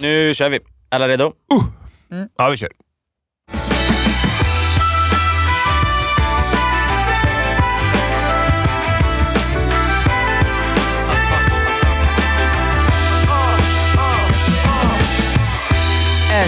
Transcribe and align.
Nu 0.00 0.34
kör 0.34 0.48
vi. 0.50 0.58
Alla 0.88 1.08
redo? 1.08 1.32
Ja, 2.36 2.48
vi 2.50 2.56
kör. 2.56 2.68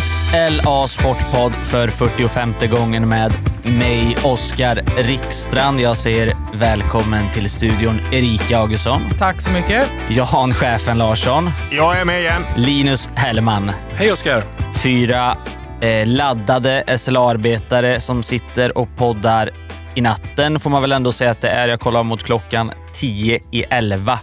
SLA 0.01 0.89
Sportpodd 0.89 1.53
för 1.67 1.89
45 1.89 2.55
gången 2.71 3.09
med 3.09 3.33
mig, 3.65 4.17
Oskar 4.25 4.83
Rickstrand. 4.97 5.81
Jag 5.81 5.97
säger 5.97 6.37
välkommen 6.55 7.31
till 7.33 7.51
studion 7.51 8.01
Erika 8.13 8.59
Augustsson, 8.59 9.03
Tack 9.19 9.41
så 9.41 9.51
mycket. 9.51 9.89
Jan 10.11 10.55
Chefen 10.55 10.99
Larsson, 10.99 11.51
Jag 11.71 12.01
är 12.01 12.05
med 12.05 12.21
igen. 12.21 12.43
Linus 12.57 13.09
Hellman. 13.15 13.71
Hej 13.95 14.13
Oskar! 14.13 14.43
Fyra 14.83 15.37
eh, 15.81 16.07
laddade 16.07 16.85
SLA-arbetare 16.97 18.01
som 18.01 18.23
sitter 18.23 18.79
och 18.79 18.89
poddar 18.97 19.51
i 19.95 20.01
natten 20.01 20.61
får 20.61 20.71
man 20.71 20.83
väl 20.83 20.93
ändå 20.93 21.13
säga 21.13 21.31
att 21.31 21.41
det 21.41 21.49
är. 21.49 21.69
Jag 21.69 21.81
kollar 21.81 22.03
mot 22.03 22.23
klockan 22.23 22.73
10 22.93 23.41
i 23.51 23.65
11. 23.71 24.19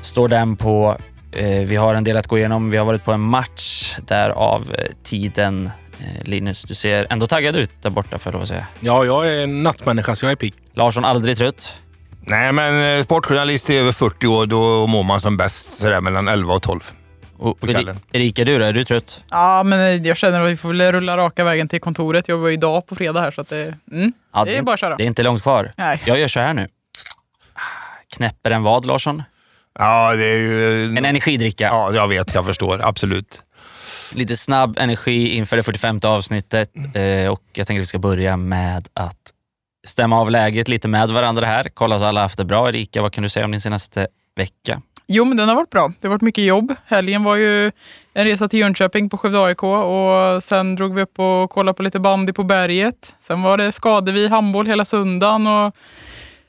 Står 0.00 0.28
den 0.28 0.56
på. 0.56 0.96
Eh, 1.32 1.46
vi 1.46 1.76
har 1.76 1.94
en 1.94 2.04
del 2.04 2.16
att 2.16 2.26
gå 2.26 2.38
igenom. 2.38 2.70
Vi 2.70 2.76
har 2.76 2.84
varit 2.84 3.04
på 3.04 3.12
en 3.12 3.20
match 3.20 3.96
därav 4.06 4.74
eh, 4.78 4.84
tiden. 5.02 5.70
Eh, 6.00 6.22
Linus, 6.24 6.62
du 6.62 6.74
ser 6.74 7.06
ändå 7.10 7.26
taggad 7.26 7.56
ut 7.56 7.70
där 7.82 7.90
borta 7.90 8.18
får 8.18 8.30
jag 8.30 8.34
lov 8.34 8.42
att 8.42 8.48
säga. 8.48 8.66
Ja, 8.80 9.04
jag 9.04 9.28
är 9.28 9.42
en 9.42 9.62
nattmänniska 9.62 10.16
så 10.16 10.26
jag 10.26 10.32
är 10.32 10.36
pigg. 10.36 10.54
Larsson, 10.74 11.04
aldrig 11.04 11.36
trött. 11.38 11.74
Nej, 12.20 12.52
men 12.52 12.98
eh, 12.98 13.04
sportjournalist 13.04 13.70
i 13.70 13.76
över 13.76 13.92
40 13.92 14.26
år, 14.26 14.46
då 14.46 14.86
mår 14.86 15.02
man 15.02 15.20
som 15.20 15.36
bäst 15.36 15.72
sådär 15.72 16.00
mellan 16.00 16.28
11 16.28 16.54
och 16.54 16.62
12. 16.62 16.80
Och 17.38 17.60
På 17.60 17.66
kvällen. 17.66 17.98
Erika, 18.12 18.44
du 18.44 18.58
då? 18.58 18.64
Är 18.64 18.72
du 18.72 18.84
trött? 18.84 19.22
Ja, 19.30 19.62
men 19.62 20.04
jag 20.04 20.16
känner 20.16 20.40
att 20.40 20.50
vi 20.50 20.56
får 20.56 20.68
väl 20.72 20.92
rulla 20.92 21.16
raka 21.16 21.44
vägen 21.44 21.68
till 21.68 21.80
kontoret. 21.80 22.28
Jag 22.28 22.38
var 22.38 22.48
ju 22.48 22.54
idag 22.54 22.86
på 22.86 22.94
fredag 22.94 23.20
här 23.20 23.30
så 23.30 23.40
att 23.40 23.48
det, 23.48 23.74
mm, 23.92 24.12
Ja, 24.34 24.44
det 24.44 24.56
är 24.56 24.62
bara 24.62 24.74
att 24.74 24.80
köra. 24.80 24.96
Det 24.96 25.02
är 25.04 25.06
inte 25.06 25.22
långt 25.22 25.42
kvar. 25.42 25.72
Nej. 25.76 26.02
Jag 26.04 26.18
gör 26.18 26.28
så 26.28 26.40
här 26.40 26.54
nu. 26.54 26.68
Knäpper 28.16 28.50
en 28.50 28.62
vad, 28.62 28.84
Larsson? 28.86 29.22
Ja, 29.78 30.14
det 30.16 30.24
är 30.24 30.36
ju... 30.36 30.84
En 30.84 31.04
energidricka. 31.04 31.64
Ja, 31.64 31.92
jag 31.94 32.08
vet. 32.08 32.34
Jag 32.34 32.46
förstår. 32.46 32.80
Absolut. 32.84 33.42
Lite 34.14 34.36
snabb 34.36 34.78
energi 34.78 35.36
inför 35.36 35.56
det 35.56 35.62
45 35.62 36.00
avsnittet 36.04 36.70
eh, 36.94 37.32
och 37.32 37.42
jag 37.52 37.66
tänker 37.66 37.80
att 37.80 37.82
vi 37.82 37.86
ska 37.86 37.98
börja 37.98 38.36
med 38.36 38.88
att 38.94 39.32
stämma 39.86 40.20
av 40.20 40.30
läget 40.30 40.68
lite 40.68 40.88
med 40.88 41.08
varandra 41.08 41.46
här. 41.46 41.68
Kolla 41.74 41.98
så 41.98 42.04
alla 42.04 42.20
haft 42.20 42.38
det 42.38 42.44
bra. 42.44 42.68
Erika, 42.68 43.02
vad 43.02 43.12
kan 43.12 43.22
du 43.22 43.28
säga 43.28 43.44
om 43.44 43.50
din 43.50 43.60
senaste 43.60 44.06
vecka? 44.36 44.82
Jo, 45.08 45.24
men 45.24 45.36
den 45.36 45.48
har 45.48 45.56
varit 45.56 45.70
bra. 45.70 45.92
Det 46.00 46.08
har 46.08 46.10
varit 46.10 46.22
mycket 46.22 46.44
jobb. 46.44 46.74
Helgen 46.86 47.24
var 47.24 47.36
ju 47.36 47.72
en 48.14 48.24
resa 48.24 48.48
till 48.48 48.58
Jönköping 48.58 49.08
på 49.08 49.18
Skövde 49.18 49.44
AIK 49.44 49.62
och 49.62 50.44
sen 50.44 50.74
drog 50.74 50.94
vi 50.94 51.02
upp 51.02 51.18
och 51.18 51.50
kollade 51.50 51.76
på 51.76 51.82
lite 51.82 51.98
bandy 51.98 52.32
på 52.32 52.44
berget. 52.44 53.14
Sen 53.20 53.42
var 53.42 53.56
det 53.56 53.72
Skadevi 53.72 54.28
handboll 54.28 54.66
hela 54.66 54.84
söndagen 54.84 55.46
och 55.46 55.76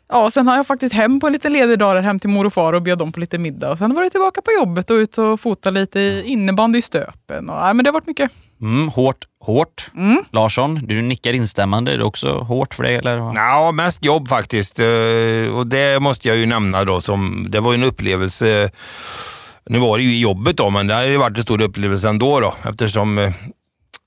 ja, 0.09 0.31
sen 0.31 0.47
har 0.47 0.55
jag 0.55 0.67
faktiskt 0.67 0.93
hem 0.93 1.19
på 1.19 1.27
en 1.27 1.33
liten 1.33 1.53
ledig 1.53 1.79
dag 1.79 1.95
där 1.95 2.01
hem 2.01 2.19
till 2.19 2.29
mor 2.29 2.45
och 2.45 2.53
far 2.53 2.73
och 2.73 2.81
bjöd 2.81 2.97
dem 2.97 3.11
på 3.11 3.19
lite 3.19 3.37
middag. 3.37 3.71
Och 3.71 3.77
sen 3.77 3.93
var 3.95 4.03
jag 4.03 4.11
tillbaka 4.11 4.41
på 4.41 4.51
jobbet 4.59 4.89
och 4.89 4.95
ut 4.95 5.17
och 5.17 5.39
fota 5.39 5.69
lite 5.69 5.99
i 5.99 6.23
innebandy 6.25 6.79
i 6.79 6.81
Stöpen. 6.81 7.49
Och, 7.49 7.55
ja, 7.57 7.73
men 7.73 7.83
det 7.83 7.89
har 7.89 7.93
varit 7.93 8.07
mycket. 8.07 8.31
Mm, 8.61 8.89
hårt, 8.89 9.17
hårt. 9.45 9.91
Mm. 9.95 10.23
Larsson, 10.31 10.75
du 10.87 11.01
nickar 11.01 11.33
instämmande. 11.33 11.91
Är 11.93 11.97
det 11.97 12.03
också 12.03 12.39
hårt 12.39 12.73
för 12.73 12.83
dig? 12.83 12.95
Eller? 12.95 13.17
Ja, 13.17 13.71
mest 13.71 14.05
jobb 14.05 14.27
faktiskt. 14.27 14.79
Eh, 14.79 15.55
Och 15.57 15.67
det 15.67 15.99
måste 15.99 16.27
jag 16.27 16.37
ju 16.37 16.45
nämna 16.45 16.83
då 16.85 17.01
som, 17.01 17.47
det 17.49 17.59
var 17.59 17.71
ju 17.73 17.77
en 17.77 17.83
upplevelse. 17.83 18.69
Nu 19.69 19.79
var 19.79 19.97
det 19.97 20.03
ju 20.03 20.11
i 20.11 20.19
jobbet 20.19 20.57
då, 20.57 20.69
men 20.69 20.87
det 20.87 20.93
har 20.93 21.03
ju 21.03 21.17
varit 21.17 21.37
en 21.37 21.43
stor 21.43 21.61
upplevelse 21.61 22.09
ändå 22.09 22.39
då, 22.39 22.55
eftersom 22.69 23.17
eh, 23.17 23.31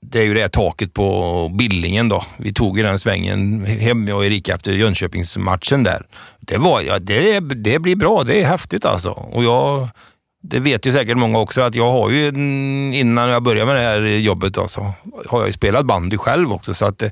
det 0.05 0.19
är 0.19 0.23
ju 0.23 0.33
det 0.33 0.41
här 0.41 0.47
taket 0.47 0.93
på 0.93 1.49
Billingen 1.53 2.09
då. 2.09 2.25
Vi 2.37 2.53
tog 2.53 2.77
ju 2.77 2.83
den 2.83 2.99
svängen 2.99 3.65
hem, 3.65 4.07
jag 4.07 4.17
och 4.17 4.25
Erika, 4.25 4.55
efter 4.55 4.71
Jönköpingsmatchen 4.71 5.83
där. 5.83 6.05
Det, 6.39 6.57
var, 6.57 6.81
ja, 6.81 6.99
det, 6.99 7.39
det 7.39 7.79
blir 7.79 7.95
bra, 7.95 8.23
det 8.23 8.41
är 8.41 8.45
häftigt 8.45 8.85
alltså. 8.85 9.09
Och 9.09 9.43
jag, 9.43 9.89
det 10.43 10.59
vet 10.59 10.85
ju 10.85 10.91
säkert 10.91 11.17
många 11.17 11.39
också 11.39 11.61
att 11.61 11.75
jag 11.75 11.91
har 11.91 12.09
ju, 12.09 12.27
innan 12.93 13.29
jag 13.29 13.43
började 13.43 13.65
med 13.65 13.75
det 13.75 13.89
här 13.89 14.01
jobbet 14.01 14.53
då, 14.53 14.67
så 14.67 14.93
har 15.27 15.39
jag 15.39 15.47
ju 15.47 15.53
spelat 15.53 15.85
bandy 15.85 16.17
själv 16.17 16.53
också. 16.53 16.73
Så 16.73 16.85
att 16.85 16.97
det, 16.97 17.11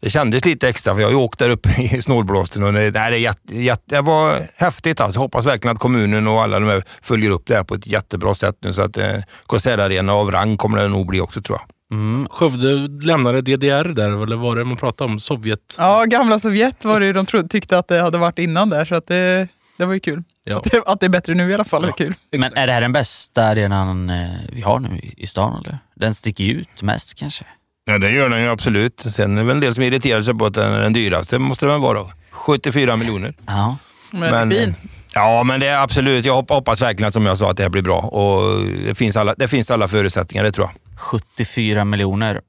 det 0.00 0.10
kändes 0.10 0.44
lite 0.44 0.68
extra, 0.68 0.94
för 0.94 1.00
jag 1.00 1.08
har 1.08 1.12
ju 1.12 1.18
åkt 1.18 1.38
där 1.38 1.50
uppe 1.50 1.82
i 1.82 2.02
snålblåsten 2.02 2.62
och 2.62 2.72
det, 2.72 2.78
nej, 2.78 2.90
det, 2.90 2.98
är 2.98 3.12
jätte, 3.12 3.56
jätte, 3.56 3.96
det 3.96 4.00
var 4.00 4.40
häftigt. 4.56 5.00
Alltså. 5.00 5.16
Jag 5.16 5.22
hoppas 5.22 5.46
verkligen 5.46 5.76
att 5.76 5.80
kommunen 5.80 6.26
och 6.26 6.42
alla 6.42 6.60
de 6.60 6.68
här 6.68 6.82
följer 7.02 7.30
upp 7.30 7.46
det 7.46 7.54
här 7.54 7.64
på 7.64 7.74
ett 7.74 7.86
jättebra 7.86 8.34
sätt 8.34 8.56
nu. 8.60 8.72
Så 8.72 8.82
att 8.82 8.96
eh, 8.96 9.16
konsertarena 9.46 10.12
av 10.12 10.30
rang 10.30 10.56
kommer 10.56 10.82
det 10.82 10.88
nog 10.88 11.06
bli 11.06 11.20
också 11.20 11.40
tror 11.40 11.58
jag. 11.58 11.73
Mm. 11.94 12.28
Skövde 12.30 12.66
lämnade 13.06 13.40
DDR 13.42 13.84
där, 13.94 14.04
eller 14.22 14.36
vad 14.36 14.38
var 14.38 14.56
det 14.56 14.64
man 14.64 14.76
pratade 14.76 15.12
om? 15.12 15.20
Sovjet? 15.20 15.74
Ja, 15.78 16.04
gamla 16.04 16.38
Sovjet 16.38 16.84
var 16.84 17.00
det 17.00 17.06
ju 17.06 17.12
de 17.12 17.26
trodde, 17.26 17.48
tyckte 17.48 17.78
att 17.78 17.88
det 17.88 18.00
hade 18.00 18.18
varit 18.18 18.38
innan 18.38 18.70
där 18.70 18.84
så 18.84 18.94
att 18.94 19.06
det, 19.06 19.48
det 19.78 19.84
var 19.86 19.94
ju 19.94 20.00
kul. 20.00 20.22
Ja. 20.44 20.56
Att, 20.56 20.64
det, 20.64 20.82
att 20.86 21.00
det 21.00 21.06
är 21.06 21.10
bättre 21.10 21.34
nu 21.34 21.50
i 21.50 21.54
alla 21.54 21.64
fall 21.64 21.84
är 21.84 21.92
kul. 21.92 22.14
Men 22.36 22.56
är 22.56 22.66
det 22.66 22.72
här 22.72 22.80
den 22.80 22.92
bästa 22.92 23.44
arenan 23.44 24.10
eh, 24.10 24.30
vi 24.52 24.60
har 24.62 24.78
nu 24.80 25.00
i- 25.16 25.26
stan? 25.26 25.60
Eller? 25.64 25.78
Den 25.96 26.14
sticker 26.14 26.44
ut 26.44 26.82
mest 26.82 27.14
kanske. 27.14 27.44
Ja, 27.86 27.98
det 27.98 28.10
gör 28.10 28.28
den 28.28 28.42
ju 28.42 28.48
absolut. 28.50 29.00
Sen 29.00 29.32
är 29.34 29.40
det 29.40 29.46
väl 29.46 29.56
en 29.56 29.60
del 29.60 29.74
som 29.74 29.82
irriterar 29.84 30.22
sig 30.22 30.34
på 30.34 30.46
att 30.46 30.54
den 30.54 30.72
är 30.72 30.80
den 30.82 30.92
dyraste. 30.92 31.38
måste 31.38 31.66
den 31.66 31.80
vara. 31.80 32.06
74 32.30 32.96
miljoner. 32.96 33.34
Ja. 33.46 33.76
Men, 34.10 34.48
det 34.48 34.56
är 34.56 34.64
fin. 34.64 34.74
Ja, 35.14 35.42
men 35.44 35.60
det 35.60 35.66
är 35.66 35.78
absolut. 35.82 36.24
Jag 36.24 36.34
hopp- 36.34 36.50
hoppas 36.50 36.80
verkligen 36.80 37.12
som 37.12 37.26
jag 37.26 37.38
sa 37.38 37.50
att 37.50 37.56
det 37.56 37.62
här 37.62 37.70
blir 37.70 37.82
bra. 37.82 37.98
Och 37.98 38.64
det, 38.86 38.94
finns 38.94 39.16
alla, 39.16 39.34
det 39.38 39.48
finns 39.48 39.70
alla 39.70 39.88
förutsättningar, 39.88 40.44
det 40.44 40.52
tror 40.52 40.66
jag. 40.66 40.83
74 40.96 41.84
miljoner. 41.84 42.40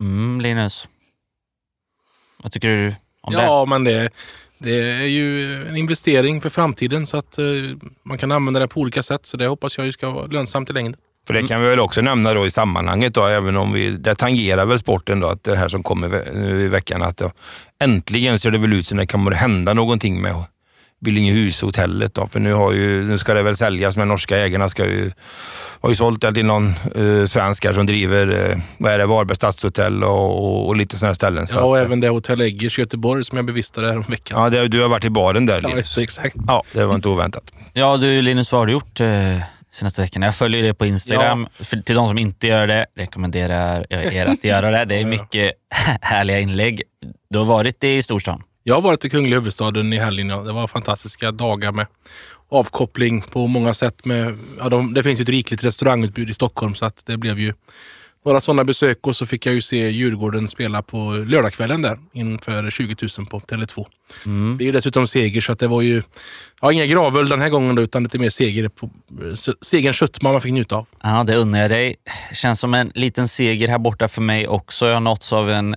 Mm, 0.00 0.40
Linus. 0.40 0.88
Vad 2.42 2.52
tycker 2.52 2.68
du 2.68 2.94
om 3.20 3.32
det? 3.32 3.42
Ja, 3.42 3.64
men 3.64 3.84
det, 3.84 4.10
det 4.58 4.90
är 4.90 5.06
ju 5.06 5.54
en 5.68 5.76
investering 5.76 6.40
för 6.40 6.50
framtiden 6.50 7.06
så 7.06 7.16
att 7.16 7.38
eh, 7.38 7.44
man 8.02 8.18
kan 8.18 8.32
använda 8.32 8.60
det 8.60 8.68
på 8.68 8.80
olika 8.80 9.02
sätt. 9.02 9.26
Så 9.26 9.36
det 9.36 9.46
hoppas 9.46 9.78
jag 9.78 9.86
ju 9.86 9.92
ska 9.92 10.10
vara 10.10 10.26
lönsamt 10.26 10.70
i 10.70 10.72
längden. 10.72 10.96
För 11.26 11.34
det 11.34 11.46
kan 11.46 11.62
vi 11.62 11.68
väl 11.68 11.80
också 11.80 12.00
nämna 12.00 12.34
då 12.34 12.46
i 12.46 12.50
sammanhanget, 12.50 13.14
då, 13.14 13.26
även 13.26 13.56
om 13.56 13.72
vi, 13.72 13.90
det 13.90 14.14
tangerar 14.14 14.66
väl 14.66 14.78
sporten, 14.78 15.20
då, 15.20 15.28
att 15.28 15.44
det 15.44 15.56
här 15.56 15.68
som 15.68 15.82
kommer 15.82 16.08
nu 16.34 16.60
i 16.60 16.68
veckan, 16.68 17.02
att 17.02 17.16
då, 17.16 17.32
äntligen 17.80 18.38
ser 18.38 18.50
det 18.50 18.58
väl 18.58 18.72
ut 18.72 18.86
som 18.86 18.98
det 18.98 19.06
kommer 19.06 19.30
hända 19.30 19.74
någonting 19.74 20.22
med 20.22 20.34
Billingehushotellet. 21.00 22.14
Då, 22.14 22.26
för 22.26 22.40
nu, 22.40 22.52
har 22.52 22.72
ju, 22.72 23.04
nu 23.04 23.18
ska 23.18 23.34
det 23.34 23.42
väl 23.42 23.56
säljas, 23.56 23.96
men 23.96 24.08
norska 24.08 24.38
ägarna 24.38 24.68
ska 24.68 24.84
ju, 24.84 25.10
har 25.80 25.88
ju 25.90 25.96
sålt 25.96 26.20
det 26.20 26.32
till 26.32 26.46
någon 26.46 26.66
eh, 26.94 27.26
svensk 27.26 27.64
här 27.64 27.72
som 27.72 27.86
driver 27.86 28.50
eh, 28.50 28.58
vad 28.78 28.92
är 28.92 28.98
det, 28.98 29.06
Varberg 29.06 29.36
stadshotell 29.36 30.04
och, 30.04 30.44
och, 30.44 30.66
och 30.66 30.76
lite 30.76 30.96
sådana 30.98 31.14
ställen. 31.14 31.46
Så 31.46 31.56
Ja, 31.56 31.62
och 31.64 31.78
att, 31.78 31.84
även 31.84 32.00
det 32.00 32.08
Hotell 32.08 32.40
Eggers 32.40 32.78
i 32.78 32.82
Göteborg 32.82 33.24
som 33.24 33.36
jag 33.36 33.44
bevistade 33.46 33.86
här 33.86 33.96
om 33.96 34.04
veckan. 34.08 34.42
ja, 34.42 34.50
det, 34.50 34.68
du 34.68 34.82
har 34.82 34.88
varit 34.88 35.04
i 35.04 35.10
baren 35.10 35.46
där. 35.46 35.54
Ja, 35.62 35.68
Linus. 35.68 35.76
just 35.76 35.96
det, 35.96 36.02
exakt. 36.02 36.36
Ja, 36.46 36.62
det 36.72 36.86
var 36.86 36.94
inte 36.94 37.08
oväntat. 37.08 37.52
Ja, 37.72 37.96
du 37.96 38.22
Linus, 38.22 38.52
vad 38.52 38.60
har 38.60 38.66
du 38.66 38.72
gjort 38.72 39.00
eh, 39.00 39.08
senaste 39.70 40.02
veckan? 40.02 40.22
Jag 40.22 40.34
följer 40.34 40.62
det 40.62 40.74
på 40.74 40.86
Instagram. 40.86 41.48
För, 41.54 41.76
till 41.76 41.94
de 41.94 42.08
som 42.08 42.18
inte 42.18 42.46
gör 42.46 42.66
det 42.66 42.86
rekommenderar 42.96 43.86
jag 43.90 44.04
er 44.14 44.26
att 44.26 44.44
göra 44.44 44.70
det. 44.70 44.84
Det 44.84 44.94
är 45.00 45.04
mycket 45.16 45.52
härliga 46.00 46.40
inlägg. 46.40 46.82
Du 47.30 47.38
har 47.38 47.46
varit 47.46 47.84
i 47.84 48.02
storstan. 48.02 48.42
Jag 48.68 48.74
har 48.74 48.82
varit 48.82 49.04
i 49.04 49.10
kungliga 49.10 49.38
huvudstaden 49.38 49.92
i 49.92 49.98
helgen. 49.98 50.28
Det 50.28 50.52
var 50.52 50.66
fantastiska 50.66 51.32
dagar 51.32 51.72
med 51.72 51.86
avkoppling 52.48 53.22
på 53.22 53.46
många 53.46 53.74
sätt. 53.74 54.04
Med, 54.04 54.38
ja, 54.58 54.68
de, 54.68 54.94
det 54.94 55.02
finns 55.02 55.20
ju 55.20 55.22
ett 55.22 55.28
rikligt 55.28 55.64
restaurangutbud 55.64 56.30
i 56.30 56.34
Stockholm 56.34 56.74
så 56.74 56.86
att 56.86 57.06
det 57.06 57.16
blev 57.16 57.40
ju 57.40 57.54
några 58.24 58.40
sådana 58.40 58.64
besök 58.64 59.06
och 59.06 59.16
så 59.16 59.26
fick 59.26 59.46
jag 59.46 59.54
ju 59.54 59.60
se 59.60 59.88
Djurgården 59.88 60.48
spela 60.48 60.82
på 60.82 61.12
lördagskvällen 61.26 61.82
där 61.82 61.98
inför 62.12 62.70
20 62.70 62.96
000 63.18 63.26
på 63.26 63.40
Tele2. 63.40 63.86
Det 64.58 64.64
är 64.64 64.66
ju 64.66 64.72
dessutom 64.72 65.08
seger 65.08 65.40
så 65.40 65.52
att 65.52 65.58
det 65.58 65.68
var 65.68 65.82
ju 65.82 66.02
ja, 66.60 66.72
inga 66.72 66.86
gravöl 66.86 67.28
den 67.28 67.40
här 67.40 67.48
gången 67.48 67.74
då, 67.74 67.82
utan 67.82 68.02
lite 68.02 68.18
mer 68.18 68.30
seger 68.30 68.68
på, 68.68 68.90
segerns 69.60 69.96
sötma 69.96 70.32
man 70.32 70.40
fick 70.40 70.52
njuta 70.52 70.76
av. 70.76 70.86
Ja, 71.02 71.24
det 71.24 71.36
unnar 71.36 71.58
jag 71.58 71.70
dig. 71.70 71.96
Känns 72.32 72.60
som 72.60 72.74
en 72.74 72.92
liten 72.94 73.28
seger 73.28 73.68
här 73.68 73.78
borta 73.78 74.08
för 74.08 74.22
mig 74.22 74.48
också. 74.48 74.86
Jag 74.86 74.94
har 74.94 75.00
nåtts 75.00 75.32
av 75.32 75.50
en 75.50 75.76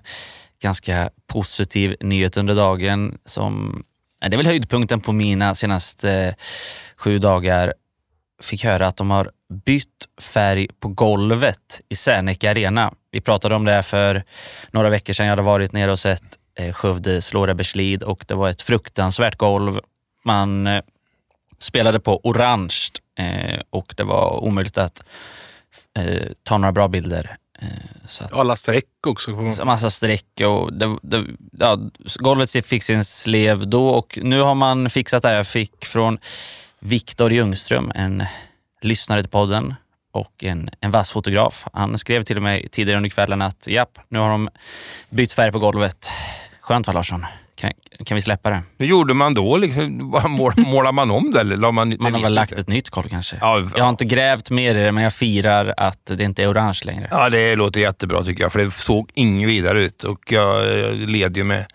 ganska 0.61 1.09
positiv 1.27 1.95
nyhet 1.99 2.37
under 2.37 2.55
dagen 2.55 3.17
som 3.25 3.83
det 4.21 4.35
är 4.35 4.37
väl 4.37 4.45
höjdpunkten 4.45 5.01
på 5.01 5.11
mina 5.11 5.55
senaste 5.55 6.11
eh, 6.11 6.33
sju 6.97 7.19
dagar. 7.19 7.73
Fick 8.41 8.63
höra 8.63 8.87
att 8.87 8.97
de 8.97 9.11
har 9.11 9.31
bytt 9.65 10.07
färg 10.21 10.67
på 10.79 10.87
golvet 10.87 11.81
i 11.89 11.95
Serneke 11.95 12.51
Arena. 12.51 12.93
Vi 13.11 13.21
pratade 13.21 13.55
om 13.55 13.65
det 13.65 13.83
för 13.83 14.23
några 14.71 14.89
veckor 14.89 15.13
sedan. 15.13 15.25
Jag 15.25 15.31
hade 15.31 15.41
varit 15.41 15.71
nere 15.71 15.91
och 15.91 15.99
sett 15.99 16.23
eh, 16.55 16.73
Skövde 16.73 17.21
slå 17.21 17.45
Reberslid 17.45 18.03
och 18.03 18.25
det 18.27 18.33
var 18.33 18.49
ett 18.49 18.61
fruktansvärt 18.61 19.35
golv. 19.35 19.79
Man 20.23 20.67
eh, 20.67 20.83
spelade 21.59 21.99
på 21.99 22.19
orange 22.23 22.89
och 23.69 23.93
det 23.97 24.03
var 24.03 24.43
omöjligt 24.43 24.77
att 24.77 25.03
ta 26.43 26.57
några 26.57 26.71
bra 26.71 26.87
bilder. 26.87 27.37
Eh, 27.61 27.67
så 28.07 28.23
att, 28.23 28.33
Alla 28.33 28.55
streck 28.55 28.85
också. 29.07 29.31
man- 29.31 29.53
massa 29.65 29.89
streck 29.89 30.41
och 30.45 30.73
det, 30.73 30.97
det, 31.01 31.25
ja, 31.59 31.77
golvet 32.15 32.65
fick 32.65 32.83
sin 32.83 33.05
slev 33.05 33.67
då 33.67 33.89
och 33.89 34.19
nu 34.21 34.41
har 34.41 34.55
man 34.55 34.89
fixat 34.89 35.23
det. 35.23 35.33
Jag 35.33 35.47
fick 35.47 35.85
från 35.85 36.17
Viktor 36.79 37.33
Ljungström, 37.33 37.91
en 37.95 38.23
lyssnare 38.81 39.21
till 39.23 39.31
podden, 39.31 39.75
och 40.11 40.43
en, 40.43 40.69
en 40.81 40.91
vass 40.91 41.11
fotograf. 41.11 41.65
Han 41.73 41.97
skrev 41.97 42.23
till 42.23 42.41
mig 42.41 42.69
tidigare 42.69 42.97
under 42.97 43.09
kvällen 43.09 43.41
att 43.41 43.67
japp, 43.67 43.99
nu 44.09 44.19
har 44.19 44.29
de 44.29 44.49
bytt 45.09 45.33
färg 45.33 45.51
på 45.51 45.59
golvet. 45.59 46.07
Skönt 46.61 46.87
va 46.87 46.93
Larsson? 46.93 47.25
Kan, 47.59 47.71
kan 48.05 48.15
vi 48.15 48.21
släppa 48.21 48.49
det? 48.49 48.63
Hur 48.77 48.85
gjorde 48.85 49.13
man 49.13 49.33
då? 49.33 49.57
Liksom, 49.57 50.15
mål, 50.27 50.53
målar 50.57 50.91
man 50.91 51.11
om 51.11 51.31
det 51.31 51.39
eller 51.39 51.57
la 51.57 51.71
man... 51.71 51.95
Man 51.99 52.13
har 52.13 52.21
väl 52.21 52.33
lagt 52.33 52.51
inte. 52.51 52.61
ett 52.61 52.67
nytt 52.67 52.89
golv 52.89 53.09
kanske? 53.09 53.37
Ja, 53.41 53.69
Jag 53.75 53.83
har 53.83 53.89
inte 53.89 54.05
grävt 54.05 54.49
mer 54.49 54.77
i 54.77 54.83
det, 54.83 54.91
men 54.91 55.03
jag 55.03 55.13
firar 55.13 55.73
att 55.77 56.05
det 56.05 56.23
inte 56.23 56.43
är 56.43 56.51
orange 56.51 56.79
längre. 56.85 57.07
Ja, 57.11 57.29
det 57.29 57.55
låter 57.55 57.79
jättebra 57.79 58.23
tycker 58.23 58.43
jag, 58.43 58.51
för 58.51 58.59
det 58.59 58.71
såg 58.71 59.09
inget 59.13 59.49
vidare 59.49 59.81
ut. 59.81 60.03
Och 60.03 60.31
jag 60.31 60.79
eh, 60.79 60.93
led 60.93 61.37
ju 61.37 61.43
med 61.43 61.65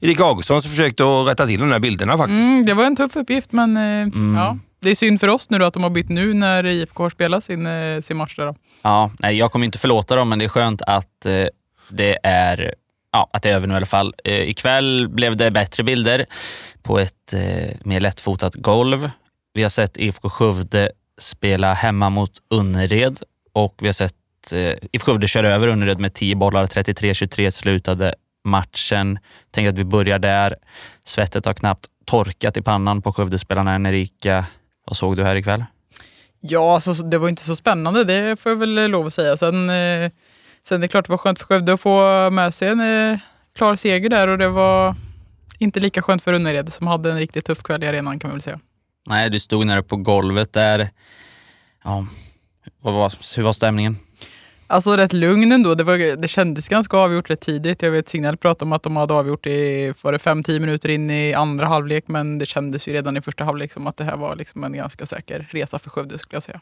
Erik 0.00 0.20
Augustsson 0.20 0.62
som 0.62 0.70
försökte 0.70 1.04
att 1.04 1.28
rätta 1.28 1.46
till 1.46 1.60
de 1.60 1.72
här 1.72 1.78
bilderna 1.78 2.16
faktiskt. 2.16 2.42
Mm, 2.42 2.66
det 2.66 2.74
var 2.74 2.84
en 2.84 2.96
tuff 2.96 3.16
uppgift, 3.16 3.52
men 3.52 3.76
eh, 3.76 4.08
ja. 4.36 4.58
det 4.82 4.90
är 4.90 4.94
synd 4.94 5.20
för 5.20 5.28
oss 5.28 5.50
nu 5.50 5.58
då 5.58 5.64
att 5.64 5.74
de 5.74 5.82
har 5.82 5.90
bytt 5.90 6.08
nu 6.08 6.34
när 6.34 6.66
IFK 6.66 7.02
har 7.02 7.10
spelat 7.10 7.44
sin, 7.44 7.66
eh, 7.66 8.02
sin 8.02 8.16
match. 8.16 8.36
Där 8.36 8.46
då. 8.46 8.54
Ja, 8.82 9.10
nej, 9.18 9.36
jag 9.36 9.52
kommer 9.52 9.66
inte 9.66 9.78
förlåta 9.78 10.16
dem, 10.16 10.28
men 10.28 10.38
det 10.38 10.44
är 10.44 10.48
skönt 10.48 10.82
att 10.82 11.26
eh, 11.26 11.46
det 11.88 12.18
är 12.22 12.74
Ja, 13.16 13.28
att 13.32 13.42
det 13.42 13.50
är 13.50 13.54
över 13.54 13.66
nu 13.66 13.74
i 13.74 13.76
alla 13.76 13.86
fall. 13.86 14.14
Eh, 14.24 14.48
ikväll 14.48 15.08
blev 15.08 15.36
det 15.36 15.50
bättre 15.50 15.82
bilder 15.82 16.26
på 16.82 16.98
ett 16.98 17.32
eh, 17.32 17.76
mer 17.84 18.00
lättfotat 18.00 18.54
golv. 18.54 19.10
Vi 19.54 19.62
har 19.62 19.70
sett 19.70 19.96
IFK 19.96 20.30
Skövde 20.30 20.90
spela 21.18 21.74
hemma 21.74 22.10
mot 22.10 22.30
Önnered 22.54 23.22
och 23.52 23.74
vi 23.78 23.88
har 23.88 23.92
sett 23.92 24.14
eh, 24.52 24.74
IFK 24.92 25.12
Skövde 25.12 25.26
köra 25.26 25.50
över 25.50 25.68
Önnered 25.68 26.00
med 26.00 26.14
10 26.14 26.34
bollar. 26.34 26.66
33-23 26.66 27.50
slutade 27.50 28.14
matchen. 28.44 29.18
Tänker 29.50 29.68
att 29.68 29.78
vi 29.78 29.84
börjar 29.84 30.18
där. 30.18 30.56
Svettet 31.04 31.46
har 31.46 31.54
knappt 31.54 31.86
torkat 32.04 32.56
i 32.56 32.62
pannan 32.62 33.02
på 33.02 33.12
Skövdespelarna 33.12 33.74
än 33.74 33.86
Erika. 33.86 34.44
Vad 34.86 34.96
såg 34.96 35.16
du 35.16 35.24
här 35.24 35.36
ikväll? 35.36 35.64
Ja, 36.40 36.74
alltså, 36.74 36.92
det 36.92 37.18
var 37.18 37.28
inte 37.28 37.42
så 37.42 37.56
spännande, 37.56 38.04
det 38.04 38.40
får 38.40 38.52
jag 38.52 38.56
väl 38.56 38.90
lov 38.90 39.06
att 39.06 39.14
säga. 39.14 39.36
Sen, 39.36 39.70
eh, 39.70 40.10
sen 40.68 40.80
det 40.80 40.86
är 40.86 40.88
klart 40.88 41.06
det 41.06 41.10
var 41.10 41.18
skönt 41.18 41.38
för 41.38 41.46
Skövde 41.46 41.72
att 41.72 41.80
få 41.80 42.30
med 42.30 42.54
sig 42.54 42.68
en 42.68 43.10
eh, 43.12 43.18
klar 43.56 43.76
seger 43.76 44.08
där 44.08 44.28
och 44.28 44.38
det 44.38 44.48
var 44.48 44.94
inte 45.58 45.80
lika 45.80 46.02
skönt 46.02 46.22
för 46.22 46.32
Önnered 46.32 46.72
som 46.72 46.86
hade 46.86 47.10
en 47.10 47.18
riktigt 47.18 47.44
tuff 47.44 47.62
kväll 47.62 47.84
i 47.84 47.86
arenan 47.86 48.18
kan 48.18 48.28
man 48.28 48.34
väl 48.34 48.42
säga. 48.42 48.60
Nej, 49.06 49.30
du 49.30 49.40
stod 49.40 49.66
nere 49.66 49.82
på 49.82 49.96
golvet 49.96 50.52
där. 50.52 50.90
Ja, 51.84 52.06
vad 52.80 52.94
var, 52.94 53.36
hur 53.36 53.42
var 53.42 53.52
stämningen? 53.52 53.96
Alltså 54.66 54.96
rätt 54.96 55.12
lugn 55.12 55.52
ändå. 55.52 55.74
Det, 55.74 55.84
var, 55.84 56.16
det 56.16 56.28
kändes 56.28 56.68
ganska 56.68 56.96
avgjort 56.96 57.30
rätt 57.30 57.40
tidigt. 57.40 57.82
Jag 57.82 57.90
vet 57.90 58.08
Signell 58.08 58.36
pratade 58.36 58.64
om 58.64 58.72
att 58.72 58.82
de 58.82 58.96
hade 58.96 59.14
avgjort 59.14 59.46
i 59.46 59.92
var 60.02 60.12
det 60.12 60.18
5-10 60.18 60.60
minuter 60.60 60.88
in 60.88 61.10
i 61.10 61.34
andra 61.34 61.66
halvlek 61.66 62.08
men 62.08 62.38
det 62.38 62.46
kändes 62.46 62.88
ju 62.88 62.92
redan 62.92 63.16
i 63.16 63.20
första 63.20 63.44
halvlek 63.44 63.72
som 63.72 63.86
att 63.86 63.96
det 63.96 64.04
här 64.04 64.16
var 64.16 64.36
liksom 64.36 64.64
en 64.64 64.72
ganska 64.72 65.06
säker 65.06 65.48
resa 65.50 65.78
för 65.78 65.90
Skövde 65.90 66.18
skulle 66.18 66.36
jag 66.36 66.42
säga. 66.42 66.60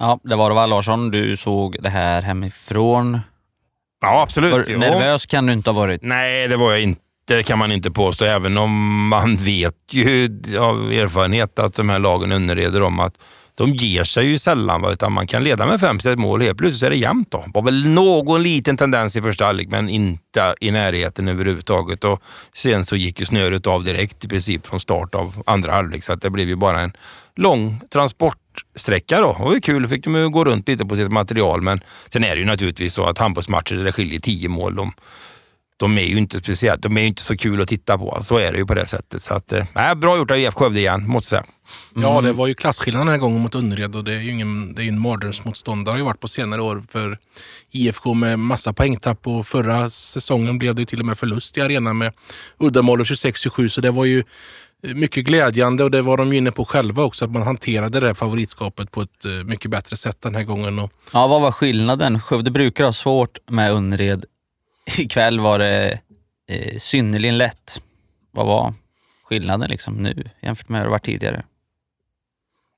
Ja, 0.00 0.20
det 0.24 0.36
var 0.36 0.50
det 0.50 0.54
va 0.54 0.66
Larsson? 0.66 1.10
Du 1.10 1.36
såg 1.36 1.76
det 1.80 1.90
här 1.90 2.22
hemifrån. 2.22 3.20
Ja, 4.02 4.22
absolut. 4.22 4.52
Var, 4.52 4.76
nervös 4.76 5.26
kan 5.26 5.46
du 5.46 5.52
inte 5.52 5.70
ha 5.70 5.80
varit. 5.80 6.02
Nej, 6.02 6.48
det 6.48 6.56
var 6.56 6.70
jag 6.70 6.82
inte. 6.82 7.00
Det 7.28 7.42
kan 7.42 7.58
man 7.58 7.72
inte 7.72 7.90
påstå, 7.90 8.24
även 8.24 8.58
om 8.58 9.06
man 9.08 9.36
vet 9.36 9.74
ju 9.90 10.24
av 10.58 10.92
erfarenhet 10.92 11.58
att 11.58 11.74
de 11.74 11.88
här 11.88 11.98
lagen 11.98 12.32
underreder 12.32 12.82
om 12.82 13.00
att 13.00 13.14
de 13.54 13.74
ger 13.74 14.04
sig 14.04 14.26
ju 14.26 14.38
sällan, 14.38 14.84
utan 14.84 15.12
man 15.12 15.26
kan 15.26 15.44
leda 15.44 15.66
med 15.66 15.80
5-6 15.80 16.16
mål 16.16 16.42
helt 16.42 16.58
plötsligt 16.58 16.82
är 16.82 16.90
det 16.90 16.96
jämnt. 16.96 17.30
Då. 17.30 17.42
Det 17.46 17.50
var 17.54 17.62
väl 17.62 17.88
någon 17.88 18.42
liten 18.42 18.76
tendens 18.76 19.16
i 19.16 19.22
första 19.22 19.44
halvlek, 19.44 19.68
men 19.68 19.88
inte 19.88 20.54
i 20.60 20.70
närheten 20.70 21.28
överhuvudtaget. 21.28 22.04
Och 22.04 22.22
sen 22.52 22.84
så 22.84 22.96
gick 22.96 23.20
ju 23.20 23.26
snöret 23.26 23.66
av 23.66 23.84
direkt 23.84 24.24
i 24.24 24.28
princip 24.28 24.66
från 24.66 24.80
start 24.80 25.14
av 25.14 25.42
andra 25.46 25.72
halvlek, 25.72 26.04
så 26.04 26.12
att 26.12 26.22
det 26.22 26.30
blev 26.30 26.48
ju 26.48 26.56
bara 26.56 26.80
en 26.80 26.92
lång 27.36 27.80
transportsträcka. 28.54 29.20
Då. 29.20 29.32
Det 29.38 29.44
var 29.44 29.54
ju 29.54 29.60
kul, 29.60 29.88
fick 29.88 30.04
de 30.04 30.14
ju 30.14 30.28
gå 30.28 30.44
runt 30.44 30.68
lite 30.68 30.84
på 30.84 30.96
sitt 30.96 31.12
material, 31.12 31.62
men 31.62 31.80
sen 32.08 32.24
är 32.24 32.34
det 32.34 32.40
ju 32.40 32.46
naturligtvis 32.46 32.94
så 32.94 33.04
att 33.04 33.18
handbollsmatcher 33.18 33.74
där 33.74 33.84
det 33.84 33.92
skiljer 33.92 34.20
10 34.20 34.48
mål, 34.48 34.74
de, 34.74 34.92
de 35.76 35.98
är 35.98 36.02
ju 36.02 36.18
inte 36.18 36.38
speciellt, 36.38 36.82
de 36.82 36.96
är 36.96 37.00
ju 37.00 37.06
inte 37.06 37.22
så 37.22 37.36
kul 37.36 37.62
att 37.62 37.68
titta 37.68 37.98
på. 37.98 38.18
Så 38.22 38.38
är 38.38 38.52
det 38.52 38.58
ju 38.58 38.66
på 38.66 38.74
det 38.74 38.86
sättet. 38.86 39.22
Så 39.22 39.34
att, 39.34 39.52
eh, 39.52 39.94
bra 39.96 40.16
gjort 40.16 40.30
av 40.30 40.38
IF 40.38 40.54
Skövde 40.54 40.80
igen, 40.80 41.08
måste 41.08 41.36
jag 41.36 41.44
säga. 41.44 41.54
Ja, 41.94 42.20
det 42.20 42.32
var 42.32 42.46
ju 42.46 42.54
klasskillnad 42.54 43.00
den 43.00 43.08
här 43.08 43.18
gången 43.18 43.40
mot 43.40 43.54
Önnered 43.54 43.96
och 43.96 44.04
det 44.04 44.12
är 44.12 44.20
ju 44.20 44.30
ingen, 44.30 44.74
det 44.74 44.82
är 44.82 44.88
en 44.88 45.00
mardrömsmotståndare 45.00 45.92
har 45.92 45.98
ju 45.98 46.04
varit 46.04 46.20
på 46.20 46.28
senare 46.28 46.62
år 46.62 46.82
för 46.90 47.18
IFK 47.70 48.14
med 48.14 48.38
massa 48.38 48.72
poängtapp 48.72 49.26
och 49.26 49.46
förra 49.46 49.90
säsongen 49.90 50.58
blev 50.58 50.74
det 50.74 50.82
ju 50.82 50.86
till 50.86 51.00
och 51.00 51.06
med 51.06 51.18
förlust 51.18 51.58
i 51.58 51.60
arenan 51.60 51.98
med 51.98 52.12
uddamål 52.58 53.00
och 53.00 53.06
26-27 53.06 53.68
så 53.68 53.80
det 53.80 53.90
var 53.90 54.04
ju 54.04 54.24
mycket 54.82 55.24
glädjande 55.24 55.84
och 55.84 55.90
det 55.90 56.02
var 56.02 56.16
de 56.16 56.32
ju 56.32 56.38
inne 56.38 56.50
på 56.50 56.64
själva 56.64 57.02
också 57.02 57.24
att 57.24 57.30
man 57.30 57.42
hanterade 57.42 58.00
det 58.00 58.06
här 58.06 58.14
favoritskapet 58.14 58.90
på 58.90 59.02
ett 59.02 59.24
eh, 59.24 59.30
mycket 59.44 59.70
bättre 59.70 59.96
sätt 59.96 60.16
den 60.20 60.34
här 60.34 60.44
gången. 60.44 60.78
Och 60.78 60.92
Ja, 61.12 61.26
vad 61.26 61.40
var 61.40 61.52
skillnaden? 61.52 62.20
Skövde 62.20 62.50
brukar 62.50 62.84
ha 62.84 62.92
svårt 62.92 63.38
med 63.50 63.70
Önnered. 63.70 64.24
Ikväll 64.98 65.40
var 65.40 65.58
det 65.58 65.98
eh, 66.50 66.76
synnerligen 66.78 67.38
lätt. 67.38 67.82
Vad 68.32 68.46
var 68.46 68.74
skillnaden 69.24 69.70
liksom 69.70 69.94
nu 69.94 70.24
jämfört 70.42 70.68
med 70.68 70.80
hur 70.80 70.84
det 70.84 70.90
var 70.90 70.98
tidigare? 70.98 71.42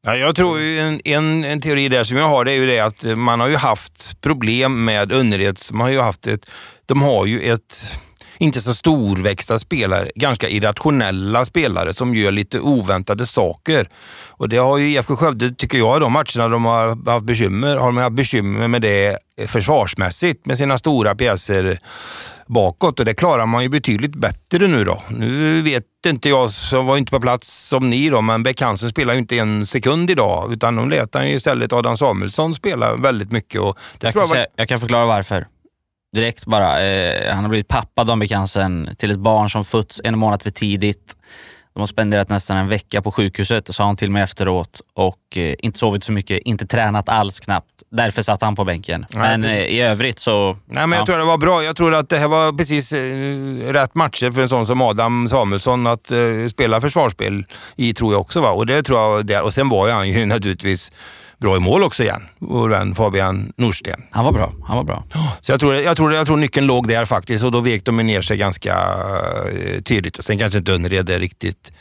Ja, 0.07 0.17
jag 0.17 0.37
tror 0.37 0.61
ju 0.61 0.81
en, 0.81 1.01
en, 1.05 1.45
en 1.45 1.61
teori 1.61 1.89
där 1.89 2.05
som 2.05 2.17
jag 2.17 2.29
har, 2.29 2.45
det 2.45 2.53
är 2.53 2.57
ju 2.57 2.67
det 2.67 2.81
att 2.81 3.19
man 3.19 3.41
har 3.41 3.49
ju 3.49 3.57
haft 3.57 4.21
problem 4.21 4.85
med 4.85 5.13
Önnereds. 5.13 5.73
Man 5.73 5.81
har 5.81 5.89
ju 5.89 6.01
haft 6.01 6.27
ett, 6.27 6.51
de 6.87 7.03
har 7.03 7.27
ju 7.27 7.41
ett 7.41 8.01
inte 8.43 8.61
så 8.61 8.75
storväxta 8.75 9.59
spelare, 9.59 10.11
ganska 10.15 10.49
irrationella 10.49 11.45
spelare 11.45 11.93
som 11.93 12.15
gör 12.15 12.31
lite 12.31 12.61
oväntade 12.61 13.27
saker. 13.27 13.89
Och 14.29 14.49
det 14.49 14.57
har 14.57 14.79
ju 14.79 14.89
IFK 14.89 15.17
Skövde, 15.17 15.51
tycker 15.51 15.79
jag, 15.79 16.01
de 16.01 16.13
matcherna 16.13 16.49
de 16.49 16.65
har 16.65 17.11
haft 17.11 17.27
bekymmer, 17.27 17.77
har 17.77 17.87
de 17.87 17.97
haft 17.97 18.17
bekymmer 18.17 18.69
med 18.69 18.83
det 18.83 19.19
försvarsmässigt 19.47 20.47
med 20.47 20.59
sina 20.59 20.79
stora 20.79 21.15
pjäser 21.15 21.79
bakåt 22.47 23.01
och 23.01 23.07
det 23.07 23.15
klarar 23.15 23.47
man 23.47 23.63
ju 23.63 23.69
betydligt 23.69 24.15
bättre 24.15 24.67
nu 24.67 24.85
då. 24.85 25.03
Nu 25.09 25.63
vet 25.63 25.85
inte 26.07 26.29
jag, 26.29 26.51
som 26.51 26.87
var 26.87 26.97
inte 26.97 27.11
på 27.11 27.21
plats 27.21 27.69
som 27.69 27.91
ni 27.91 28.09
då, 28.09 28.21
men 28.21 28.43
Beck 28.43 28.61
Hansen 28.61 28.89
spelar 28.89 29.15
ju 29.15 29.19
inte 29.19 29.39
en 29.39 29.67
sekund 29.67 30.11
idag 30.11 30.53
utan 30.53 30.77
de 30.77 30.91
lät 30.91 31.15
han 31.15 31.29
ju 31.29 31.35
istället 31.35 31.73
Adam 31.73 31.97
Samuelsson 31.97 32.55
spela 32.55 32.97
väldigt 32.97 33.33
mycket. 33.33 33.61
Och 33.61 33.79
Jag 34.01 34.13
kan, 34.13 34.21
var, 34.21 34.27
säga, 34.27 34.47
jag 34.57 34.69
kan 34.69 34.81
förklara 34.81 35.07
varför. 35.07 35.47
Direkt 36.13 36.47
bara. 36.47 36.83
Eh, 36.83 37.35
han 37.35 37.45
har 37.45 37.49
blivit 37.49 37.69
pappa, 37.69 38.05
Dan 38.05 38.19
Bekansen, 38.19 38.91
till 38.99 39.11
ett 39.11 39.19
barn 39.19 39.51
som 39.51 39.65
fötts 39.65 40.01
en 40.05 40.19
månad 40.19 40.43
för 40.43 40.51
tidigt. 40.51 41.17
De 41.75 41.81
har 41.81 41.87
spenderat 41.87 42.29
nästan 42.29 42.57
en 42.57 42.69
vecka 42.69 43.03
på 43.03 43.13
sjukhuset, 43.13 43.75
sa 43.75 43.85
han 43.85 43.97
till 43.97 44.11
mig 44.11 44.23
efteråt. 44.23 44.81
Och 44.95 45.37
eh, 45.37 45.55
inte 45.59 45.79
sovit 45.79 46.05
så 46.05 46.13
mycket, 46.13 46.39
inte 46.39 46.67
tränat 46.67 47.09
alls 47.09 47.41
knappt. 47.41 47.83
Därför 47.91 48.23
satt 48.23 48.43
han 48.43 48.57
på 48.57 48.65
bänken. 48.65 49.07
Nej, 49.11 49.21
men 49.21 49.43
precis. 49.43 49.59
eh, 49.59 49.65
i 49.65 49.81
övrigt 49.81 50.19
så... 50.19 50.57
Nej, 50.65 50.87
men 50.87 50.91
jag 50.91 51.03
ja. 51.03 51.07
tror 51.07 51.19
det 51.19 51.25
var 51.25 51.39
bra. 51.39 51.65
Jag 51.65 51.77
tror 51.77 51.95
att 51.95 52.09
det 52.09 52.19
här 52.19 52.29
var 52.29 52.53
precis 52.53 52.93
eh, 52.93 53.73
rätt 53.73 53.95
matcher 53.95 54.31
för 54.31 54.43
en 54.43 54.49
sån 54.49 54.67
som 54.67 54.83
Adam 54.83 55.29
Samuelsson 55.29 55.87
att 55.87 56.11
eh, 56.11 56.19
spela 56.51 56.81
försvarsspel 56.81 57.45
i, 57.77 57.95
tror 57.95 58.13
jag 58.13 58.21
också. 58.21 58.41
Va? 58.41 58.51
Och 58.51 58.67
det 58.67 58.83
tror 58.83 59.01
jag, 59.01 59.27
det, 59.27 59.41
och 59.41 59.55
sen 59.55 59.69
var 59.69 59.91
han 59.91 60.09
ju 60.09 60.27
naturligtvis 60.27 60.93
bra 61.43 61.57
i 61.57 61.61
mål 61.61 61.83
också 61.83 62.03
igen, 62.03 62.23
vår 62.39 62.69
vän 62.69 62.95
Fabian 62.95 63.53
Norsten. 63.57 64.03
Han 64.11 64.25
var 64.25 64.33
bra. 64.33 64.53
Han 64.65 64.77
var 64.77 64.85
bra. 64.85 65.05
Så 65.41 65.53
jag 65.53 65.61
tror, 65.61 65.75
jag, 65.75 65.97
tror, 65.97 66.15
jag 66.15 66.27
tror 66.27 66.37
nyckeln 66.37 66.67
låg 66.67 66.89
där 66.89 67.05
faktiskt 67.05 67.45
och 67.45 67.53
då 67.53 67.61
vek 67.61 67.85
de 67.85 67.97
ner 67.97 68.23
sig 68.23 68.37
ganska 68.37 68.75
eh, 69.53 69.81
tydligt. 69.81 70.19
Och 70.19 70.25
sen 70.25 70.39
kanske 70.39 70.59
inte 70.59 70.73
Önnered 70.73 71.11
är 71.11 71.19
riktigt 71.19 71.73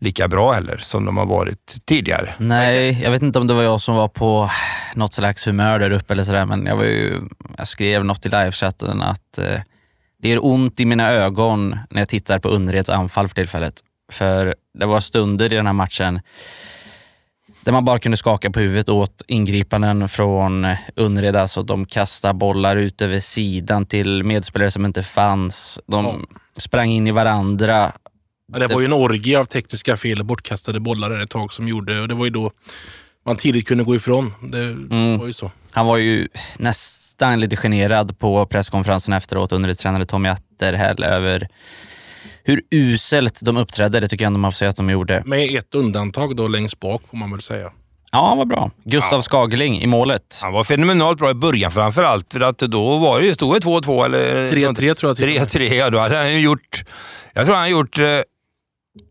lika 0.00 0.28
bra 0.28 0.52
heller 0.52 0.76
som 0.76 1.04
de 1.04 1.16
har 1.16 1.26
varit 1.26 1.76
tidigare. 1.84 2.34
Nej, 2.38 3.02
jag 3.02 3.10
vet 3.10 3.22
inte 3.22 3.38
om 3.38 3.46
det 3.46 3.54
var 3.54 3.62
jag 3.62 3.80
som 3.80 3.94
var 3.94 4.08
på 4.08 4.50
något 4.94 5.12
slags 5.12 5.46
humör 5.46 5.78
där 5.78 5.90
uppe 5.90 6.12
eller 6.12 6.24
sådär, 6.24 6.46
men 6.46 6.66
jag, 6.66 6.76
var 6.76 6.84
ju, 6.84 7.20
jag 7.56 7.68
skrev 7.68 8.04
något 8.04 8.26
i 8.26 8.28
livechatten 8.28 9.02
att 9.02 9.38
eh, 9.38 9.60
det 10.22 10.28
gör 10.28 10.44
ont 10.44 10.80
i 10.80 10.84
mina 10.84 11.10
ögon 11.10 11.78
när 11.90 12.00
jag 12.00 12.08
tittar 12.08 12.38
på 12.38 12.48
Önnereds 12.48 12.90
anfall 12.90 13.28
för 13.28 13.34
tillfället. 13.34 13.74
För 14.12 14.54
det 14.78 14.86
var 14.86 15.00
stunder 15.00 15.52
i 15.52 15.56
den 15.56 15.66
här 15.66 15.72
matchen 15.72 16.20
där 17.64 17.72
man 17.72 17.84
bara 17.84 17.98
kunde 17.98 18.16
skaka 18.16 18.50
på 18.50 18.60
huvudet 18.60 18.88
åt 18.88 19.22
ingripanden 19.26 20.08
från 20.08 20.66
Önnered. 20.96 21.36
Alltså 21.36 21.62
de 21.62 21.86
kastade 21.86 22.34
bollar 22.34 22.76
ut 22.76 23.02
över 23.02 23.20
sidan 23.20 23.86
till 23.86 24.24
medspelare 24.24 24.70
som 24.70 24.84
inte 24.84 25.02
fanns. 25.02 25.80
De 25.86 26.26
sprang 26.56 26.90
in 26.90 27.06
i 27.06 27.10
varandra. 27.10 27.92
Ja, 28.52 28.58
det 28.58 28.66
var 28.66 28.80
ju 28.80 28.86
en 28.86 28.92
orgie 28.92 29.38
av 29.38 29.44
tekniska 29.44 29.96
fel 29.96 30.20
och 30.20 30.26
bortkastade 30.26 30.80
bollar 30.80 31.22
ett 31.22 31.30
tag 31.30 31.52
som 31.52 31.68
gjorde 31.68 32.00
och 32.00 32.08
det 32.08 32.14
var 32.14 32.24
ju 32.24 32.30
då 32.30 32.50
man 33.26 33.36
tidigt 33.36 33.66
kunde 33.66 33.84
gå 33.84 33.96
ifrån. 33.96 34.32
Det 34.52 34.74
var 35.18 35.26
ju 35.26 35.32
så. 35.32 35.50
Han 35.70 35.86
var 35.86 35.96
ju 35.96 36.28
nästan 36.58 37.40
lite 37.40 37.56
generad 37.56 38.18
på 38.18 38.46
presskonferensen 38.46 39.14
efteråt 39.14 39.52
under 39.52 39.72
tränare 39.74 40.06
Tommy 40.06 40.28
Atterhäll 40.28 41.04
över 41.04 41.48
hur 42.50 42.62
uselt 42.70 43.40
de 43.42 43.56
uppträdde. 43.56 44.00
Det 44.00 44.08
tycker 44.08 44.24
jag 44.24 44.26
ändå 44.26 44.38
man 44.38 44.52
får 44.52 44.56
säga 44.56 44.68
att 44.68 44.76
de 44.76 44.90
gjorde. 44.90 45.22
Med 45.26 45.58
ett 45.58 45.74
undantag 45.74 46.36
då 46.36 46.48
längst 46.48 46.80
bak 46.80 47.02
får 47.10 47.16
man 47.16 47.30
väl 47.30 47.40
säga. 47.40 47.72
Ja, 48.12 48.28
han 48.28 48.38
var 48.38 48.44
bra. 48.44 48.70
Gustav 48.84 49.22
Skageling 49.22 49.80
i 49.80 49.86
målet. 49.86 50.38
Han 50.42 50.52
var 50.52 50.64
fenomenalt 50.64 51.18
bra 51.18 51.30
i 51.30 51.34
början 51.34 51.72
framför 51.72 52.02
allt 52.02 52.32
för 52.32 52.40
att 52.40 52.58
då 52.58 52.98
var 52.98 53.20
det 53.20 53.26
ju, 53.26 53.34
stod 53.34 53.54
det 53.54 53.66
2-2 53.66 54.04
eller... 54.04 54.46
3-3 54.46 54.94
tror 54.94 55.10
jag 55.10 55.16
till 55.16 55.28
och 55.28 55.34
med. 55.34 55.48
3-3, 55.48 55.74
ja 55.74 55.90
då 55.90 55.98
hade 55.98 56.16
han 56.16 56.40
gjort... 56.40 56.82
Jag 57.32 57.46
tror 57.46 57.54
han 57.56 57.64
har 57.64 57.70
gjort... 57.70 57.98
eh, 57.98 58.06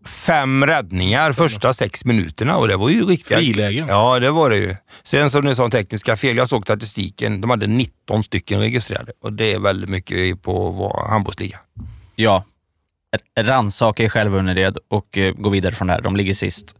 fem 0.05 0.65
räddningar 0.65 1.31
första 1.31 1.73
sex 1.73 2.05
minuterna 2.05 2.57
och 2.57 2.67
det 2.67 2.75
var 2.75 2.89
ju 2.89 3.05
riktigt... 3.05 3.37
Frilägen. 3.37 3.87
Ja, 3.87 4.19
det 4.19 4.31
var 4.31 4.49
det 4.49 4.57
ju. 4.57 4.75
Sen 5.03 5.29
som 5.29 5.45
ni 5.45 5.55
sa 5.55 5.69
tekniska 5.69 6.17
fel, 6.17 6.37
jag 6.37 6.49
såg 6.49 6.63
statistiken, 6.63 7.41
de 7.41 7.49
hade 7.49 7.67
19 7.67 8.23
stycken 8.23 8.59
registrerade 8.59 9.11
och 9.23 9.33
det 9.33 9.53
är 9.53 9.59
väldigt 9.59 9.89
mycket 9.89 10.41
på 10.41 11.05
handbollsligan. 11.09 11.59
Ja, 12.15 12.43
rannsaka 13.39 14.03
er 14.03 14.09
själva 14.09 14.37
Önnered 14.37 14.77
och 14.87 15.17
eh, 15.17 15.33
gå 15.33 15.49
vidare 15.49 15.75
från 15.75 15.87
där. 15.87 16.01
De 16.01 16.15
ligger 16.15 16.33
sist. 16.33 16.77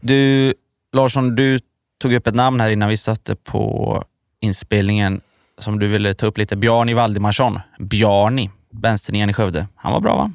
Du, 0.00 0.54
Larsson, 0.92 1.36
du 1.36 1.58
tog 2.02 2.12
upp 2.12 2.26
ett 2.26 2.34
namn 2.34 2.60
här 2.60 2.70
innan 2.70 2.88
vi 2.88 2.96
satte 2.96 3.36
på 3.36 4.04
inspelningen 4.40 5.20
som 5.58 5.78
du 5.78 5.86
ville 5.86 6.14
ta 6.14 6.26
upp 6.26 6.38
lite. 6.38 6.56
Bjarni 6.56 6.94
Valdimarsson. 6.94 7.60
Bjarni, 7.78 8.50
vänsternian 8.72 9.30
i 9.30 9.32
Skövde. 9.32 9.66
Han 9.76 9.92
var 9.92 10.00
bra 10.00 10.16
va? 10.16 10.32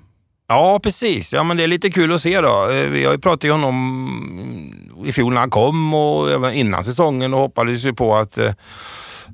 Ja, 0.47 0.79
precis. 0.83 1.33
Ja, 1.33 1.43
men 1.43 1.57
det 1.57 1.63
är 1.63 1.67
lite 1.67 1.91
kul 1.91 2.13
att 2.13 2.21
se 2.21 2.41
då. 2.41 2.69
Eh, 2.71 2.89
vi 2.89 3.05
har 3.05 3.11
ju 3.11 3.19
pratat 3.19 3.51
om 3.51 3.63
honom 3.63 5.03
i 5.05 5.11
fjol 5.11 5.33
när 5.33 5.39
han 5.39 5.49
kom 5.49 5.93
och 5.93 6.31
även 6.31 6.53
innan 6.53 6.83
säsongen 6.83 7.33
och 7.33 7.39
hoppades 7.39 7.83
ju 7.83 7.93
på 7.93 8.15
att 8.15 8.37
eh, 8.37 8.51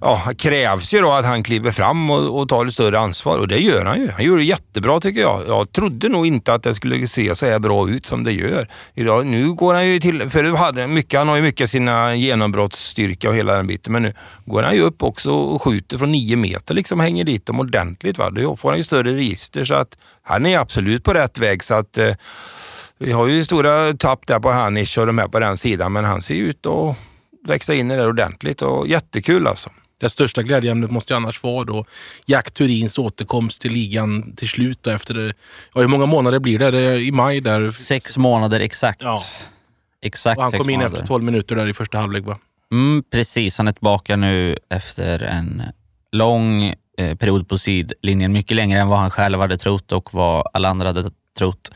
ja, 0.02 0.24
det 0.28 0.36
krävs 0.36 0.94
ju 0.94 1.02
då 1.02 1.12
att 1.12 1.26
han 1.26 1.44
kliver 1.44 1.72
fram 1.72 2.10
och, 2.10 2.40
och 2.40 2.50
tar 2.50 2.66
ett 2.66 2.74
större 2.74 3.00
ansvar 3.00 3.38
och 3.38 3.48
det 3.48 3.60
gör 3.60 3.86
han 3.86 4.00
ju. 4.00 4.10
Han 4.12 4.26
gör 4.26 4.38
det 4.38 4.44
jättebra 4.44 5.00
tycker 5.00 5.22
jag. 5.22 5.48
Jag 5.48 5.72
trodde 5.72 6.10
nog 6.10 6.28
inte 6.28 6.54
att 6.54 6.64
det 6.64 6.76
skulle 6.76 7.08
se 7.08 7.36
så 7.36 7.46
här 7.46 7.60
bra 7.60 7.90
ut 7.90 8.06
som 8.06 8.24
det 8.24 8.32
gör. 8.32 8.68
Idag, 8.96 9.26
nu 9.26 9.54
går 9.54 9.74
han 9.74 9.88
ju 9.88 10.00
till, 10.00 10.30
för 10.30 10.44
hade 10.44 10.88
mycket, 10.88 11.20
han 11.20 11.28
har 11.28 11.36
ju 11.36 11.42
mycket 11.42 11.70
sina 11.70 12.16
genombrottsstyrka 12.16 13.30
och 13.30 13.36
hela 13.36 13.56
den 13.56 13.68
biten, 13.68 13.94
men 13.94 14.02
nu 14.02 14.14
går 14.46 14.64
han 14.64 14.76
ju 14.76 14.82
upp 14.82 15.04
också 15.04 15.32
och 15.32 15.62
skjuter 15.62 15.98
från 15.98 16.12
nio 16.12 16.36
meter 16.36 16.76
liksom, 16.76 17.00
hänger 17.00 17.24
dit 17.24 17.46
dem 17.46 17.60
ordentligt. 17.60 18.18
Va? 18.18 18.30
Då 18.30 18.56
får 18.56 18.70
han 18.70 18.78
ju 18.78 18.84
större 18.84 19.16
register 19.16 19.64
så 19.64 19.74
att 19.74 19.98
han 20.24 20.46
är 20.46 20.60
absolut 20.60 21.04
på 21.04 21.14
rätt 21.14 21.38
väg. 21.38 21.64
så 21.64 21.74
att 21.74 21.98
eh, 21.98 22.14
vi 23.02 23.12
har 23.12 23.28
ju 23.28 23.44
stora 23.44 23.94
tapp 23.94 24.28
där 24.28 24.40
på 24.40 24.52
Hanish 24.52 25.00
och 25.00 25.08
de 25.08 25.18
här 25.18 25.28
på 25.28 25.40
den 25.40 25.58
sidan, 25.58 25.94
men 25.94 26.06
han 26.06 26.22
ser 26.22 26.36
ut 26.36 26.66
att 26.66 26.96
växa 27.48 27.74
in 27.74 27.92
i 27.92 27.96
det 27.96 28.08
ordentligt 28.08 28.62
och 28.62 28.88
jättekul 28.88 29.48
alltså. 29.48 29.70
Det 30.00 30.10
största 30.10 30.44
glädjeämnet 30.44 30.92
måste 30.92 31.14
ju 31.14 31.18
annars 31.18 31.44
vara 31.44 31.64
då 31.64 31.86
Jack 32.26 32.52
Turins 32.52 32.98
återkomst 32.98 33.62
till 33.62 33.74
ligan 33.74 34.36
till 34.36 34.48
slut. 34.50 34.84
Då 34.84 34.92
efter 34.92 35.14
det, 35.14 35.34
ja, 35.74 35.82
hur 35.82 35.88
många 35.88 36.06
månader 36.06 36.40
blir 36.40 36.60
det? 36.60 36.72
det 36.72 37.00
I 37.02 37.12
maj 37.12 37.42
där? 37.42 37.72
Sex 37.72 38.18
månader 38.18 38.60
exakt. 38.60 39.02
Ja. 39.04 39.20
Exakt 40.02 40.38
Och 40.38 40.44
han 40.44 40.52
sex 40.52 40.62
kom 40.62 40.70
in 40.70 40.80
månader. 40.80 40.96
efter 40.96 41.08
12 41.08 41.24
minuter 41.24 41.56
där 41.56 41.70
i 41.70 41.74
första 41.74 41.98
halvlek 41.98 42.26
va? 42.26 42.38
Mm, 42.72 43.04
precis, 43.12 43.58
han 43.58 43.68
är 43.68 43.72
tillbaka 43.72 44.16
nu 44.16 44.58
efter 44.70 45.24
en 45.24 45.64
lång 46.12 46.64
eh, 46.98 47.16
period 47.18 47.48
på 47.50 47.58
sidlinjen. 47.58 48.32
Mycket 48.32 48.56
längre 48.56 48.80
än 48.80 48.88
vad 48.88 49.00
han 49.00 49.12
själv 49.12 49.40
hade 49.40 49.58
trott 49.58 49.92
och 49.92 50.14
vad 50.14 50.48
alla 50.54 50.70
andra 50.70 50.88
hade 50.88 51.12
trott. 51.38 51.72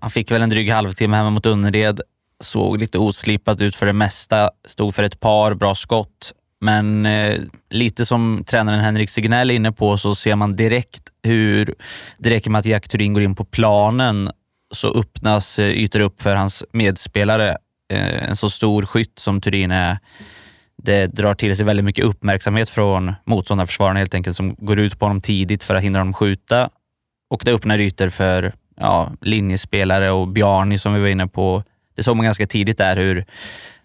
Han 0.00 0.10
fick 0.10 0.30
väl 0.30 0.42
en 0.42 0.50
dryg 0.50 0.70
halvtimme 0.70 1.16
hemma 1.16 1.30
mot 1.30 1.46
Önnered. 1.46 2.00
Såg 2.40 2.78
lite 2.78 2.98
oslipat 2.98 3.60
ut 3.60 3.76
för 3.76 3.86
det 3.86 3.92
mesta. 3.92 4.50
Stod 4.66 4.94
för 4.94 5.02
ett 5.02 5.20
par 5.20 5.54
bra 5.54 5.74
skott. 5.74 6.32
Men 6.60 7.06
eh, 7.06 7.40
lite 7.70 8.06
som 8.06 8.44
tränaren 8.46 8.80
Henrik 8.80 9.10
Signell 9.10 9.50
är 9.50 9.54
inne 9.54 9.72
på 9.72 9.96
så 9.96 10.14
ser 10.14 10.36
man 10.36 10.56
direkt 10.56 11.02
hur 11.22 11.74
det 12.18 12.30
räcker 12.30 12.50
med 12.50 12.58
att 12.58 12.66
Jack 12.66 12.88
Turin 12.88 13.12
går 13.12 13.22
in 13.22 13.34
på 13.34 13.44
planen 13.44 14.30
så 14.70 14.88
öppnas 14.88 15.58
eh, 15.58 15.68
ytor 15.68 16.00
upp 16.00 16.22
för 16.22 16.34
hans 16.34 16.64
medspelare. 16.72 17.56
Eh, 17.92 18.28
en 18.28 18.36
så 18.36 18.50
stor 18.50 18.82
skytt 18.82 19.18
som 19.18 19.40
Turin 19.40 19.70
är, 19.70 19.98
det 20.82 21.06
drar 21.06 21.34
till 21.34 21.56
sig 21.56 21.66
väldigt 21.66 21.84
mycket 21.84 22.04
uppmärksamhet 22.04 22.68
från 22.68 23.14
motståndarförsvararna 23.24 23.98
helt 23.98 24.14
enkelt 24.14 24.36
som 24.36 24.54
går 24.54 24.78
ut 24.78 24.98
på 24.98 25.04
honom 25.04 25.20
tidigt 25.20 25.62
för 25.62 25.74
att 25.74 25.82
hindra 25.82 26.00
honom 26.00 26.14
skjuta. 26.14 26.70
Och 27.30 27.42
det 27.44 27.52
öppnar 27.52 27.78
ytor 27.78 28.08
för 28.08 28.52
ja, 28.76 29.12
linjespelare 29.20 30.10
och 30.10 30.28
Bjarni 30.28 30.78
som 30.78 30.94
vi 30.94 31.00
var 31.00 31.08
inne 31.08 31.26
på. 31.26 31.62
Det 31.98 32.02
såg 32.02 32.16
man 32.16 32.24
ganska 32.24 32.46
tidigt 32.46 32.78
där 32.78 32.96
hur 32.96 33.24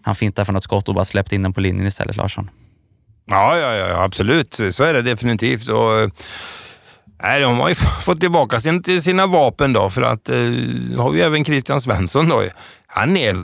han 0.02 0.14
fintade 0.14 0.46
för 0.46 0.52
något 0.52 0.64
skott 0.64 0.88
och 0.88 0.94
bara 0.94 1.04
släppte 1.04 1.34
in 1.34 1.42
den 1.42 1.52
på 1.52 1.60
linjen 1.60 1.86
istället, 1.86 2.16
Larsson. 2.16 2.50
Ja, 3.26 3.58
ja, 3.58 3.74
ja, 3.74 4.02
absolut. 4.02 4.60
Så 4.70 4.84
är 4.84 4.94
det 4.94 5.02
definitivt. 5.02 5.68
Och, 5.68 6.10
nej, 7.22 7.40
de 7.40 7.58
har 7.58 7.68
ju 7.68 7.74
fått 7.74 8.20
tillbaka 8.20 8.60
sin, 8.60 8.82
till 8.82 9.02
sina 9.02 9.26
vapen 9.26 9.72
då, 9.72 9.90
för 9.90 10.02
att 10.02 10.28
eh, 10.28 10.36
har 10.96 11.10
vi 11.10 11.20
även 11.20 11.44
Christian 11.44 11.80
Svensson 11.80 12.28
då. 12.28 12.42
Han 12.86 13.16
är, 13.16 13.36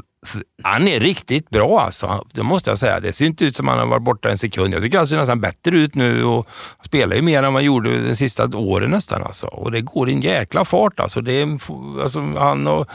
han 0.62 0.88
är 0.88 1.00
riktigt 1.00 1.50
bra 1.50 1.80
alltså, 1.80 2.26
det 2.34 2.42
måste 2.42 2.70
jag 2.70 2.78
säga. 2.78 3.00
Det 3.00 3.12
ser 3.12 3.26
inte 3.26 3.44
ut 3.44 3.56
som 3.56 3.68
han 3.68 3.78
har 3.78 3.86
varit 3.86 4.02
borta 4.02 4.30
en 4.30 4.38
sekund. 4.38 4.74
Jag 4.74 4.82
tycker 4.82 4.98
han 4.98 5.08
ser 5.08 5.16
nästan 5.16 5.40
bättre 5.40 5.76
ut 5.76 5.94
nu 5.94 6.24
och 6.24 6.48
han 6.76 6.84
spelar 6.84 7.16
ju 7.16 7.22
mer 7.22 7.38
än 7.38 7.44
vad 7.44 7.52
han 7.52 7.64
gjorde 7.64 8.08
de 8.08 8.16
sista 8.16 8.56
åren 8.56 8.90
nästan. 8.90 9.22
Alltså. 9.22 9.46
Och 9.46 9.72
det 9.72 9.80
går 9.80 10.08
i 10.08 10.12
en 10.12 10.20
jäkla 10.20 10.64
fart 10.64 11.00
alltså. 11.00 11.20
Det 11.20 11.32
är, 11.32 11.58
alltså 12.02 12.20
han 12.20 12.66
och 12.66 12.88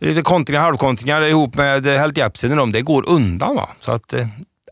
lite 0.00 0.22
kontringar, 0.22 0.60
halvkontringar 0.60 1.22
ihop 1.22 1.54
med 1.54 1.86
Helt 1.86 2.16
Jepsen 2.16 2.72
det 2.72 2.82
går 2.82 3.08
undan. 3.08 3.56
Va? 3.56 3.68
Så 3.80 3.92
att, 3.92 4.12
eh, 4.12 4.26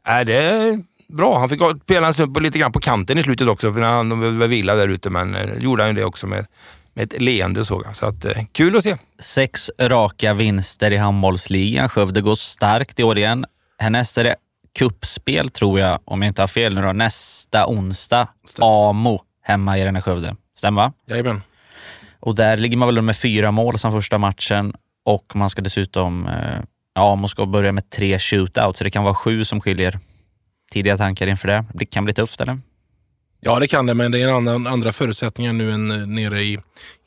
är 0.05 0.25
det 0.25 0.79
bra. 1.09 1.39
Han 1.39 1.49
fick 1.49 1.61
spela 1.83 2.07
en 2.07 2.15
stund 2.15 2.43
lite 2.43 2.59
grann 2.59 2.73
på 2.73 2.81
kanten 2.81 3.19
i 3.19 3.23
slutet 3.23 3.49
också, 3.49 3.73
för 3.73 3.81
han 3.81 4.39
var 4.39 4.47
vila 4.47 4.75
där 4.75 4.89
ute, 4.89 5.11
men 5.11 5.35
eh, 5.35 5.59
gjorde 5.59 5.83
han 5.83 5.91
ju 5.91 5.97
det 5.97 6.05
också 6.05 6.27
med, 6.27 6.47
med 6.95 7.05
ett 7.13 7.23
leende 7.23 7.65
såg 7.65 7.83
jag. 7.85 7.97
Så 7.97 8.07
att, 8.07 8.25
eh, 8.25 8.45
kul 8.53 8.77
att 8.77 8.83
se. 8.83 8.97
Sex 9.19 9.71
raka 9.81 10.35
vinster 10.35 10.91
i 10.91 10.97
handbollsligan. 10.97 11.89
Skövde 11.89 12.21
går 12.21 12.35
starkt 12.35 13.01
i 13.01 13.03
år 13.03 13.19
igen. 13.19 13.45
Härnäst 13.79 14.19
är 14.19 14.25
det 14.25 14.37
kuppspel 14.79 15.49
tror 15.51 15.81
jag, 15.81 15.99
om 16.05 16.23
jag 16.23 16.31
inte 16.31 16.43
har 16.43 16.49
fel 16.49 16.75
nu 16.75 16.83
då, 16.83 16.93
nästa 16.93 17.67
onsdag. 17.67 18.29
Amo 18.61 19.21
hemma 19.43 19.79
i 19.79 19.85
den 19.85 19.95
här 19.95 20.03
Skövde. 20.03 20.37
Stämmer 20.57 20.83
va? 20.83 20.93
Jajamän. 21.11 21.43
Och 22.21 22.35
där 22.35 22.57
ligger 22.57 22.77
man 22.77 22.95
väl 22.95 23.03
med 23.03 23.17
fyra 23.17 23.51
mål 23.51 23.79
som 23.79 23.93
första 23.93 24.19
matchen 24.19 24.75
och 25.07 25.37
man 25.37 25.51
ska 25.51 25.63
dessutom, 25.63 26.27
eh, 26.27 26.61
ja, 26.95 27.17
man 27.17 27.29
ska 27.29 27.47
börja 27.47 27.73
med 27.73 27.91
tre 27.91 28.19
shootouts, 28.19 28.79
så 28.79 28.85
det 28.85 28.91
kan 28.91 29.05
vara 29.05 29.15
sju 29.15 29.45
som 29.45 29.61
skiljer. 29.61 29.99
Tidiga 30.71 30.97
tankar 30.97 31.27
inför 31.27 31.49
det? 31.49 31.65
Det 31.75 31.87
kan 31.87 32.05
bli 32.05 32.15
tufft 32.15 32.41
eller? 32.41 32.61
Ja, 33.41 33.59
det 33.59 33.67
kan 33.69 33.87
det, 33.87 33.95
men 33.95 34.13
det 34.13 34.23
är 34.23 34.29
en 34.29 34.35
annan, 34.35 34.67
andra 34.67 34.93
förutsättningar 34.93 35.53
nu 35.53 35.73
än 35.73 35.91
eh, 35.91 36.07
nere 36.07 36.43
i, 36.43 36.59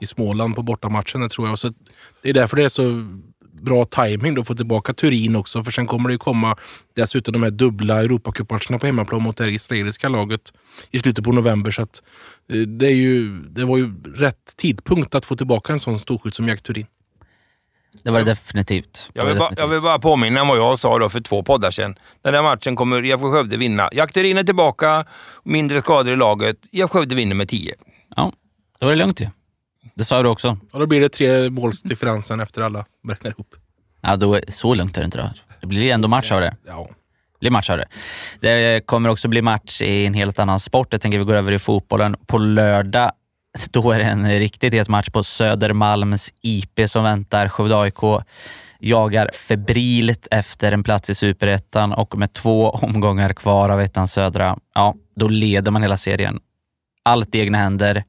i 0.01 0.05
Småland 0.05 0.55
på 0.55 0.61
bortamatchen, 0.61 1.21
det 1.21 1.29
tror 1.29 1.47
jag. 1.47 1.59
Så 1.59 1.73
det 2.21 2.29
är 2.29 2.33
därför 2.33 2.57
det 2.57 2.63
är 2.63 2.69
så 2.69 2.83
bra 3.61 3.85
timing 3.85 4.39
att 4.39 4.47
få 4.47 4.53
tillbaka 4.53 4.93
Turin 4.93 5.35
också, 5.35 5.63
för 5.63 5.71
sen 5.71 5.87
kommer 5.87 6.09
det 6.09 6.13
ju 6.13 6.19
komma 6.19 6.57
dessutom 6.95 7.31
de 7.31 7.43
här 7.43 7.49
dubbla 7.49 7.99
Europacupmatcherna 7.99 8.79
på 8.79 8.85
hemmaplan 8.85 9.21
mot 9.21 9.37
det 9.37 9.43
här 9.43 9.51
israeliska 9.51 10.09
laget 10.09 10.53
i 10.91 10.99
slutet 10.99 11.25
på 11.25 11.31
november. 11.31 11.71
Så 11.71 11.81
att, 11.81 12.03
eh, 12.49 12.59
det, 12.59 12.87
är 12.87 12.95
ju, 12.95 13.39
det 13.39 13.65
var 13.65 13.77
ju 13.77 13.93
rätt 14.15 14.53
tidpunkt 14.57 15.15
att 15.15 15.25
få 15.25 15.35
tillbaka 15.35 15.73
en 15.73 15.79
sån 15.79 15.99
storskytt 15.99 16.35
som 16.35 16.47
Jack 16.47 16.61
Turin. 16.61 16.85
Det 18.03 18.11
var 18.11 18.19
det 18.19 18.25
definitivt. 18.25 19.09
Det 19.13 19.19
Jag 19.19 19.23
var 19.23 19.29
vill, 19.29 19.39
bara, 19.39 19.49
definitivt. 19.49 19.63
jag 19.63 19.67
vill 19.67 19.81
bara 19.81 19.99
påminna 19.99 20.41
om 20.41 20.47
vad 20.47 20.57
jag 20.57 20.79
sa 20.79 20.99
då 20.99 21.09
för 21.09 21.19
två 21.19 21.43
poddar 21.43 21.71
sedan. 21.71 21.95
Den 22.21 22.33
där 22.33 22.41
matchen 22.43 22.75
kommer 22.75 23.05
IFK 23.05 23.31
Skövde 23.31 23.57
vinna. 23.57 23.89
Jack 23.91 24.13
Turin 24.13 24.37
är 24.37 24.43
tillbaka, 24.43 25.05
mindre 25.43 25.79
skador 25.79 26.13
i 26.13 26.15
laget. 26.15 26.55
IFK 26.71 26.87
Skövde 26.87 27.15
vinner 27.15 27.35
med 27.35 27.47
10. 27.49 27.73
Ja, 28.15 28.31
då 28.79 28.85
var 28.85 28.93
det 28.93 28.99
lugnt 28.99 29.21
ju. 29.21 29.27
Det 29.95 30.03
sa 30.03 30.23
du 30.23 30.29
också. 30.29 30.57
Och 30.71 30.79
då 30.79 30.87
blir 30.87 31.01
det 31.01 31.09
tre 31.09 31.49
målsdifferensen 31.49 32.39
efter 32.39 32.61
alla 32.61 32.85
räknar 33.07 33.31
ihop. 33.31 33.55
Ja, 34.01 34.15
då, 34.15 34.33
är- 34.35 34.43
så 34.47 34.73
lugnt 34.73 34.97
är 34.97 35.01
det 35.01 35.05
inte 35.05 35.17
då. 35.17 35.29
Det 35.61 35.67
blir 35.67 35.91
ändå 35.93 36.07
match 36.07 36.31
av 36.31 36.41
det. 36.41 36.55
Ja. 36.67 36.87
Det 37.33 37.39
blir 37.39 37.51
match 37.51 37.69
av 37.69 37.77
det. 37.77 37.87
Det 38.39 38.85
kommer 38.85 39.09
också 39.09 39.27
bli 39.27 39.41
match 39.41 39.81
i 39.81 40.05
en 40.05 40.13
helt 40.13 40.39
annan 40.39 40.59
sport. 40.59 40.87
Jag 40.91 41.01
tänker 41.01 41.17
vi 41.19 41.23
går 41.25 41.35
över 41.35 41.51
i 41.51 41.59
fotbollen. 41.59 42.15
På 42.27 42.37
lördag, 42.37 43.11
då 43.71 43.91
är 43.91 43.99
det 43.99 44.05
en 44.05 44.29
riktigt 44.39 44.73
het 44.73 44.87
match 44.87 45.09
på 45.09 45.23
Södermalms 45.23 46.33
IP 46.41 46.79
som 46.85 47.03
väntar. 47.03 47.49
Skövde 47.49 47.79
AIK 47.79 48.23
jagar 48.79 49.29
febrilt 49.33 50.27
efter 50.31 50.71
en 50.71 50.83
plats 50.83 51.09
i 51.09 51.15
superettan 51.15 51.93
och 51.93 52.17
med 52.17 52.33
två 52.33 52.69
omgångar 52.69 53.33
kvar 53.33 53.69
av 53.69 53.81
ettan 53.81 54.07
södra, 54.07 54.57
ja, 54.75 54.95
då 55.15 55.27
leder 55.27 55.71
man 55.71 55.81
hela 55.81 55.97
serien. 55.97 56.39
Allt 57.03 57.35
i 57.35 57.39
egna 57.39 57.57
händer. 57.57 58.03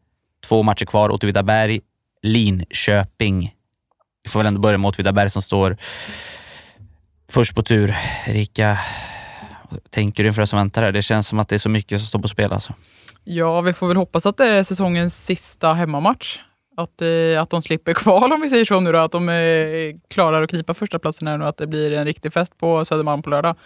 Två 0.47 0.63
matcher 0.63 0.85
kvar. 0.85 1.11
Åtvidaberg, 1.11 1.81
Linköping. 2.23 3.55
Vi 4.23 4.31
får 4.31 4.41
väl 4.41 4.47
ändå 4.47 4.61
börja 4.61 4.79
med 4.79 4.89
Åtvidaberg 4.89 5.31
som 5.31 5.43
står 5.43 5.77
först 7.31 7.55
på 7.55 7.63
tur. 7.63 7.97
Erika, 8.27 8.79
vad 9.71 9.91
tänker 9.91 10.23
du 10.23 10.29
inför 10.29 10.43
det 10.43 10.47
som 10.47 10.59
väntar 10.59 10.83
här? 10.83 10.93
Det 10.93 11.03
känns 11.03 11.29
som 11.29 11.39
att 11.39 11.49
det 11.49 11.57
är 11.57 11.59
så 11.59 11.69
mycket 11.69 12.01
som 12.01 12.07
står 12.07 12.19
på 12.19 12.29
spel. 12.29 12.53
Alltså. 12.53 12.75
Ja, 13.25 13.61
vi 13.61 13.73
får 13.73 13.89
väl 13.89 13.97
hoppas 13.97 14.27
att 14.27 14.37
det 14.37 14.47
är 14.47 14.63
säsongens 14.63 15.25
sista 15.25 15.73
hemmamatch. 15.73 16.39
Att, 16.77 17.03
eh, 17.03 17.43
att 17.43 17.51
de 17.51 17.63
slipper 17.63 17.95
kval 17.95 18.33
om 18.33 18.41
vi 18.41 18.51
säger 18.51 18.65
så 18.65 18.81
nu 18.81 18.93
då. 18.93 18.99
Att 18.99 19.13
de 19.13 19.29
eh, 19.29 19.97
klarar 20.09 20.43
att 20.43 20.51
knipa 20.51 20.75
första 20.75 20.99
platsen 20.99 21.29
här 21.29 21.39
nu. 21.39 21.45
Att 21.45 21.57
det 21.57 21.67
blir 21.67 21.93
en 21.93 22.05
riktig 22.05 22.33
fest 22.33 22.59
på 22.59 22.85
Södermalm 22.85 23.23
på 23.23 23.31
lördag. 23.31 23.57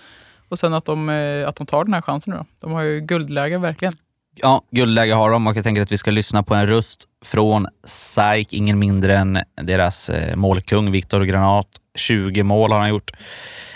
Och 0.49 0.59
sen 0.59 0.75
att 0.75 0.85
de, 0.85 1.09
eh, 1.09 1.49
att 1.49 1.57
de 1.57 1.67
tar 1.67 1.85
den 1.85 1.95
här 1.95 2.03
chansen 2.03 2.33
nu 2.33 2.37
då. 2.37 2.47
De 2.61 2.73
har 2.73 2.83
ju 2.83 3.01
guldläge 3.01 3.59
verkligen. 3.59 3.93
Ja, 4.37 4.63
guldläge 4.71 5.15
har 5.15 5.31
de 5.31 5.47
och 5.47 5.57
jag 5.57 5.65
tänker 5.65 5.83
att 5.83 5.93
vi 5.93 5.99
ska 5.99 6.11
lyssna 6.11 6.43
på 6.43 6.55
en 6.55 6.67
röst 6.67 7.05
från 7.25 7.67
SAIK, 7.85 8.53
ingen 8.53 8.79
mindre 8.79 9.19
än 9.19 9.39
deras 9.63 10.09
eh, 10.11 10.37
målkung 10.37 10.91
Viktor 10.91 11.21
Granat. 11.21 11.69
20 11.95 12.43
mål 12.43 12.73
har 12.73 12.81
han 12.81 12.89
gjort 12.89 13.13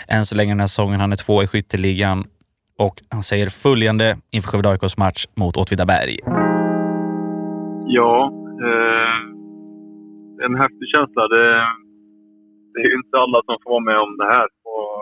än 0.07 0.25
så 0.25 0.35
länge 0.35 0.51
den 0.51 0.59
här 0.59 0.67
säsongen. 0.67 0.99
Han 0.99 1.11
är 1.11 1.15
två 1.15 1.43
i 1.43 1.47
skytteligan 1.47 2.27
och 2.85 2.95
han 3.09 3.23
säger 3.23 3.49
följande 3.49 4.07
inför 4.35 4.49
Skövde 4.49 4.69
AIKs 4.69 4.97
match 4.97 5.21
mot 5.41 5.57
Åtvidaberg. 5.57 6.15
Ja, 7.97 8.13
eh, 8.67 9.19
en 10.45 10.55
häftig 10.63 10.87
känsla. 10.95 11.23
Det, 11.35 11.45
det 12.71 12.79
är 12.83 12.89
ju 12.91 12.95
inte 13.03 13.15
alla 13.23 13.39
som 13.45 13.55
får 13.63 13.71
vara 13.75 13.87
med 13.91 13.99
om 14.05 14.13
det 14.21 14.29
här. 14.35 14.47
Och 14.73 15.01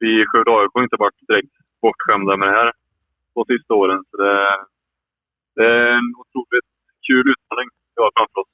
vi 0.00 0.08
i 0.22 0.24
Skövde 0.28 0.50
AIK 0.58 0.70
har 0.74 0.82
inte 0.82 1.02
varit 1.04 1.20
direkt 1.28 1.54
bortskämda 1.82 2.36
med 2.36 2.48
det 2.48 2.56
här 2.60 2.72
på 3.34 3.44
sista 3.52 3.74
åren. 3.74 4.00
Så 4.10 4.16
det, 4.22 4.34
det 5.56 5.66
är 5.76 5.90
en 5.98 6.08
otroligt 6.22 6.70
kul 7.06 7.24
utmaning 7.32 7.68
vi 7.94 7.98
har 8.04 8.10
framför 8.16 8.40
oss. 8.40 8.52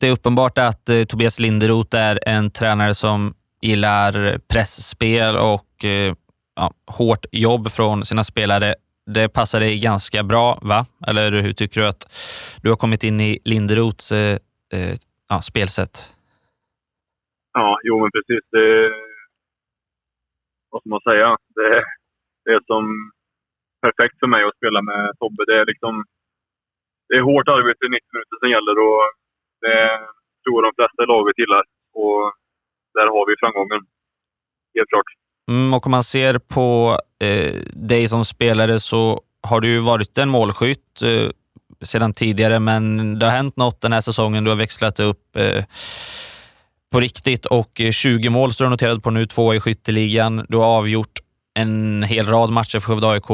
Det 0.00 0.06
är 0.08 0.12
uppenbart 0.12 0.58
att 0.58 0.88
eh, 0.88 1.02
Tobias 1.02 1.38
Linderoth 1.40 1.96
är 1.96 2.18
en 2.34 2.50
tränare 2.50 2.94
som 2.94 3.34
gillar 3.62 4.38
pressspel 4.52 5.36
och 5.36 5.84
eh, 5.84 6.14
ja, 6.56 6.72
hårt 6.98 7.26
jobb 7.32 7.70
från 7.70 8.04
sina 8.04 8.24
spelare. 8.24 8.74
Det 9.06 9.28
passar 9.28 9.60
dig 9.60 9.78
ganska 9.78 10.22
bra, 10.22 10.58
va? 10.62 10.86
Eller 11.06 11.32
hur 11.32 11.52
tycker 11.52 11.80
du 11.80 11.86
att 11.86 12.02
du 12.62 12.68
har 12.68 12.76
kommit 12.76 13.04
in 13.04 13.20
i 13.20 13.38
Linderoths 13.44 14.12
eh, 14.12 14.38
eh, 14.74 14.96
ja, 15.28 15.40
spelsätt? 15.40 15.94
Ja, 17.52 17.78
jo 17.82 18.00
men 18.00 18.10
precis. 18.10 18.44
Det, 18.50 18.90
vad 20.70 20.80
ska 20.82 20.88
man 20.90 21.00
säga? 21.00 21.36
Det, 21.56 21.84
det 22.44 22.50
är 22.56 22.60
som 22.66 23.12
perfekt 23.82 24.18
för 24.20 24.26
mig 24.26 24.42
att 24.44 24.56
spela 24.56 24.82
med 24.82 25.12
Tobbe. 25.18 25.44
Det 25.46 25.56
är 25.60 25.66
liksom 25.66 26.04
det 27.08 27.16
är 27.16 27.28
hårt 27.30 27.48
arbete 27.48 27.86
i 27.86 27.88
90 27.88 28.14
minuter 28.14 28.36
som 28.40 28.50
gäller 28.54 28.76
och 28.88 29.02
det 29.64 29.80
tror 30.42 30.56
jag 30.56 30.64
de 30.68 30.78
flesta 30.78 31.02
i 31.02 31.06
laget 31.14 31.38
gillar. 31.42 31.64
Och 32.02 32.22
där 32.94 33.06
har 33.06 33.26
vi 33.28 33.34
framgången. 33.40 33.80
Helt 34.76 34.88
klart. 34.88 35.10
Mm, 35.50 35.74
och 35.74 35.86
om 35.86 35.90
man 35.90 36.04
ser 36.04 36.38
på 36.38 36.98
eh, 37.24 37.52
dig 37.72 38.08
som 38.08 38.24
spelare 38.24 38.80
så 38.80 39.20
har 39.42 39.60
du 39.60 39.78
varit 39.78 40.18
en 40.18 40.28
målskytt 40.28 41.02
eh, 41.02 41.30
sedan 41.82 42.14
tidigare, 42.14 42.60
men 42.60 43.18
det 43.18 43.26
har 43.26 43.32
hänt 43.32 43.56
något 43.56 43.80
den 43.80 43.92
här 43.92 44.00
säsongen. 44.00 44.44
Du 44.44 44.50
har 44.50 44.56
växlat 44.56 45.00
upp 45.00 45.36
eh, 45.36 45.64
på 46.92 47.00
riktigt 47.00 47.46
och 47.46 47.80
20 47.92 48.30
mål 48.30 48.52
står 48.52 48.64
du 48.64 48.70
noterad 48.70 49.02
på 49.02 49.10
nu, 49.10 49.26
två 49.26 49.54
i 49.54 49.60
skytteligan. 49.60 50.46
Du 50.48 50.56
har 50.56 50.64
avgjort 50.64 51.18
en 51.54 52.02
hel 52.02 52.26
rad 52.26 52.50
matcher 52.50 52.78
för 52.78 52.86
Skövde 52.86 53.08
AIK. 53.08 53.28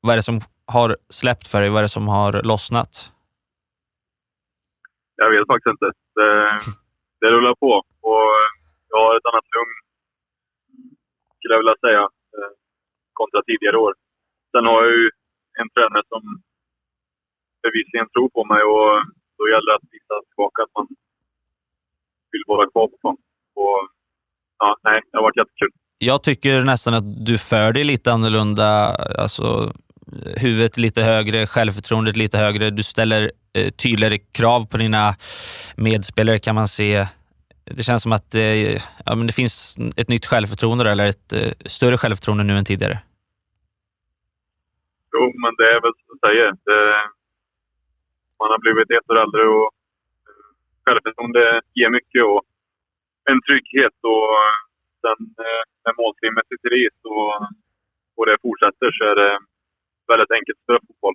Vad 0.00 0.12
är 0.12 0.16
det 0.16 0.22
som 0.22 0.40
har 0.66 0.96
släppt 1.10 1.48
för 1.48 1.60
dig? 1.60 1.70
Vad 1.70 1.78
är 1.78 1.82
det 1.82 1.88
som 1.88 2.08
har 2.08 2.42
lossnat? 2.42 3.12
Jag 5.16 5.30
vet 5.30 5.46
faktiskt 5.46 5.72
inte. 5.72 5.86
Det, 6.14 6.58
det 7.20 7.26
rullar 7.32 7.54
på 7.54 7.82
och 8.00 8.30
jag 8.94 9.00
har 9.06 9.12
ett 9.16 9.30
annat 9.30 9.48
lugn, 9.56 9.76
skulle 11.36 11.54
jag 11.54 11.62
vilja 11.64 11.78
säga, 11.86 12.02
eh, 12.36 12.52
kontra 13.18 13.40
tidigare 13.48 13.78
år. 13.84 13.92
Sen 14.52 14.64
har 14.70 14.78
jag 14.84 14.92
ju 15.00 15.06
en 15.60 15.68
tränare 15.74 16.04
som 16.12 16.22
bevisligen 17.64 18.08
tror 18.14 18.28
på 18.36 18.42
mig 18.52 18.62
och 18.72 18.90
då 19.38 19.42
gäller 19.52 19.70
det 19.70 19.78
att 19.80 19.90
visa 19.96 20.14
tillbaka 20.28 20.58
att 20.62 20.74
man 20.78 20.86
vill 22.32 22.44
vara 22.52 22.64
kvar 22.72 22.86
på 22.92 22.96
plan. 23.02 23.18
Och, 23.60 23.80
ja, 24.62 24.68
nej, 24.86 24.98
det 25.08 25.16
har 25.18 25.24
varit 25.28 25.40
jättekul. 25.42 25.72
Jag 25.98 26.22
tycker 26.22 26.54
nästan 26.72 26.94
att 26.94 27.26
du 27.26 27.38
för 27.38 27.72
dig 27.72 27.84
lite 27.84 28.12
annorlunda. 28.12 28.68
Alltså, 29.24 29.72
huvudet 30.36 30.76
lite 30.76 31.02
högre, 31.02 31.46
självförtroendet 31.46 32.16
lite 32.16 32.38
högre. 32.38 32.70
Du 32.70 32.82
ställer 32.82 33.32
eh, 33.58 33.70
tydligare 33.70 34.18
krav 34.18 34.66
på 34.66 34.76
dina 34.76 35.14
medspelare 35.76 36.38
kan 36.38 36.54
man 36.54 36.68
se. 36.68 37.06
Det 37.64 37.82
känns 37.82 38.02
som 38.02 38.12
att 38.12 38.34
eh, 38.34 38.72
ja, 39.06 39.14
men 39.16 39.26
det 39.26 39.32
finns 39.32 39.78
ett 39.96 40.08
nytt 40.08 40.26
självförtroende 40.26 40.90
eller 40.90 41.06
ett 41.06 41.32
eh, 41.32 41.52
större 41.66 41.96
självförtroende 41.98 42.44
nu 42.44 42.58
än 42.58 42.64
tidigare. 42.64 42.98
Jo, 45.12 45.32
men 45.42 45.52
det 45.58 45.66
är 45.74 45.80
väl 45.84 45.94
som 45.98 46.08
du 46.12 46.16
säger. 46.26 46.50
Det, 46.68 46.80
man 48.40 48.48
har 48.52 48.60
blivit 48.64 48.90
ett 48.90 49.10
år 49.10 49.18
äldre 49.24 49.42
och 49.56 49.70
eh, 50.28 50.46
självförtroende 50.84 51.60
ger 51.78 51.90
mycket 51.90 52.22
och 52.24 52.42
en 53.30 53.40
trygghet. 53.46 53.96
Och 54.12 54.28
sen 55.02 55.20
eh, 55.44 55.62
när 55.84 55.94
måltrimmet 56.02 56.46
sitter 56.50 56.72
i 56.80 56.82
och, 57.02 57.34
och 58.16 58.26
det 58.26 58.36
fortsätter 58.42 58.88
så 58.96 59.02
är 59.12 59.16
det 59.22 59.32
väldigt 60.10 60.32
enkelt 60.36 60.56
att 60.58 60.64
spela 60.64 60.80
fotboll. 60.86 61.14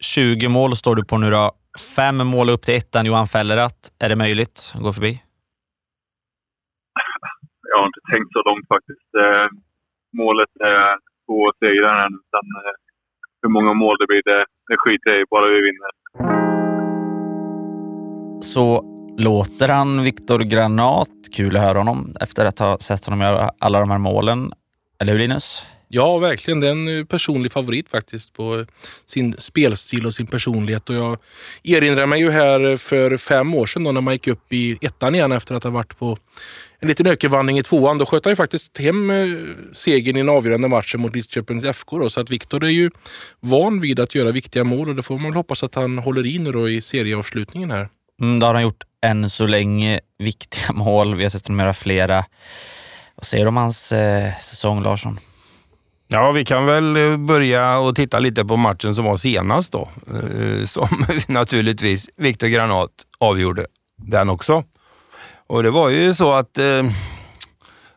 20 0.00 0.48
mål 0.48 0.76
står 0.76 0.94
du 0.96 1.04
på 1.04 1.18
nu 1.18 1.30
då. 1.30 1.52
Fem 1.78 2.16
mål 2.16 2.50
upp 2.50 2.62
till 2.62 2.74
ettan 2.74 3.06
Johan 3.06 3.26
Fellerath. 3.26 3.82
Är 3.98 4.08
det 4.08 4.16
möjligt 4.16 4.72
att 4.74 4.82
gå 4.82 4.92
förbi? 4.92 5.22
Jag 7.70 7.78
har 7.78 7.86
inte 7.86 8.00
tänkt 8.12 8.32
så 8.32 8.42
långt 8.48 8.68
faktiskt. 8.68 9.10
Eh, 9.24 9.46
målet 10.22 10.52
är 10.60 10.96
två 11.26 11.52
segrar. 11.58 12.08
Sen 12.08 12.48
eh, 12.64 12.74
hur 13.42 13.48
många 13.48 13.72
mål 13.74 13.96
det 13.98 14.06
blir, 14.06 14.22
det, 14.24 14.44
det 14.68 14.76
skiter 14.78 15.10
jag 15.10 15.20
i, 15.20 15.24
bara 15.30 15.46
vi 15.46 15.60
vinner. 15.68 15.90
Så 18.42 18.66
låter 19.18 19.68
han 19.68 20.02
Viktor 20.02 20.38
Granat. 20.38 21.08
Kul 21.36 21.56
att 21.56 21.62
höra 21.62 21.78
honom 21.78 22.14
efter 22.20 22.44
att 22.46 22.58
ha 22.58 22.78
sett 22.78 23.04
honom 23.04 23.20
göra 23.20 23.50
alla 23.58 23.80
de 23.80 23.90
här 23.90 23.98
målen. 23.98 24.52
Eller 25.00 25.12
hur 25.12 25.18
Linus? 25.18 25.66
Ja, 25.96 26.18
verkligen. 26.18 26.60
Det 26.60 26.66
är 26.66 26.70
en 26.70 26.98
eh, 26.98 27.04
personlig 27.04 27.52
favorit 27.52 27.90
faktiskt 27.90 28.32
på 28.32 28.66
sin 29.06 29.34
spelstil 29.38 30.06
och 30.06 30.14
sin 30.14 30.26
personlighet. 30.26 30.90
Och 30.90 30.96
jag 30.96 31.18
erinrar 31.62 32.06
mig 32.06 32.20
ju 32.20 32.30
här 32.30 32.70
eh, 32.70 32.76
för 32.76 33.16
fem 33.16 33.54
år 33.54 33.66
sedan 33.66 33.84
då 33.84 33.92
när 33.92 34.00
man 34.00 34.14
gick 34.14 34.26
upp 34.26 34.52
i 34.52 34.78
ettan 34.80 35.14
igen 35.14 35.32
efter 35.32 35.54
att 35.54 35.64
ha 35.64 35.70
varit 35.70 35.98
på 35.98 36.18
en 36.78 36.88
liten 36.88 37.06
ökenvandring 37.06 37.58
i 37.58 37.62
tvåan. 37.62 37.98
Då 37.98 38.06
sköt 38.06 38.24
han 38.24 38.32
ju 38.32 38.36
faktiskt 38.36 38.78
hem 38.78 39.10
eh, 39.10 39.26
segern 39.72 40.16
i 40.16 40.20
den 40.20 40.28
avgörande 40.28 40.68
matchen 40.68 41.00
mot 41.00 41.16
Lidköpings 41.16 41.64
FK. 41.64 41.98
Då. 41.98 42.10
Så 42.10 42.20
att 42.20 42.30
Viktor 42.30 42.64
är 42.64 42.68
ju 42.68 42.90
van 43.40 43.80
vid 43.80 44.00
att 44.00 44.14
göra 44.14 44.30
viktiga 44.30 44.64
mål 44.64 44.88
och 44.88 44.96
det 44.96 45.02
får 45.02 45.14
man 45.14 45.24
väl 45.24 45.34
hoppas 45.34 45.62
att 45.62 45.74
han 45.74 45.98
håller 45.98 46.26
i 46.26 46.38
nu 46.38 46.52
då 46.52 46.68
i 46.68 46.80
serieavslutningen 46.80 47.70
här. 47.70 47.88
Mm, 48.20 48.38
då 48.38 48.46
har 48.46 48.54
han 48.54 48.62
gjort 48.62 48.84
än 49.02 49.30
så 49.30 49.46
länge 49.46 50.00
viktiga 50.18 50.72
mål. 50.72 51.14
Vi 51.14 51.22
har 51.22 51.30
sett 51.30 51.46
honom 51.46 51.60
göra 51.60 51.74
flera. 51.74 52.24
Vad 53.14 53.24
säger 53.24 53.44
du 53.44 53.48
om 53.48 53.56
hans 53.56 53.92
eh, 53.92 54.38
säsong, 54.38 54.82
Larsson? 54.82 55.18
Ja, 56.08 56.32
vi 56.32 56.44
kan 56.44 56.66
väl 56.66 56.96
eh, 56.96 57.16
börja 57.16 57.78
och 57.78 57.96
titta 57.96 58.18
lite 58.18 58.44
på 58.44 58.56
matchen 58.56 58.94
som 58.94 59.04
var 59.04 59.16
senast 59.16 59.72
då. 59.72 59.88
Eh, 60.10 60.64
som 60.66 60.88
naturligtvis 61.28 62.10
Viktor 62.16 62.48
Granat 62.48 62.90
avgjorde 63.18 63.66
den 63.96 64.30
också. 64.30 64.64
Och 65.46 65.62
det 65.62 65.70
var 65.70 65.88
ju 65.88 66.14
så 66.14 66.32
att 66.32 66.58
eh, 66.58 66.82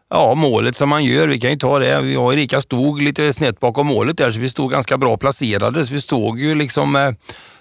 Ja, 0.10 0.36
målet 0.36 0.76
som 0.76 0.89
man 0.89 1.04
gör, 1.04 1.28
vi 1.28 1.39
kan 1.39 1.50
ju 1.50 1.58
ta 1.58 1.80
det. 1.80 1.88
Jag 1.88 2.26
och 2.26 2.34
Erika 2.34 2.62
stod 2.62 3.02
lite 3.02 3.34
snett 3.34 3.60
bakom 3.60 3.88
målet 3.88 4.17
där, 4.17 4.32
så 4.32 4.39
vi 4.39 4.50
stod 4.50 4.72
ganska 4.72 4.98
bra 4.98 5.17
placerade. 5.17 5.86
Så 5.86 5.93
vi 5.93 6.02
stod 6.02 6.39
ju 6.39 6.56
liksom 6.56 7.15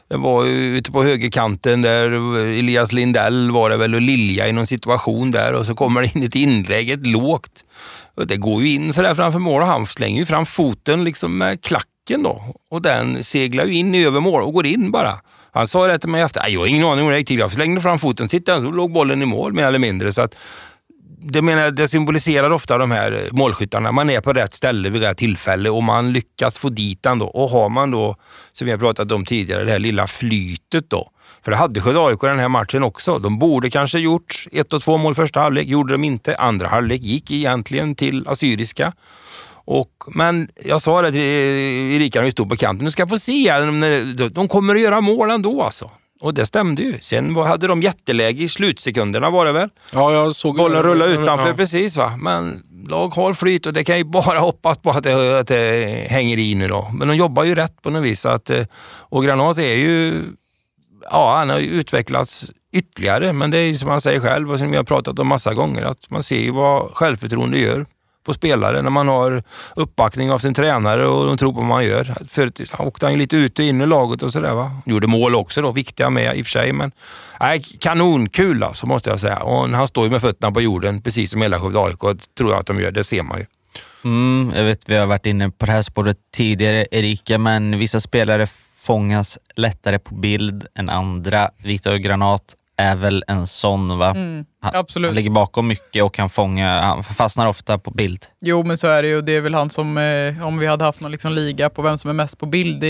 det 0.09 0.17
var 0.17 0.45
ute 0.47 0.93
på 0.93 1.03
högerkanten 1.03 1.83
där 1.83 2.37
Elias 2.37 2.93
Lindell 2.93 3.51
var 3.51 3.71
det 3.71 3.77
väl 3.77 3.95
och 3.95 4.01
Lilja 4.01 4.49
i 4.49 4.53
någon 4.53 4.67
situation 4.67 5.31
där 5.31 5.53
och 5.53 5.67
så 5.67 5.75
kommer 5.75 6.03
det 6.03 6.17
in 6.17 6.23
ett 6.23 6.35
inlägg, 6.35 6.91
ett 6.91 7.07
lågt. 7.07 7.65
Och 8.15 8.27
det 8.27 8.37
går 8.37 8.63
ju 8.63 8.75
in 8.75 8.93
sådär 8.93 9.15
framför 9.15 9.39
mål 9.39 9.63
och 9.63 9.69
han 9.69 9.87
slänger 9.87 10.19
ju 10.19 10.27
fram 10.27 10.47
foten 10.47 11.05
liksom 11.05 11.39
med 11.39 11.63
klacken 11.63 12.23
då 12.23 12.55
och 12.71 12.83
den 12.83 13.25
seglar 13.25 13.65
ju 13.65 13.75
in 13.75 13.95
över 13.95 14.21
mål 14.21 14.43
och 14.43 14.53
går 14.53 14.67
in 14.67 14.91
bara. 14.91 15.13
Han 15.53 15.69
sa 15.69 15.87
det 15.87 15.99
till 15.99 16.09
mig 16.09 16.23
efter, 16.23 16.49
jag 16.49 16.61
har 16.61 16.67
ingen 16.67 16.85
aning 16.85 17.05
om 17.05 17.11
det 17.11 17.19
gick 17.19 17.29
till. 17.29 17.39
Jag 17.39 17.53
slängde 17.53 17.81
fram 17.81 17.99
foten, 17.99 18.29
tittade 18.29 18.61
så 18.61 18.71
låg 18.71 18.93
bollen 18.93 19.23
i 19.23 19.27
mål 19.27 19.53
mer 19.53 19.67
eller 19.67 19.79
mindre. 19.79 20.13
Så 20.13 20.23
att, 20.23 20.35
det, 21.19 21.43
menar, 21.43 21.71
det 21.71 21.89
symboliserar 21.89 22.51
ofta 22.51 22.79
de 22.79 22.91
här 22.91 23.13
eh, 23.13 23.33
målskyttarna. 23.33 23.93
Man 23.93 24.11
är 24.11 24.21
på 24.21 24.33
rätt 24.33 24.55
ställe 24.55 24.91
vid 24.91 25.03
rätt 25.03 25.19
tillfälle 25.19 25.71
och 25.71 25.83
man 25.83 26.13
lyckas 26.13 26.55
få 26.55 26.69
dit 26.69 27.03
den 27.03 27.19
då. 27.19 27.27
Och 27.27 27.51
har 27.51 27.69
man 27.69 27.91
då, 27.91 28.17
som 28.53 28.65
vi 28.65 28.71
har 28.71 28.79
pratat 28.79 29.13
om 29.13 29.25
tidigare, 29.25 29.65
det 29.65 29.71
här 29.73 29.79
lilla 29.79 30.07
flytet 30.07 30.91
då. 30.91 31.11
För 31.45 31.51
det 31.51 31.57
hade 31.57 31.81
Skövde 31.81 32.01
AIK 32.01 32.21
den 32.21 32.39
här 32.39 32.49
matchen 32.49 32.83
också. 32.83 33.19
De 33.19 33.39
borde 33.39 33.71
kanske 33.71 33.99
gjort 33.99 34.47
ett 34.53 34.73
och 34.73 34.83
två 34.83 34.99
mål 34.99 35.15
första 35.15 35.41
halvlek, 35.41 35.67
gjorde 35.67 35.95
de 35.95 36.05
inte. 36.05 36.37
Andra 36.37 36.69
halvlek 36.69 37.03
gick 37.03 37.31
egentligen 37.31 37.95
till 37.95 38.29
Assyriska. 38.29 38.93
Och, 39.69 39.91
men 40.07 40.49
jag 40.65 40.83
sa 40.83 41.03
det 41.03 41.13
till 41.13 41.21
eh, 41.21 41.97
Erika 41.97 42.19
när 42.19 42.25
vi 42.25 42.31
stod 42.31 42.49
på 42.49 42.57
kanten, 42.57 42.85
du 42.85 42.91
ska 42.91 43.07
få 43.07 43.19
se, 43.19 43.53
de 44.33 44.49
kommer 44.49 44.75
att 44.75 44.81
göra 44.81 45.01
mål 45.01 45.31
ändå 45.31 45.63
alltså. 45.63 45.91
Och 46.21 46.35
det 46.35 46.47
stämde 46.47 46.83
ju. 46.83 46.99
Sen 47.01 47.37
hade 47.37 47.67
de 47.67 47.83
jätteläge 47.83 48.43
i 48.43 48.49
slutsekunderna 48.49 49.31
var 49.31 49.47
det 49.47 49.53
väl? 49.53 49.69
Ja, 49.93 50.13
jag 50.13 50.35
såg 50.35 50.57
Bollen 50.57 50.83
rullade 50.83 51.13
utanför 51.13 51.49
ja. 51.49 51.55
precis 51.55 51.97
va. 51.97 52.17
Men 52.17 52.63
lag 52.89 53.09
har 53.09 53.35
flyt 53.35 53.67
och 53.67 53.73
det 53.73 53.85
kan 53.85 53.99
ju 53.99 54.05
bara 54.05 54.39
hoppas 54.49 54.79
på 54.79 54.91
att 54.91 55.05
det, 55.05 55.39
att 55.41 55.49
det 55.49 56.07
hänger 56.11 56.39
i 56.39 56.55
nu 56.55 56.69
då. 56.69 56.91
Men 56.95 57.09
de 57.09 57.17
jobbar 57.17 57.45
ju 57.45 57.55
rätt 57.55 57.83
på 57.83 57.91
något 57.91 58.03
vis. 58.03 58.27
Att, 58.27 58.51
eh, 58.51 58.65
och 58.99 59.25
Granat 59.25 59.59
är 59.59 59.77
ju, 59.77 60.25
ja 61.11 61.37
han 61.39 61.51
har 61.51 61.59
ju 61.59 61.69
utvecklats 61.69 62.53
ytterligare. 62.73 63.33
Men 63.33 63.51
det 63.51 63.59
är 63.59 63.67
ju 63.67 63.77
som 63.77 63.89
han 63.89 64.01
säger 64.01 64.21
själv 64.21 64.53
och 64.53 64.59
som 64.59 64.71
vi 64.71 64.77
har 64.77 64.85
pratat 64.85 65.19
om 65.19 65.27
massa 65.29 65.55
gånger 65.55 65.83
att 65.83 66.11
man 66.11 66.23
ser 66.23 66.41
ju 66.41 66.51
vad 66.51 66.91
självförtroende 66.95 67.59
gör 67.59 67.87
på 68.27 68.35
spelare 68.35 68.83
när 68.83 68.91
man 68.91 69.09
har 69.09 69.43
uppbackning 69.77 70.31
av 70.31 70.39
sin 70.39 70.55
tränare 70.55 71.07
och 71.07 71.27
de 71.27 71.39
tror 71.39 71.53
på 71.53 71.59
vad 71.59 71.69
man 71.69 71.85
gör. 71.85 72.15
Förut 72.29 72.73
åkte 72.79 73.07
han 73.07 73.13
ju 73.13 73.19
lite 73.19 73.37
ut 73.37 73.59
och 73.59 73.65
in 73.65 73.81
i 73.81 73.87
laget 73.87 74.23
och 74.23 74.33
sådär. 74.33 74.71
Gjorde 74.85 75.07
mål 75.07 75.35
också 75.35 75.63
då, 75.63 75.73
viktiga 75.73 76.11
med 76.11 76.37
i 76.37 76.43
och 76.43 76.47
för 76.47 76.51
sig. 76.51 76.73
Men 76.73 76.93
nej, 77.41 77.65
kanonkul 77.81 78.63
alltså, 78.63 78.87
måste 78.87 79.11
jag 79.11 79.21
säga. 79.21 79.37
Och 79.37 79.69
han 79.69 79.89
står 79.89 80.05
ju 80.05 80.11
med 80.11 80.21
fötterna 80.21 80.53
på 80.53 80.61
jorden, 80.61 81.03
precis 81.03 81.31
som 81.31 81.43
hela 81.43 81.61
Skövde 81.61 81.79
AIK 81.81 82.01
tror 82.39 82.51
jag 82.51 82.61
att 82.61 82.67
de 82.67 82.81
gör. 82.81 82.91
Det 82.91 83.05
ser 83.05 83.23
man 83.23 83.39
ju. 83.39 83.47
Mm, 84.05 84.53
jag 84.57 84.65
vet, 84.65 84.89
vi 84.89 84.97
har 84.97 85.07
varit 85.07 85.27
inne 85.27 85.51
på 85.51 85.67
det 85.67 85.73
här 85.73 85.83
spåret 85.83 86.19
tidigare, 86.35 86.87
Erika, 86.91 87.39
men 87.39 87.79
vissa 87.79 88.01
spelare 88.01 88.47
fångas 88.77 89.39
lättare 89.57 89.99
på 89.99 90.15
bild 90.15 90.67
än 90.75 90.91
andra. 90.91 91.51
Viktor 91.57 91.97
Granat 91.97 92.55
är 92.77 92.97
väl 92.97 93.25
en 93.29 93.47
sån 93.47 93.99
va? 93.99 94.11
Mm, 94.11 94.45
Han, 94.61 94.85
han 95.05 95.15
ligger 95.15 95.31
bakom 95.31 95.67
mycket 95.69 96.03
och 96.05 96.15
kan 96.15 96.29
fånga, 96.31 96.81
han 96.83 97.03
fastnar 97.03 97.47
ofta 97.47 97.79
på 97.79 97.91
bild. 97.91 98.27
Jo, 98.41 98.63
men 98.65 98.79
så 98.79 98.87
är 98.87 99.03
det 99.03 99.09
ju. 99.09 99.21
Det 99.23 99.33
är 99.37 99.41
väl 99.41 99.55
han 99.55 99.71
som, 99.71 99.99
eh, 99.99 100.47
om 100.47 100.59
vi 100.59 100.67
hade 100.67 100.85
haft 100.85 101.01
någon 101.01 101.13
liksom 101.13 101.33
liga 101.33 101.71
på 101.71 101.83
vem 101.83 101.99
som 101.99 102.11
är 102.11 102.15
mest 102.15 102.39
på 102.39 102.47
bild 102.47 102.85
i, 102.85 102.87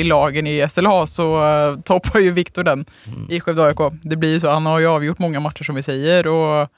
i 0.00 0.04
lagen 0.04 0.46
i 0.46 0.66
SLH 0.70 1.04
så 1.06 1.46
eh, 1.46 1.80
toppar 1.80 2.18
ju 2.20 2.30
Viktor 2.32 2.62
den 2.64 2.84
Mm. 3.06 3.26
i 3.30 3.40
Skövde 3.40 3.64
AIK. 3.64 3.78
Det 4.02 4.16
blir 4.16 4.32
ju 4.32 4.40
så. 4.40 4.50
Han 4.50 4.66
har 4.66 4.78
ju 4.78 4.86
avgjort 4.86 5.18
många 5.18 5.40
matcher 5.40 5.64
som 5.64 5.74
vi 5.74 5.82
säger 5.82 6.26
och 6.26 6.68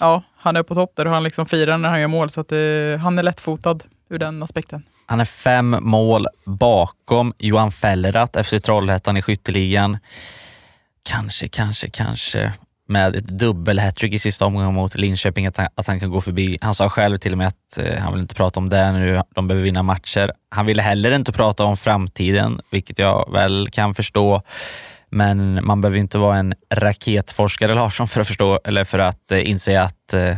ja, 0.00 0.22
han 0.36 0.56
är 0.56 0.62
på 0.62 0.74
topp 0.74 0.92
där 0.96 1.06
och 1.06 1.12
han 1.12 1.24
liksom 1.24 1.46
firar 1.46 1.78
när 1.78 1.88
han 1.88 2.00
gör 2.00 2.08
mål 2.08 2.30
så 2.30 2.40
att 2.40 2.52
eh, 2.52 2.58
han 3.02 3.18
är 3.18 3.22
lättfotad 3.22 3.78
ur 4.10 4.18
den 4.18 4.42
aspekten. 4.42 4.82
Han 5.06 5.20
är 5.20 5.24
fem 5.24 5.76
mål 5.80 6.26
bakom 6.44 7.32
Johan 7.38 7.72
Fellerath 7.72 8.38
efter 8.38 8.58
Trollhättan 8.58 9.16
i 9.16 9.22
skytteligan. 9.22 9.98
Kanske, 11.08 11.48
kanske, 11.48 11.90
kanske 11.90 12.52
med 12.88 13.16
ett 13.16 13.28
dubbelhattrick 13.28 14.12
i 14.12 14.18
sista 14.18 14.46
omgången 14.46 14.74
mot 14.74 14.94
Linköping 14.94 15.46
att 15.46 15.56
han, 15.56 15.68
att 15.74 15.86
han 15.86 16.00
kan 16.00 16.10
gå 16.10 16.20
förbi. 16.20 16.58
Han 16.60 16.74
sa 16.74 16.88
själv 16.88 17.18
till 17.18 17.32
och 17.32 17.38
med 17.38 17.46
att 17.46 17.78
eh, 17.78 17.98
han 17.98 18.12
vill 18.12 18.22
inte 18.22 18.34
prata 18.34 18.60
om 18.60 18.68
det 18.68 18.92
nu, 18.92 19.22
de 19.34 19.48
behöver 19.48 19.64
vinna 19.64 19.82
matcher. 19.82 20.32
Han 20.50 20.66
ville 20.66 20.82
heller 20.82 21.10
inte 21.10 21.32
prata 21.32 21.64
om 21.64 21.76
framtiden, 21.76 22.60
vilket 22.70 22.98
jag 22.98 23.32
väl 23.32 23.68
kan 23.70 23.94
förstå. 23.94 24.42
Men 25.10 25.66
man 25.66 25.80
behöver 25.80 25.96
ju 25.96 26.02
inte 26.02 26.18
vara 26.18 26.36
en 26.36 26.54
raketforskare 26.74 27.74
Larsson 27.74 28.08
för 28.08 28.20
att 28.20 28.26
förstå 28.26 28.60
eller 28.64 28.84
för 28.84 28.98
att 28.98 29.32
eh, 29.32 29.50
inse 29.50 29.82
att 29.82 30.14
eh, 30.14 30.36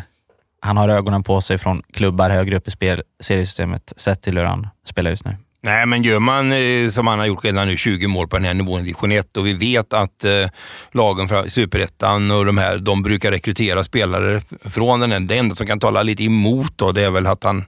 han 0.60 0.76
har 0.76 0.88
ögonen 0.88 1.22
på 1.22 1.40
sig 1.40 1.58
från 1.58 1.82
klubbar 1.92 2.30
högre 2.30 2.56
upp 2.56 2.68
i 2.68 2.70
spel, 2.70 3.02
seriesystemet 3.20 3.92
sett 3.96 4.22
till 4.22 4.38
hur 4.38 4.44
han 4.44 4.68
spelar 4.84 5.10
just 5.10 5.24
nu. 5.24 5.36
Nej, 5.62 5.86
men 5.86 6.02
gör 6.02 6.18
man 6.18 6.52
eh, 6.52 6.90
som 6.90 7.06
han 7.06 7.18
har 7.18 7.26
gjort 7.26 7.44
redan 7.44 7.68
nu, 7.68 7.76
20 7.76 8.06
mål 8.06 8.28
på 8.28 8.36
den 8.36 8.44
här 8.44 8.54
nivån 8.54 8.80
i 8.80 8.82
division 8.84 9.12
1 9.12 9.36
och 9.36 9.46
vi 9.46 9.54
vet 9.54 9.92
att 9.92 10.24
eh, 10.24 10.48
lagen 10.92 11.28
från 11.28 11.50
superettan 11.50 12.30
och 12.30 12.46
de 12.46 12.58
här, 12.58 12.78
de 12.78 13.02
brukar 13.02 13.30
rekrytera 13.30 13.84
spelare 13.84 14.42
från 14.64 15.00
den 15.00 15.12
här. 15.12 15.20
Det 15.20 15.36
enda 15.36 15.54
som 15.54 15.66
kan 15.66 15.80
tala 15.80 16.02
lite 16.02 16.24
emot 16.24 16.72
då, 16.78 16.92
det 16.92 17.02
är 17.02 17.10
väl 17.10 17.26
att 17.26 17.44
han, 17.44 17.64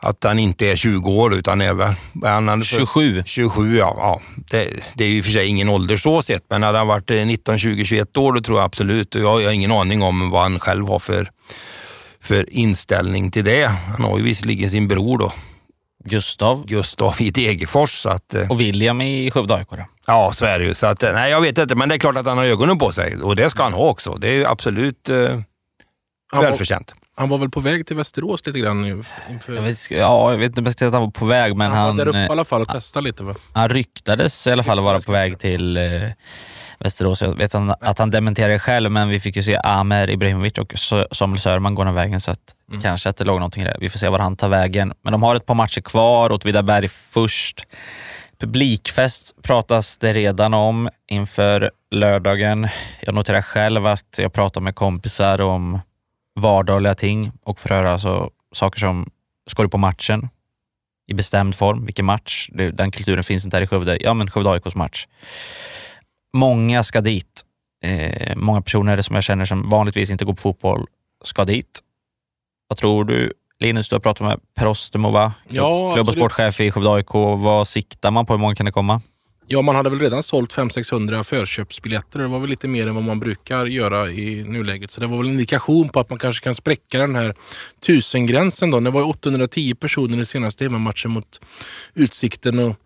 att 0.00 0.24
han 0.24 0.38
inte 0.38 0.66
är 0.66 0.76
20 0.76 1.10
år 1.10 1.34
utan 1.34 1.60
är 1.60 1.72
väl... 1.74 1.94
Han 2.24 2.48
hade 2.48 2.64
för- 2.64 2.76
27. 2.76 3.22
27, 3.26 3.76
ja. 3.76 3.94
ja. 3.96 4.20
Det, 4.50 4.68
det 4.94 5.04
är 5.04 5.08
ju 5.08 5.22
för 5.22 5.30
sig 5.32 5.46
ingen 5.46 5.68
ålder 5.68 5.96
så 5.96 6.22
sett, 6.22 6.44
men 6.50 6.62
hade 6.62 6.78
han 6.78 6.86
varit 6.86 7.10
eh, 7.10 7.26
19, 7.26 7.58
20, 7.58 7.84
21 7.84 8.16
år 8.16 8.32
då 8.32 8.40
tror 8.40 8.58
jag 8.58 8.64
absolut. 8.64 9.14
Och 9.14 9.20
Jag, 9.20 9.42
jag 9.42 9.48
har 9.48 9.52
ingen 9.52 9.72
aning 9.72 10.02
om 10.02 10.30
vad 10.30 10.42
han 10.42 10.60
själv 10.60 10.88
har 10.88 10.98
för, 10.98 11.30
för 12.22 12.46
inställning 12.54 13.30
till 13.30 13.44
det. 13.44 13.66
Han 13.66 14.04
har 14.04 14.18
ju 14.18 14.24
visserligen 14.24 14.70
sin 14.70 14.88
bror 14.88 15.18
då, 15.18 15.32
Gustav 16.08 16.66
Gustav 16.66 17.14
i 17.18 17.30
Degerfors. 17.30 17.90
Så 17.90 18.08
att, 18.08 18.34
eh, 18.34 18.50
och 18.50 18.60
William 18.60 19.00
i 19.00 19.30
Skövde 19.30 19.54
AIK. 19.54 19.68
ja, 20.06 20.32
så 20.34 20.46
är 20.46 20.58
det 20.58 20.64
ju. 20.64 20.74
Så 20.74 20.86
att, 20.86 21.02
eh, 21.02 21.12
nej, 21.12 21.30
jag 21.30 21.40
vet 21.40 21.58
inte, 21.58 21.74
men 21.74 21.88
det 21.88 21.94
är 21.94 21.98
klart 21.98 22.16
att 22.16 22.26
han 22.26 22.38
har 22.38 22.44
ögonen 22.44 22.78
på 22.78 22.92
sig 22.92 23.16
och 23.16 23.36
det 23.36 23.50
ska 23.50 23.62
han 23.62 23.72
ha 23.72 23.88
också. 23.88 24.14
Det 24.14 24.28
är 24.28 24.32
ju 24.32 24.44
absolut 24.46 25.10
eh, 25.10 25.16
Han 25.16 25.42
var, 26.32 26.42
välförtjänt. 26.42 26.94
han 27.16 27.28
var 27.28 27.38
väl 27.38 27.50
på 27.50 27.60
väg 27.60 27.86
till 27.86 27.96
Västerås 27.96 28.46
lite 28.46 28.58
grann 28.58 28.82
nu 28.82 29.02
inför... 29.30 29.52
Jag 29.52 29.62
vet, 29.62 29.90
ja, 29.90 30.30
jag 30.30 30.38
vet 30.38 30.48
inte 30.48 30.62
bäst 30.62 30.82
att 30.82 30.92
han 30.92 31.02
var 31.02 31.10
på 31.10 31.26
väg, 31.26 31.56
men 31.56 31.70
han, 31.70 31.78
han, 31.78 31.96
var 31.96 32.04
där 32.04 32.08
uppe 32.08 32.18
i 32.18 32.24
eh, 32.24 32.30
alla 32.30 32.44
fall 32.44 32.62
och 32.62 32.68
testade 32.68 33.04
lite 33.04 33.24
va? 33.24 33.34
han 33.52 33.68
ryktades 33.68 34.46
i 34.46 34.50
alla 34.50 34.62
fall 34.62 34.80
vara 34.80 35.00
på 35.00 35.12
väg 35.12 35.38
till 35.38 35.76
eh, 35.76 35.82
Västerås. 36.80 37.22
Jag 37.22 37.34
vet 37.34 37.52
han, 37.52 37.70
att 37.80 37.98
han 37.98 38.10
dementerade 38.10 38.58
själv, 38.58 38.90
men 38.90 39.08
vi 39.08 39.20
fick 39.20 39.36
ju 39.36 39.42
se 39.42 39.56
Amer 39.64 40.10
Ibrahimovic 40.10 40.58
och 40.58 40.72
Samuel 41.12 41.40
Sörman 41.40 41.74
gå 41.74 41.84
den 41.84 41.94
vägen, 41.94 42.20
så 42.20 42.30
att 42.30 42.54
Mm. 42.70 42.82
kanske 42.82 43.08
att 43.08 43.16
det 43.16 43.24
låg 43.24 43.38
någonting 43.38 43.64
det. 43.64 43.76
Vi 43.80 43.88
får 43.88 43.98
se 43.98 44.08
var 44.08 44.18
han 44.18 44.36
tar 44.36 44.48
vägen. 44.48 44.92
Men 45.02 45.12
de 45.12 45.22
har 45.22 45.36
ett 45.36 45.46
par 45.46 45.54
matcher 45.54 45.80
kvar, 45.80 46.32
Åtvidaberg 46.32 46.88
först. 46.88 47.66
Publikfest 48.40 49.42
pratas 49.42 49.98
det 49.98 50.12
redan 50.12 50.54
om 50.54 50.88
inför 51.10 51.70
lördagen. 51.90 52.68
Jag 53.00 53.14
noterar 53.14 53.42
själv 53.42 53.86
att 53.86 54.18
jag 54.18 54.32
pratar 54.32 54.60
med 54.60 54.74
kompisar 54.74 55.40
om 55.40 55.80
vardagliga 56.40 56.94
ting 56.94 57.32
och 57.44 57.60
får 57.60 57.68
höra 57.68 57.92
alltså 57.92 58.30
saker 58.54 58.80
som, 58.80 59.10
ska 59.50 59.62
du 59.62 59.68
på 59.68 59.78
matchen? 59.78 60.28
I 61.06 61.14
bestämd 61.14 61.54
form, 61.54 61.84
vilken 61.84 62.04
match? 62.04 62.48
Det- 62.52 62.70
Den 62.70 62.90
kulturen 62.90 63.24
finns 63.24 63.44
inte 63.44 63.56
här 63.56 63.62
i 63.62 63.66
Skövde. 63.66 63.98
Ja, 64.00 64.14
men 64.14 64.30
Skövde 64.30 64.50
AIKs 64.50 64.74
match. 64.74 65.06
Många 66.36 66.82
ska 66.82 67.00
dit. 67.00 67.44
Eh, 67.84 68.36
många 68.36 68.62
personer 68.62 69.02
som 69.02 69.14
jag 69.14 69.24
känner 69.24 69.44
som 69.44 69.68
vanligtvis 69.68 70.10
inte 70.10 70.24
går 70.24 70.32
på 70.32 70.40
fotboll 70.40 70.86
ska 71.24 71.44
dit. 71.44 71.80
Vad 72.68 72.78
tror 72.78 73.04
du? 73.04 73.32
Linus, 73.60 73.88
du 73.88 73.94
har 73.94 74.00
pratat 74.00 74.26
med 74.26 74.40
Per 74.54 74.66
Ostermo, 74.66 75.10
va? 75.10 75.32
Ja, 75.48 75.94
Klubb 75.94 76.08
och 76.08 76.14
sportchef 76.14 76.60
i 76.60 76.70
Skövde 76.70 76.90
AIK. 76.90 77.14
Vad 77.14 77.68
siktar 77.68 78.10
man 78.10 78.26
på? 78.26 78.32
Hur 78.32 78.38
många 78.38 78.54
kan 78.54 78.66
det 78.66 78.72
komma? 78.72 79.00
Ja, 79.50 79.62
man 79.62 79.76
hade 79.76 79.90
väl 79.90 79.98
redan 79.98 80.22
sålt 80.22 80.54
500-600 80.56 81.22
förköpsbiljetter. 81.22 82.18
Det 82.18 82.26
var 82.26 82.38
väl 82.38 82.50
lite 82.50 82.68
mer 82.68 82.86
än 82.86 82.94
vad 82.94 83.04
man 83.04 83.20
brukar 83.20 83.66
göra 83.66 84.10
i 84.10 84.44
nuläget. 84.44 84.90
Så 84.90 85.00
det 85.00 85.06
var 85.06 85.18
väl 85.18 85.26
en 85.26 85.32
indikation 85.32 85.88
på 85.88 86.00
att 86.00 86.10
man 86.10 86.18
kanske 86.18 86.44
kan 86.44 86.54
spräcka 86.54 86.98
den 86.98 87.14
här 87.14 87.34
tusengränsen. 87.86 88.70
Då. 88.70 88.80
Det 88.80 88.90
var 88.90 89.08
810 89.08 89.74
personer 89.74 90.20
i 90.20 90.24
senaste 90.24 90.64
hemmamatchen 90.64 91.10
mot 91.10 91.40
Utsikten. 91.94 92.58
Och 92.58 92.76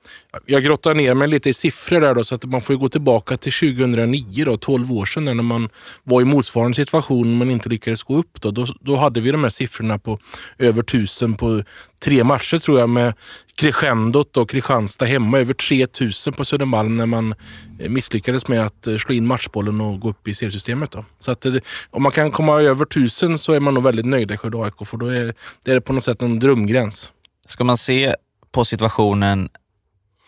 jag 0.46 0.62
grottar 0.62 0.94
ner 0.94 1.14
mig 1.14 1.28
lite 1.28 1.50
i 1.50 1.54
siffror 1.54 2.00
där 2.00 2.14
då, 2.14 2.24
så 2.24 2.34
att 2.34 2.44
man 2.44 2.60
får 2.60 2.74
ju 2.74 2.80
gå 2.80 2.88
tillbaka 2.88 3.36
till 3.36 3.52
2009, 3.52 4.44
då, 4.44 4.56
12 4.56 4.92
år 4.92 5.06
sedan, 5.06 5.24
när 5.24 5.34
man 5.34 5.68
var 6.04 6.22
i 6.22 6.24
motsvarande 6.24 6.74
situation 6.74 7.38
men 7.38 7.50
inte 7.50 7.68
lyckades 7.68 8.02
gå 8.02 8.16
upp. 8.16 8.40
Då. 8.40 8.50
Då, 8.50 8.66
då 8.80 8.96
hade 8.96 9.20
vi 9.20 9.30
de 9.30 9.42
här 9.42 9.50
siffrorna 9.50 9.98
på 9.98 10.18
över 10.58 10.82
tusen 10.82 11.34
på 11.34 11.62
tre 12.02 12.24
matcher 12.24 12.58
tror 12.58 12.80
jag 12.80 12.88
med 12.88 13.14
crescendot 13.54 14.36
och 14.36 14.50
Kristianstad 14.50 15.04
hemma. 15.04 15.38
Över 15.38 15.54
3000 15.54 16.32
på 16.32 16.44
Södermalm 16.44 16.96
när 16.96 17.06
man 17.06 17.34
eh, 17.78 17.90
misslyckades 17.90 18.48
med 18.48 18.66
att 18.66 18.86
eh, 18.86 18.96
slå 18.96 19.14
in 19.14 19.26
matchbollen 19.26 19.80
och 19.80 20.00
gå 20.00 20.08
upp 20.08 20.28
i 20.28 20.34
seriesystemet. 20.34 20.90
Då. 20.90 21.04
Så 21.18 21.30
att 21.30 21.46
eh, 21.46 21.54
om 21.90 22.02
man 22.02 22.12
kan 22.12 22.30
komma 22.30 22.62
över 22.62 22.84
1000 22.84 23.38
så 23.38 23.52
är 23.52 23.60
man 23.60 23.74
nog 23.74 23.82
väldigt 23.82 24.06
nöjd 24.06 24.30
i 24.30 24.36
Skövde 24.36 24.58
AIK 24.58 24.86
för 24.86 24.96
då 24.96 25.06
är 25.06 25.34
det 25.64 25.72
är 25.72 25.80
på 25.80 25.92
något 25.92 26.04
sätt 26.04 26.22
en 26.22 26.38
drömgräns. 26.38 27.12
Ska 27.46 27.64
man 27.64 27.78
se 27.78 28.14
på 28.52 28.64
situationen 28.64 29.48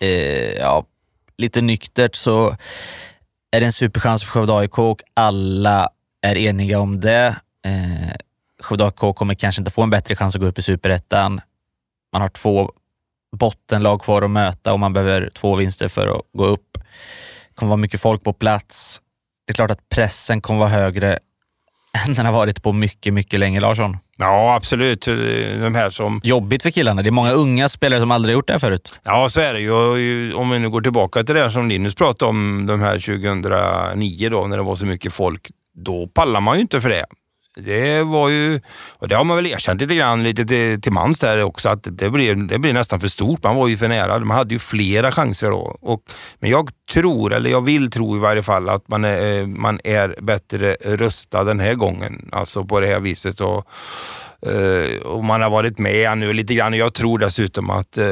eh, 0.00 0.52
ja, 0.52 0.86
lite 1.38 1.60
nyktert 1.60 2.14
så 2.16 2.56
är 3.50 3.60
det 3.60 3.66
en 3.66 3.72
superchans 3.72 4.24
för 4.24 4.30
Skövde 4.30 4.52
AIK 4.52 4.78
och 4.78 5.00
alla 5.14 5.88
är 6.22 6.36
eniga 6.36 6.78
om 6.78 7.00
det. 7.00 7.36
Eh, 7.66 8.14
Skövde 8.62 8.84
AIK 8.84 9.16
kommer 9.16 9.34
kanske 9.34 9.60
inte 9.60 9.70
få 9.70 9.82
en 9.82 9.90
bättre 9.90 10.16
chans 10.16 10.34
att 10.34 10.40
gå 10.40 10.46
upp 10.46 10.58
i 10.58 10.62
superettan. 10.62 11.40
Man 12.14 12.22
har 12.22 12.28
två 12.28 12.70
bottenlag 13.36 14.02
kvar 14.02 14.22
att 14.22 14.30
möta 14.30 14.72
och 14.72 14.80
man 14.80 14.92
behöver 14.92 15.30
två 15.34 15.56
vinster 15.56 15.88
för 15.88 16.06
att 16.06 16.22
gå 16.32 16.46
upp. 16.46 16.72
Det 17.48 17.54
kommer 17.54 17.70
vara 17.70 17.76
mycket 17.76 18.00
folk 18.00 18.24
på 18.24 18.32
plats. 18.32 19.00
Det 19.46 19.52
är 19.52 19.54
klart 19.54 19.70
att 19.70 19.88
pressen 19.88 20.40
kommer 20.40 20.60
vara 20.60 20.68
högre 20.70 21.18
än 22.06 22.14
den 22.14 22.26
har 22.26 22.32
varit 22.32 22.62
på 22.62 22.72
mycket, 22.72 23.14
mycket 23.14 23.40
länge, 23.40 23.60
Larsson. 23.60 23.96
Ja, 24.16 24.54
absolut. 24.54 25.04
De 25.04 25.74
här 25.74 25.90
som 25.90 26.20
Jobbigt 26.24 26.62
för 26.62 26.70
killarna. 26.70 27.02
Det 27.02 27.08
är 27.08 27.10
många 27.10 27.32
unga 27.32 27.68
spelare 27.68 28.00
som 28.00 28.10
aldrig 28.10 28.32
gjort 28.32 28.46
det 28.46 28.52
här 28.52 28.60
förut. 28.60 29.00
Ja, 29.02 29.28
så 29.28 29.40
är 29.40 29.54
det 29.54 29.60
ju. 29.60 30.34
Om 30.34 30.50
vi 30.50 30.58
nu 30.58 30.70
går 30.70 30.80
tillbaka 30.80 31.22
till 31.22 31.34
det 31.34 31.40
här 31.40 31.48
som 31.48 31.68
Linus 31.68 31.94
pratade 31.94 32.28
om, 32.28 32.66
de 32.66 32.80
här 32.80 32.98
2009 32.98 34.28
då, 34.28 34.46
när 34.46 34.56
det 34.56 34.62
var 34.62 34.76
så 34.76 34.86
mycket 34.86 35.12
folk. 35.12 35.50
Då 35.74 36.06
pallar 36.06 36.40
man 36.40 36.56
ju 36.56 36.60
inte 36.60 36.80
för 36.80 36.88
det. 36.88 37.04
Det 37.56 38.02
var 38.02 38.28
ju, 38.28 38.60
och 38.98 39.08
det 39.08 39.14
har 39.14 39.24
man 39.24 39.36
väl 39.36 39.46
erkänt 39.46 39.80
lite 39.80 39.94
grann 39.94 40.22
lite 40.22 40.44
till, 40.44 40.80
till 40.80 40.92
mans 40.92 41.20
där 41.20 41.42
också, 41.42 41.68
att 41.68 41.86
det 41.98 42.10
blir, 42.10 42.34
det 42.34 42.58
blev 42.58 42.74
nästan 42.74 43.00
för 43.00 43.08
stort. 43.08 43.42
Man 43.42 43.56
var 43.56 43.68
ju 43.68 43.76
för 43.76 43.88
nära. 43.88 44.18
Man 44.18 44.36
hade 44.36 44.54
ju 44.54 44.58
flera 44.58 45.12
chanser 45.12 45.50
då. 45.50 45.78
Och, 45.80 46.02
men 46.40 46.50
jag 46.50 46.70
tror, 46.92 47.32
eller 47.32 47.50
jag 47.50 47.64
vill 47.64 47.90
tro 47.90 48.16
i 48.16 48.20
varje 48.20 48.42
fall, 48.42 48.68
att 48.68 48.88
man 48.88 49.04
är, 49.04 49.40
eh, 49.40 49.46
man 49.46 49.80
är 49.84 50.16
bättre 50.22 50.76
rustad 50.84 51.44
den 51.44 51.60
här 51.60 51.74
gången. 51.74 52.28
Alltså 52.32 52.64
på 52.64 52.80
det 52.80 52.86
här 52.86 53.00
viset. 53.00 53.40
Och, 53.40 53.66
eh, 54.46 55.00
och 55.02 55.24
man 55.24 55.42
har 55.42 55.50
varit 55.50 55.78
med 55.78 56.18
nu 56.18 56.32
lite 56.32 56.54
grann. 56.54 56.74
Jag 56.74 56.94
tror 56.94 57.18
dessutom 57.18 57.70
att 57.70 57.98
eh, 57.98 58.06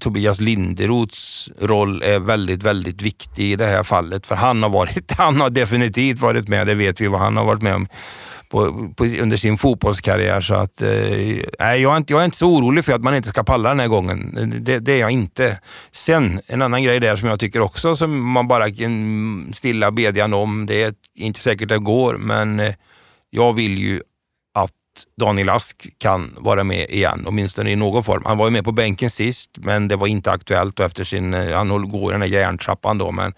Tobias 0.00 0.40
Linderots 0.40 1.50
roll 1.60 2.02
är 2.02 2.18
väldigt, 2.18 2.62
väldigt 2.62 3.02
viktig 3.02 3.52
i 3.52 3.56
det 3.56 3.66
här 3.66 3.82
fallet. 3.82 4.26
För 4.26 4.34
han 4.34 4.62
har, 4.62 4.70
varit, 4.70 5.12
han 5.18 5.40
har 5.40 5.50
definitivt 5.50 6.20
varit 6.20 6.48
med, 6.48 6.66
det 6.66 6.74
vet 6.74 7.00
vi 7.00 7.08
vad 7.08 7.20
han 7.20 7.36
har 7.36 7.44
varit 7.44 7.62
med 7.62 7.74
om 7.74 7.88
på, 8.48 8.88
på, 8.96 9.04
under 9.04 9.36
sin 9.36 9.58
fotbollskarriär. 9.58 10.40
Så 10.40 10.54
att, 10.54 10.82
eh, 10.82 11.32
jag, 11.58 11.92
är 11.92 11.96
inte, 11.96 12.12
jag 12.12 12.20
är 12.20 12.24
inte 12.24 12.36
så 12.36 12.48
orolig 12.48 12.84
för 12.84 12.92
att 12.92 13.02
man 13.02 13.16
inte 13.16 13.28
ska 13.28 13.42
palla 13.44 13.68
den 13.68 13.80
här 13.80 13.88
gången. 13.88 14.38
Det, 14.60 14.78
det 14.78 14.92
är 14.92 15.00
jag 15.00 15.10
inte. 15.10 15.60
Sen, 15.90 16.40
en 16.46 16.62
annan 16.62 16.82
grej 16.82 17.00
där 17.00 17.16
som 17.16 17.28
jag 17.28 17.40
tycker 17.40 17.60
också, 17.60 17.96
som 17.96 18.32
man 18.32 18.48
bara 18.48 18.70
kan 18.70 19.50
stilla 19.52 19.90
bedjan 19.90 20.34
om, 20.34 20.66
det 20.66 20.82
är 20.82 20.94
inte 21.14 21.40
säkert 21.40 21.68
det 21.68 21.78
går, 21.78 22.16
men 22.16 22.60
eh, 22.60 22.74
jag 23.30 23.52
vill 23.52 23.78
ju 23.78 24.00
att 24.54 24.72
Daniel 25.20 25.48
Ask 25.48 25.88
kan 25.98 26.34
vara 26.38 26.64
med 26.64 26.90
igen, 26.90 27.24
åtminstone 27.26 27.70
i 27.70 27.76
någon 27.76 28.04
form. 28.04 28.22
Han 28.24 28.38
var 28.38 28.46
ju 28.46 28.50
med 28.50 28.64
på 28.64 28.72
bänken 28.72 29.10
sist, 29.10 29.50
men 29.54 29.88
det 29.88 29.96
var 29.96 30.06
inte 30.06 30.30
aktuellt 30.30 30.80
och 30.80 30.86
efter 30.86 31.04
sin, 31.04 31.34
eh, 31.34 31.56
han 31.56 31.88
går 31.88 32.10
i 32.10 32.14
den 32.14 32.22
här 32.22 32.28
järntrappan 32.28 32.98
då, 32.98 33.12
men 33.12 33.32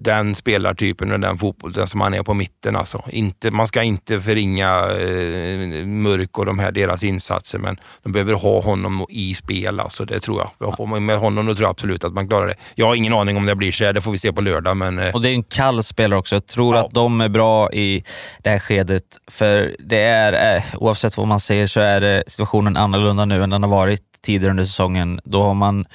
den 0.00 0.34
spelartypen 0.34 1.12
och 1.12 1.20
den 1.20 1.38
fotbollen 1.38 1.86
som 1.86 2.00
han 2.00 2.14
är 2.14 2.22
på 2.22 2.34
mitten. 2.34 2.76
Alltså. 2.76 3.02
Inte, 3.10 3.50
man 3.50 3.66
ska 3.66 3.82
inte 3.82 4.20
förringa 4.20 4.68
eh, 4.68 5.86
Mörk 5.86 6.38
och 6.38 6.46
de 6.46 6.58
här, 6.58 6.72
deras 6.72 7.04
insatser, 7.04 7.58
men 7.58 7.76
de 8.02 8.12
behöver 8.12 8.32
ha 8.34 8.60
honom 8.60 9.06
i 9.08 9.34
spel. 9.34 9.80
Alltså, 9.80 10.04
det 10.04 10.20
tror 10.20 10.48
jag. 10.58 10.76
Får 10.76 10.86
man 10.86 11.04
med 11.06 11.18
honom 11.18 11.46
då 11.46 11.54
tror 11.54 11.64
jag 11.64 11.70
absolut 11.70 12.04
att 12.04 12.12
man 12.12 12.28
klarar 12.28 12.46
det. 12.46 12.54
Jag 12.74 12.86
har 12.86 12.94
ingen 12.94 13.12
aning 13.12 13.36
om 13.36 13.46
det 13.46 13.54
blir 13.54 13.72
så, 13.72 13.92
det 13.92 14.00
får 14.00 14.12
vi 14.12 14.18
se 14.18 14.32
på 14.32 14.40
lördag. 14.40 14.76
Men, 14.76 14.98
eh, 14.98 15.14
Och 15.14 15.22
det 15.22 15.30
är 15.30 15.34
en 15.34 15.42
kall 15.42 15.82
spelare 15.82 16.18
också. 16.18 16.34
Jag 16.36 16.46
tror 16.46 16.74
Ja. 16.76 16.80
att 16.86 16.94
de 16.94 17.20
är 17.20 17.28
bra 17.28 17.72
i 17.72 18.04
det 18.42 18.50
här 18.50 18.58
skedet. 18.58 19.02
För 19.30 19.76
det 19.78 20.00
är, 20.02 20.56
eh, 20.56 20.62
oavsett 20.76 21.16
vad 21.16 21.26
man 21.28 21.40
säger, 21.40 21.66
så 21.66 21.80
är 21.80 22.00
det 22.00 22.24
situationen 22.26 22.76
annorlunda 22.76 23.24
nu 23.24 23.42
än 23.42 23.50
den 23.50 23.62
har 23.62 23.70
varit 23.70 24.00
tidigare 24.22 24.50
under 24.50 24.64
säsongen. 24.64 25.20
Då 25.24 25.42
har 25.42 25.54
man 25.54 25.86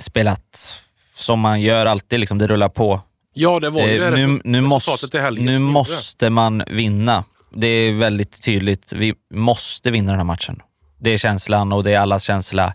spelat 0.00 0.82
som 1.18 1.40
man 1.40 1.60
gör 1.60 1.86
alltid, 1.86 2.20
liksom, 2.20 2.38
det 2.38 2.46
rullar 2.46 2.68
på. 2.68 3.00
Ja, 3.34 3.60
det 3.60 3.70
var 3.70 3.80
ju 3.80 4.04
Eh, 4.04 4.10
det 4.10 4.26
nu 4.26 4.40
nu, 4.44 4.60
måste, 4.60 5.20
helgen 5.20 5.44
nu 5.44 5.58
måste 5.58 6.30
man 6.30 6.62
vinna. 6.66 7.24
Det 7.54 7.66
är 7.66 7.92
väldigt 7.92 8.42
tydligt. 8.42 8.92
Vi 8.92 9.14
måste 9.34 9.90
vinna 9.90 10.10
den 10.10 10.18
här 10.18 10.24
matchen. 10.24 10.62
Det 11.00 11.10
är 11.10 11.18
känslan 11.18 11.72
och 11.72 11.84
det 11.84 11.94
är 11.94 11.98
allas 12.00 12.22
känsla. 12.22 12.74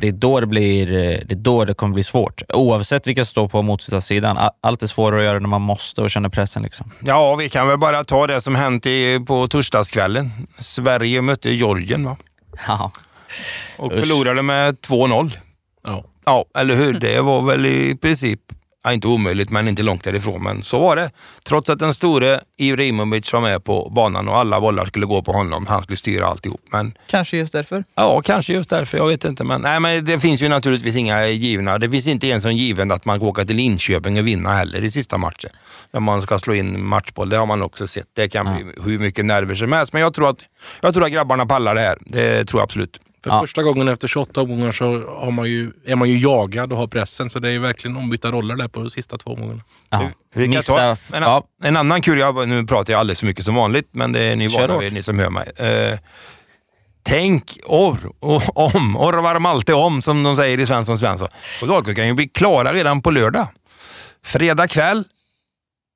Det 0.00 0.08
är 0.08 0.12
då 0.12 0.40
det, 0.40 0.46
blir, 0.46 0.92
eh, 0.92 0.98
det, 1.26 1.32
är 1.32 1.36
då 1.36 1.64
det 1.64 1.74
kommer 1.74 1.94
bli 1.94 2.02
svårt. 2.02 2.42
Oavsett 2.48 3.06
vilka 3.06 3.24
som 3.24 3.30
står 3.30 3.48
på 3.48 3.62
motståndarsidan. 3.62 4.50
Allt 4.62 4.82
är 4.82 4.86
svårare 4.86 5.20
att 5.20 5.26
göra 5.26 5.38
när 5.38 5.48
man 5.48 5.62
måste 5.62 6.02
och 6.02 6.10
känner 6.10 6.28
pressen. 6.28 6.62
Liksom. 6.62 6.92
Ja, 7.00 7.34
vi 7.36 7.48
kan 7.48 7.68
väl 7.68 7.78
bara 7.78 8.04
ta 8.04 8.26
det 8.26 8.40
som 8.40 8.54
hänt 8.54 8.86
i, 8.86 9.20
på 9.26 9.48
torsdagskvällen. 9.48 10.30
Sverige 10.58 11.22
mötte 11.22 11.50
Georgien 11.50 12.04
va? 12.04 12.16
Ja. 12.66 12.90
och 13.76 13.92
Usch. 13.92 14.00
förlorade 14.00 14.42
med 14.42 14.74
2-0. 14.74 15.38
Ja. 16.28 16.44
Eller 16.58 16.74
hur? 16.74 16.92
Det 16.92 17.20
var 17.20 17.42
väl 17.42 17.66
i 17.66 17.96
princip, 17.96 18.40
ja, 18.84 18.92
inte 18.92 19.06
omöjligt, 19.08 19.50
men 19.50 19.68
inte 19.68 19.82
långt 19.82 20.04
därifrån. 20.04 20.42
Men 20.42 20.62
så 20.62 20.78
var 20.78 20.96
det. 20.96 21.10
Trots 21.44 21.70
att 21.70 21.78
den 21.78 21.94
store 21.94 22.40
Ibrahimovic 22.58 23.32
var 23.32 23.40
med 23.40 23.64
på 23.64 23.90
banan 23.94 24.28
och 24.28 24.36
alla 24.38 24.60
bollar 24.60 24.84
skulle 24.84 25.06
gå 25.06 25.22
på 25.22 25.32
honom. 25.32 25.66
Han 25.68 25.82
skulle 25.82 25.96
styra 25.96 26.26
alltihop. 26.26 26.60
Men 26.72 26.92
Kanske 27.06 27.36
just 27.36 27.52
därför. 27.52 27.84
ja, 27.94 28.20
kanske 28.24 28.52
just 28.52 28.70
därför. 28.70 28.98
Jag 28.98 29.06
vet 29.08 29.24
inte. 29.24 29.44
Men, 29.44 29.60
nej, 29.60 29.80
men 29.80 30.04
det 30.04 30.20
finns 30.20 30.40
ju 30.42 30.48
naturligtvis 30.48 30.96
inga 30.96 31.26
givna. 31.26 31.78
Det 31.78 31.90
finns 31.90 32.06
inte 32.08 32.26
ens 32.26 32.44
en 32.44 32.56
given 32.56 32.92
att 32.92 33.04
man 33.04 33.22
åka 33.22 33.44
till 33.44 33.56
Linköping 33.56 34.18
och 34.18 34.26
vinna 34.26 34.50
heller 34.54 34.84
i 34.84 34.90
sista 34.90 35.18
matchen. 35.18 35.50
När 35.92 36.00
man 36.00 36.22
ska 36.22 36.38
slå 36.38 36.54
in 36.54 36.84
matchboll. 36.84 37.28
Det 37.28 37.36
har 37.36 37.46
man 37.46 37.62
också 37.62 37.86
sett. 37.86 38.06
Det 38.16 38.28
kan 38.28 38.54
bli 38.56 38.82
hur 38.84 38.98
mycket 38.98 39.24
nerver 39.24 39.54
som 39.54 39.72
helst. 39.72 39.92
Men 39.92 40.02
jag 40.02 40.14
tror 40.14 40.28
att, 40.30 40.38
jag 40.80 40.94
tror 40.94 41.04
att 41.04 41.12
grabbarna 41.12 41.46
pallar 41.46 41.74
det 41.74 41.80
här. 41.80 41.98
Det 42.00 42.44
tror 42.44 42.60
jag 42.60 42.64
absolut. 42.64 43.00
För 43.28 43.36
Ja. 43.36 43.40
första 43.40 43.62
gången 43.62 43.88
efter 43.88 44.08
28 44.08 44.40
omgångar 44.40 44.72
så 44.72 44.84
har 45.08 45.30
man 45.30 45.50
ju, 45.50 45.72
är 45.86 45.96
man 45.96 46.08
ju 46.08 46.18
jagad 46.18 46.72
och 46.72 46.78
har 46.78 46.86
pressen. 46.86 47.30
Så 47.30 47.38
det 47.38 47.48
är 47.48 47.52
ju 47.52 47.58
verkligen 47.58 47.96
ombytta 47.96 48.30
roller 48.30 48.56
där 48.56 48.68
på 48.68 48.80
de 48.80 48.90
sista 48.90 49.18
två 49.18 49.30
omgångarna. 49.30 49.62
Ja. 49.90 50.10
Vi 50.34 50.62
ta 50.62 50.80
en, 50.90 50.96
ja. 51.12 51.44
en 51.64 51.76
annan 51.76 52.02
kul, 52.02 52.18
jag, 52.18 52.48
nu 52.48 52.64
pratar 52.66 52.92
jag 52.92 53.00
alldeles 53.00 53.20
för 53.20 53.26
mycket 53.26 53.44
som 53.44 53.54
vanligt, 53.54 53.88
men 53.92 54.12
det 54.12 54.20
är 54.20 54.36
ni 54.36 54.48
vana 54.48 54.78
vid, 54.78 54.92
ni 54.92 55.02
som 55.02 55.18
hör 55.18 55.30
mig. 55.30 55.52
Eh, 55.56 55.98
tänk 57.02 57.58
or, 57.66 57.98
or, 58.20 58.42
om, 58.54 58.96
orvar 58.96 59.38
Malte 59.38 59.74
om, 59.74 60.02
som 60.02 60.22
de 60.22 60.36
säger 60.36 60.60
i 60.60 60.66
Svensson 60.66 60.98
Svensson. 60.98 61.28
Och 61.62 61.68
Dalkurd 61.68 61.96
kan 61.96 62.06
ju 62.06 62.14
bli 62.14 62.28
klara 62.28 62.72
redan 62.72 63.02
på 63.02 63.10
lördag. 63.10 63.46
Fredag 64.24 64.68
kväll, 64.68 65.04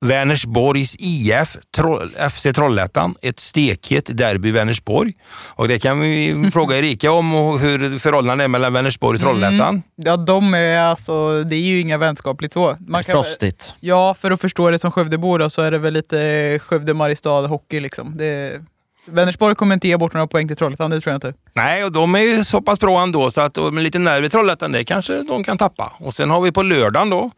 Vänersborgs 0.03 0.95
IF, 0.99 1.57
Tro, 1.75 1.99
FC 2.31 2.47
Trollhättan. 2.55 3.15
Ett 3.21 3.39
stekhet 3.39 4.17
derby 4.17 4.49
i 4.49 4.51
Vänersborg. 4.51 5.13
Och 5.49 5.67
det 5.67 5.79
kan 5.79 5.99
vi 5.99 6.49
fråga 6.53 6.77
Erika 6.77 7.11
om, 7.11 7.35
och 7.35 7.59
hur 7.59 7.99
förhållandet 7.99 8.43
är 8.45 8.47
mellan 8.47 8.73
Vänersborg 8.73 9.15
och 9.15 9.21
Trollhättan. 9.21 9.83
Ja, 9.95 10.17
de 10.17 10.53
är 10.53 10.79
alltså, 10.79 11.43
det 11.43 11.55
är 11.55 11.59
ju 11.59 11.79
inga 11.79 11.97
vänskapligt 11.97 12.53
så. 12.53 12.77
Man 12.87 13.03
kan, 13.03 13.13
Frostigt. 13.13 13.73
ja, 13.79 14.13
för 14.13 14.31
att 14.31 14.41
förstå 14.41 14.69
det 14.69 14.79
som 14.79 14.91
Skövdebo 14.91 15.37
då, 15.37 15.49
så 15.49 15.61
är 15.61 15.71
det 15.71 15.77
väl 15.77 15.93
lite 15.93 16.15
Skövde-Mariestad 16.59 17.47
hockey 17.47 17.79
liksom. 17.79 18.17
Det, 18.17 18.61
Vänersborg 19.05 19.55
kommer 19.55 19.73
inte 19.73 19.87
ge 19.87 19.97
bort 19.97 20.13
några 20.13 20.27
poäng 20.27 20.47
till 20.47 20.55
Trollhättan, 20.55 20.89
det 20.89 21.01
tror 21.01 21.11
jag 21.11 21.17
inte. 21.17 21.33
Nej, 21.53 21.83
och 21.83 21.91
de 21.91 22.15
är 22.15 22.19
ju 22.19 22.43
så 22.43 22.61
pass 22.61 22.79
bra 22.79 23.03
ändå 23.03 23.31
så 23.31 23.41
att 23.41 23.73
med 23.73 23.83
lite 23.83 23.99
nerv 23.99 24.25
i 24.25 24.29
Trollhättan, 24.29 24.71
det 24.71 24.83
kanske 24.83 25.23
de 25.23 25.43
kan 25.43 25.57
tappa. 25.57 25.93
Och 25.97 26.13
sen 26.13 26.29
har 26.29 26.41
vi 26.41 26.51
på 26.51 26.63
lördagen 26.63 27.09
då, 27.09 27.31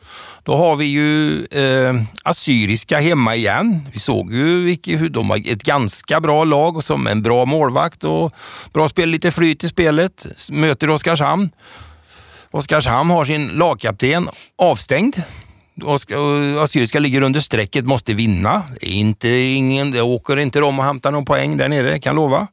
då 0.43 0.56
har 0.56 0.75
vi 0.75 0.86
ju 0.86 1.45
eh, 1.45 1.95
Assyriska 2.23 2.99
hemma 2.99 3.36
igen. 3.36 3.88
Vi 3.93 3.99
såg 3.99 4.34
ju 4.34 4.65
vilket, 4.65 5.01
hur 5.01 5.10
de 5.10 5.30
har 5.30 5.38
ett 5.38 5.63
ganska 5.63 6.21
bra 6.21 6.43
lag 6.43 6.78
och 6.78 6.84
som 6.84 7.08
en 7.08 7.21
bra 7.21 7.45
målvakt 7.45 8.04
och 8.04 8.34
bra 8.73 8.89
spel, 8.89 9.10
lite 9.10 9.32
flyt 9.32 9.63
i 9.63 9.69
spelet. 9.69 10.28
Möter 10.51 10.89
Oskarshamn. 10.89 11.49
Oskarshamn 12.51 13.10
har 13.10 13.25
sin 13.25 13.47
lagkapten 13.47 14.30
avstängd. 14.58 15.15
Assyriska 16.59 16.99
ligger 16.99 17.21
under 17.21 17.39
strecket, 17.39 17.85
måste 17.85 18.13
vinna. 18.13 18.63
Det 18.79 18.88
inte 18.88 19.29
ingen, 19.29 19.91
det 19.91 20.01
åker 20.01 20.38
inte 20.38 20.59
de 20.59 20.79
och 20.79 20.85
hämtar 20.85 21.11
någon 21.11 21.25
poäng 21.25 21.57
där 21.57 21.69
nere, 21.69 21.99
kan 21.99 22.09
jag 22.09 22.15
lova. 22.15 22.47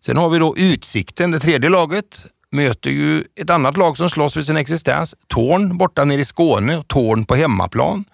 Sen 0.00 0.16
har 0.16 0.28
vi 0.28 0.38
då 0.38 0.56
Utsikten, 0.56 1.30
det 1.30 1.38
tredje 1.38 1.70
laget. 1.70 2.26
Möter 2.50 2.90
ju 2.90 3.24
ett 3.40 3.50
annat 3.50 3.76
lag 3.76 3.96
som 3.96 4.10
slåss 4.10 4.34
för 4.34 4.42
sin 4.42 4.56
existens. 4.56 5.14
Torn 5.26 5.78
borta 5.78 6.04
nere 6.04 6.20
i 6.20 6.24
Skåne 6.24 6.82
Torn 6.86 7.24
på 7.24 7.34
hemmaplan. 7.34 8.04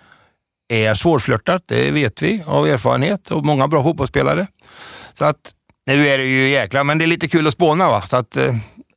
Är 0.68 0.94
svårflörtat, 0.94 1.62
det 1.66 1.90
vet 1.90 2.22
vi 2.22 2.42
av 2.46 2.66
erfarenhet 2.66 3.30
och 3.30 3.44
många 3.44 3.68
bra 3.68 3.82
fotbollsspelare. 3.82 4.46
Så 5.12 5.24
att, 5.24 5.52
nu 5.86 6.08
är 6.08 6.18
det 6.18 6.24
ju 6.24 6.48
jäkla, 6.48 6.84
men 6.84 6.98
det 6.98 7.04
är 7.04 7.06
lite 7.06 7.28
kul 7.28 7.46
att 7.46 7.52
spåna 7.52 7.88
va. 7.88 8.02
Så 8.06 8.16
att, 8.16 8.36
eh, 8.36 8.54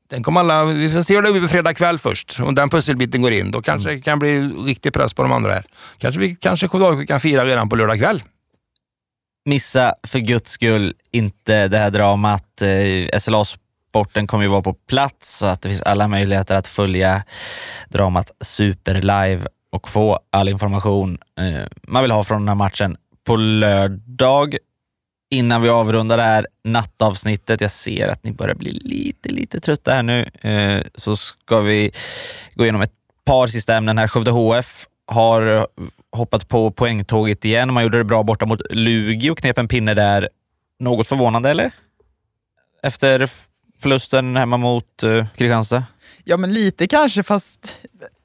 den 0.10 0.24
kommer 0.24 0.39
alla, 0.39 0.66
vi 0.66 0.89
får 0.92 1.02
se 1.02 1.16
hur 1.16 1.22
det 1.22 1.32
blir 1.32 1.42
på 1.42 1.48
fredag 1.48 1.74
kväll 1.74 2.00
först. 2.00 2.39
Om 2.39 2.56
den 2.56 2.70
pusselbiten 2.70 3.22
går 3.22 3.32
in, 3.32 3.52
då 3.52 3.62
kanske 3.62 3.89
det 3.89 4.02
kan 4.02 4.20
bli 4.20 4.42
riktig 4.42 4.94
press 4.94 5.13
på 5.13 5.22
de 5.22 5.32
andra 5.32 5.54
här. 5.54 5.63
Kanske 5.98 6.22
vi 6.22 6.36
kanske 6.36 6.70
vi 6.98 7.08
kan 7.08 7.20
fira 7.20 7.46
redan 7.46 7.70
på 7.70 7.76
lördag 7.76 8.00
kväll. 8.00 8.24
Missa 9.46 9.96
för 10.08 10.20
guds 10.20 10.52
skull 10.52 10.94
inte 11.12 11.68
det 11.68 11.78
här 11.78 11.89
dramat. 11.89 12.62
Eh, 12.62 13.20
SLA-sporten 13.20 14.28
kommer 14.28 14.44
ju 14.44 14.50
vara 14.50 14.62
på 14.62 14.74
plats 14.74 15.38
så 15.38 15.46
att 15.46 15.62
det 15.62 15.70
finns 15.70 15.82
alla 15.82 16.08
möjligheter 16.08 16.56
att 16.56 16.68
följa 16.68 17.24
dramat 17.89 18.32
superlive 18.42 19.48
och 19.72 19.89
få 19.89 20.20
all 20.32 20.50
information 20.50 21.18
eh, 21.39 21.68
man 21.88 22.02
vill 22.02 22.12
ha 22.12 22.24
från 22.24 22.42
den 22.42 22.48
här 22.48 22.56
matchen 22.56 22.98
på 23.28 23.36
lördag. 23.36 24.56
Innan 25.34 25.62
vi 25.62 25.69
avrundar 25.69 26.17
det 26.17 26.24
här 26.24 26.48
nattavsnittet, 26.63 27.62
jag 27.62 27.72
ser 27.72 28.08
att 28.08 28.24
ni 28.24 28.32
börjar 28.32 28.56
bli 28.56 28.72
lite, 28.72 29.30
lite 29.30 29.60
trötta 29.60 29.93
här 29.93 30.04
nu, 30.04 30.26
eh, 30.41 30.84
så 30.96 31.15
ska 31.15 31.62
vi 31.62 31.91
gå 32.56 32.63
igenom 32.63 32.82
ett 32.82 32.93
par 33.26 33.48
sista 33.48 33.76
ämnen 33.76 33.98
här. 33.98 34.08
Skövde 34.08 34.32
HF 34.32 34.88
har 35.08 35.67
hoppat 36.12 36.50
på 36.50 36.72
poängtåget 36.72 37.46
igen. 37.46 37.74
Man 37.74 37.84
gjorde 37.84 37.98
det 37.98 38.04
bra 38.04 38.24
borta 38.24 38.46
mot 38.46 38.62
Lugi 38.69 39.30
och 39.30 39.38
knep 39.38 39.58
en 39.58 39.67
pinne 39.67 39.93
där. 39.93 40.30
Något 40.80 41.08
förvånande, 41.08 41.50
eller? 41.50 41.72
Efter 42.84 43.30
förlusten 43.80 44.36
hemma 44.36 44.58
mot 44.58 45.04
eh, 45.04 45.26
Kristianstad. 45.36 45.84
Ja, 46.24 46.38
men 46.38 46.54
lite 46.54 46.88
kanske, 46.88 47.24
fast 47.24 47.78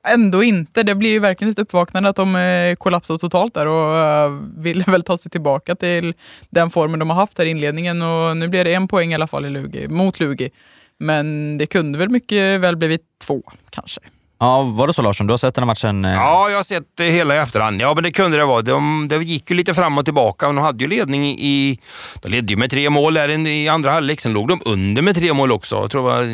ändå 0.07 0.43
inte. 0.43 0.83
Det 0.83 0.95
blir 0.95 1.11
ju 1.11 1.19
verkligen 1.19 1.51
ett 1.51 1.59
uppvaknande 1.59 2.09
att 2.09 2.17
de 2.17 2.37
eh, 2.37 2.75
kollapsade 2.75 3.19
totalt 3.19 3.55
där 3.55 3.67
och 3.67 3.99
eh, 3.99 4.31
ville 4.57 4.85
väl 4.87 5.03
ta 5.03 5.19
sig 5.19 5.31
tillbaka 5.31 5.75
till 5.75 6.15
den 6.51 6.71
formen 6.71 6.99
de 6.99 7.11
har 7.11 7.17
haft 7.17 7.39
här 7.39 7.47
i 7.47 7.51
inledningen. 7.51 8.03
Och 8.03 8.37
nu 8.37 8.49
blir 8.49 8.65
det 8.65 8.75
en 8.75 8.89
poäng 8.89 9.13
i 9.13 9.15
alla 9.15 9.27
fall 9.27 9.47
i 9.47 9.51
Lugi, 9.51 9.89
mot 9.89 10.21
Lugi. 10.21 10.51
Men 10.99 11.59
det 11.59 11.67
kunde 11.67 11.99
väl 11.99 12.11
mycket 12.11 12.61
väl 12.61 12.77
blivit 12.77 13.03
två, 13.27 13.43
kanske. 13.71 14.01
Ja, 14.41 14.63
var 14.63 14.87
det 14.87 14.93
så 14.93 15.03
Larsson? 15.03 15.27
Du 15.27 15.33
har 15.33 15.39
sett 15.39 15.55
den 15.55 15.63
här 15.63 15.67
matchen? 15.67 16.05
eh, 16.05 16.13
Ja, 16.13 16.49
jag 16.51 16.57
har 16.57 16.63
sett 16.63 16.85
det 16.97 17.05
hela 17.11 17.35
i 17.35 17.39
efterhand. 17.39 17.81
Ja, 17.81 17.95
men 17.95 18.05
det 18.05 18.13
kunde 18.13 18.37
det 18.37 18.45
vara. 18.45 18.63
De, 18.63 19.09
det 19.09 19.17
gick 19.17 19.51
ju 19.51 19.57
lite 19.57 19.75
fram 19.75 19.99
och 19.99 20.05
tillbaka, 20.05 20.47
men 20.47 20.57
de 20.57 20.63
hade 20.63 20.85
ju 20.85 20.91
ledning 20.91 21.25
i... 21.39 21.79
De 22.23 22.29
ledde 22.29 22.53
ju 22.53 22.57
med 22.57 22.71
tre 22.71 22.91
mål 22.91 23.15
där 23.15 23.47
i 23.47 23.69
andra 23.69 23.91
halvlek. 23.91 24.21
Sen 24.21 24.33
låg 24.33 24.49
de 24.49 24.61
under 24.65 25.03
med 25.03 25.15
tre 25.17 25.33
mål 25.33 25.53
också. 25.53 25.75
Jag 25.75 25.91
tror 25.91 26.03
det 26.03 26.17
var 26.17 26.25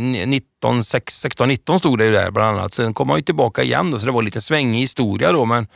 16-19 0.65 1.79
stod 1.79 1.99
det 1.99 2.05
ju 2.05 2.13
där 2.13 2.31
bland 2.31 2.59
annat. 2.59 2.75
Sen 2.75 2.95
kom 2.95 3.09
man 3.09 3.17
ju 3.17 3.23
tillbaka 3.23 3.63
igen 3.63 3.91
då, 3.91 3.99
så 3.99 4.07
det 4.07 4.13
var 4.13 4.23
lite 4.23 4.41
svängig 4.41 4.81
historia 4.81 5.33
då, 5.33 5.45
men 5.45 5.67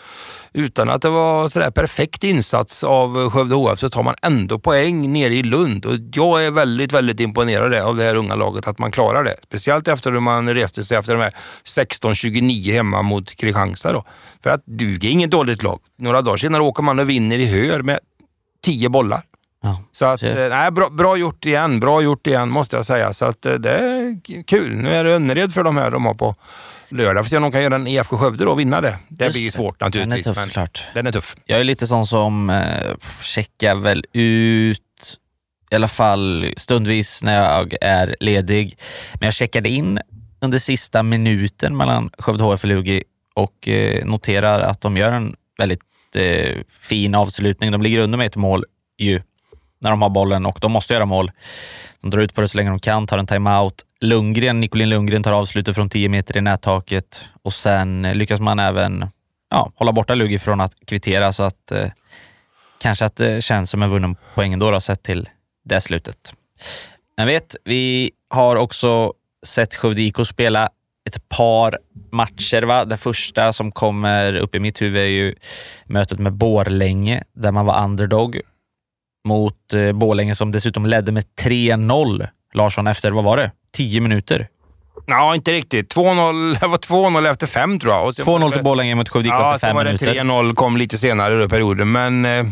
utan 0.53 0.89
att 0.89 1.03
det 1.03 1.09
var 1.11 1.49
sådär 1.49 1.71
perfekt 1.71 2.25
insats 2.25 2.85
av 2.85 3.31
Skövde 3.31 3.55
HF 3.55 3.79
så 3.79 3.89
tar 3.89 4.03
man 4.03 4.15
ändå 4.23 4.59
poäng 4.59 5.13
nere 5.13 5.35
i 5.35 5.43
Lund. 5.43 5.87
Och 5.87 5.95
jag 6.13 6.45
är 6.47 6.51
väldigt, 6.51 6.93
väldigt 6.93 7.21
imponerad 7.21 7.75
av 7.75 7.97
det 7.97 8.05
här 8.05 8.15
unga 8.15 8.35
laget, 8.35 8.69
att 8.69 8.79
man 8.79 8.91
klarar 8.91 9.25
det. 9.25 9.37
Speciellt 9.45 9.89
efter 9.89 10.13
hur 10.13 10.21
man 10.21 10.55
reste 10.55 10.85
sig 10.85 10.99
efter 10.99 11.15
de 11.15 11.23
här 11.23 11.35
16, 11.65 12.15
16-29 12.23 12.73
hemma 12.73 13.03
mot 13.03 13.35
Kristianstad. 13.35 13.93
Då. 13.93 14.05
För 14.43 14.51
att 14.51 14.63
Duge 14.67 15.05
är 15.05 15.11
inget 15.11 15.31
dåligt 15.31 15.63
lag. 15.63 15.81
Några 15.99 16.23
dagar 16.23 16.37
senare 16.37 16.63
åker 16.63 16.83
man 16.83 16.99
och 16.99 17.11
vinner 17.11 17.39
i 17.39 17.47
Hör 17.47 17.83
med 17.83 17.99
10 18.65 18.89
bollar. 18.89 19.23
Ja. 19.63 19.83
Så 19.93 20.05
att, 20.05 20.23
eh, 20.23 20.35
nej, 20.35 20.71
bra, 20.71 20.89
bra 20.91 21.17
gjort 21.17 21.47
igen, 21.47 21.81
bra 21.81 22.03
gjort 22.03 22.27
igen 22.27 22.49
måste 22.51 22.77
jag 22.77 22.87
säga. 22.87 23.13
Så 23.13 23.25
att 23.25 23.47
eh, 23.47 23.53
det 23.55 23.71
är 23.79 24.21
kul. 24.47 24.75
Nu 24.77 24.89
är 24.95 25.05
det 25.05 25.15
Önnered 25.15 25.53
för 25.53 25.65
de 25.65 25.77
här 25.77 25.91
de 25.91 26.05
har 26.07 26.15
på 26.15 26.35
lördag. 26.89 27.25
Får 27.25 27.31
se 27.31 27.37
om 27.37 27.43
de 27.43 27.53
kan 27.53 27.63
göra 27.63 27.75
en 27.75 27.87
IFK 27.87 28.19
Skövde 28.19 28.45
då 28.45 28.51
och 28.51 28.61
vinna 28.61 28.81
det. 28.81 28.99
Det 29.09 29.25
Just 29.25 29.35
blir 29.35 29.45
ju 29.45 29.51
svårt 29.51 29.79
Den 29.79 29.87
är 29.87 29.89
naturligtvis. 30.07 30.27
tuff 30.37 30.45
såklart. 30.45 30.85
den 30.95 31.07
är 31.07 31.13
tuff. 31.13 31.37
Jag 31.45 31.61
är 31.61 31.65
lite 31.65 31.87
sån 31.87 32.07
som 32.07 32.51
eh, 32.51 32.95
checkar 33.21 33.75
väl 33.75 34.05
ut 34.13 34.79
i 35.71 35.75
alla 35.75 35.89
fall 35.89 36.55
stundvis 36.57 37.23
när 37.23 37.45
jag 37.45 37.75
är 37.81 38.17
ledig. 38.21 38.79
Men 39.15 39.27
jag 39.27 39.35
checkade 39.35 39.69
in 39.69 40.01
under 40.41 40.59
sista 40.59 41.03
minuten 41.03 41.77
mellan 41.77 42.11
Skövde 42.19 42.45
HF 42.45 42.65
och 42.65 42.69
Lugi 42.69 43.03
och 43.35 43.69
eh, 43.69 44.05
noterar 44.05 44.61
att 44.61 44.81
de 44.81 44.97
gör 44.97 45.13
en 45.13 45.37
väldigt 45.59 45.83
eh, 46.17 46.57
fin 46.81 47.15
avslutning. 47.15 47.73
De 47.73 47.83
ligger 47.83 47.99
under 47.99 48.19
med 48.19 48.27
ett 48.27 48.37
mål 48.37 48.65
ju 48.99 49.23
när 49.81 49.91
de 49.91 50.03
har 50.03 50.09
bollen 50.09 50.47
och 50.47 50.59
de 50.61 50.73
måste 50.73 50.95
göra 50.95 51.07
mål. 51.07 51.31
De 52.01 52.11
drar 52.11 52.21
ut 52.21 52.35
på 52.35 52.41
det 52.41 52.49
så 52.49 52.59
länge 52.59 52.71
de 52.71 52.81
kan, 52.81 53.07
tar 53.07 53.19
en 53.19 53.27
timeout. 53.27 53.85
Lundgren, 54.01 54.61
Nicolin 54.61 54.89
Lundgren 54.89 55.23
tar 55.23 55.33
avslutet 55.33 55.75
från 55.75 55.89
10 55.89 56.09
meter 56.09 56.37
i 56.37 56.41
nättaket 56.41 57.25
och 57.43 57.53
sen 57.53 58.03
lyckas 58.03 58.41
man 58.41 58.59
även 58.59 59.11
ja, 59.51 59.73
hålla 59.75 59.93
borta 59.93 60.15
Lugi 60.15 60.39
från 60.39 60.61
att 60.61 60.75
kvittera 60.87 61.33
så 61.33 61.43
att 61.43 61.73
eh, 61.73 61.91
kanske 62.79 63.05
att 63.05 63.17
det 63.17 63.45
känns 63.45 63.71
som 63.71 63.83
en 63.83 63.91
vunnen 63.91 64.17
poäng 64.35 64.53
ändå 64.53 64.71
då, 64.71 64.81
sett 64.81 65.03
till 65.03 65.29
det 65.65 65.81
slutet. 65.81 66.33
Men 67.17 67.27
vet, 67.27 67.57
vi 67.65 68.11
har 68.31 68.57
också 68.57 69.13
sett 69.47 69.75
Skövde 69.75 70.03
IK 70.03 70.17
spela 70.27 70.69
ett 71.09 71.29
par 71.29 71.79
matcher. 72.13 72.63
Va? 72.63 72.85
Det 72.85 72.97
första 72.97 73.53
som 73.53 73.73
kommer 73.73 74.37
upp 74.37 74.55
i 74.55 74.59
mitt 74.59 74.83
huvud 74.83 75.03
är 75.03 75.07
ju 75.07 75.35
mötet 75.87 76.19
med 76.19 76.33
Borlänge 76.33 77.23
där 77.35 77.53
man 77.53 77.67
var 77.67 77.85
underdog 77.85 78.41
mot 79.29 79.75
eh, 79.75 79.93
Borlänge 79.93 80.35
som 80.35 80.51
dessutom 80.53 80.87
ledde 80.87 81.13
med 81.13 81.25
3-0. 81.41 82.29
Larsson 82.55 82.87
efter, 82.87 83.11
vad 83.11 83.25
var 83.25 83.37
det? 83.37 83.51
10 83.73 84.01
minuter. 84.01 84.49
Ja, 85.07 85.35
inte 85.35 85.53
riktigt. 85.53 85.95
2-0, 85.97 86.55
det 86.61 86.67
var 86.67 86.79
2-0 86.79 87.31
efter 87.31 87.47
fem 87.47 87.79
tror 87.79 87.93
jag. 87.93 88.07
Och 88.07 88.15
sen 88.15 88.27
var 88.27 88.39
2-0 88.39 88.45
det- 88.51 88.53
till 88.57 88.65
Borlänge 88.65 88.95
mot 88.95 89.09
Skövde 89.09 89.29
IK 89.29 89.33
Ja, 89.33 89.55
efter 89.55 89.59
sen 89.59 89.69
fem 89.69 89.77
var 89.77 89.85
det 89.85 90.05
minuter. 90.05 90.25
3-0 90.25 90.55
kom 90.55 90.77
lite 90.77 90.99
senare 90.99 91.45
i 91.45 91.49
perioden, 91.49 91.93
men... 91.93 92.25
Eh, 92.25 92.47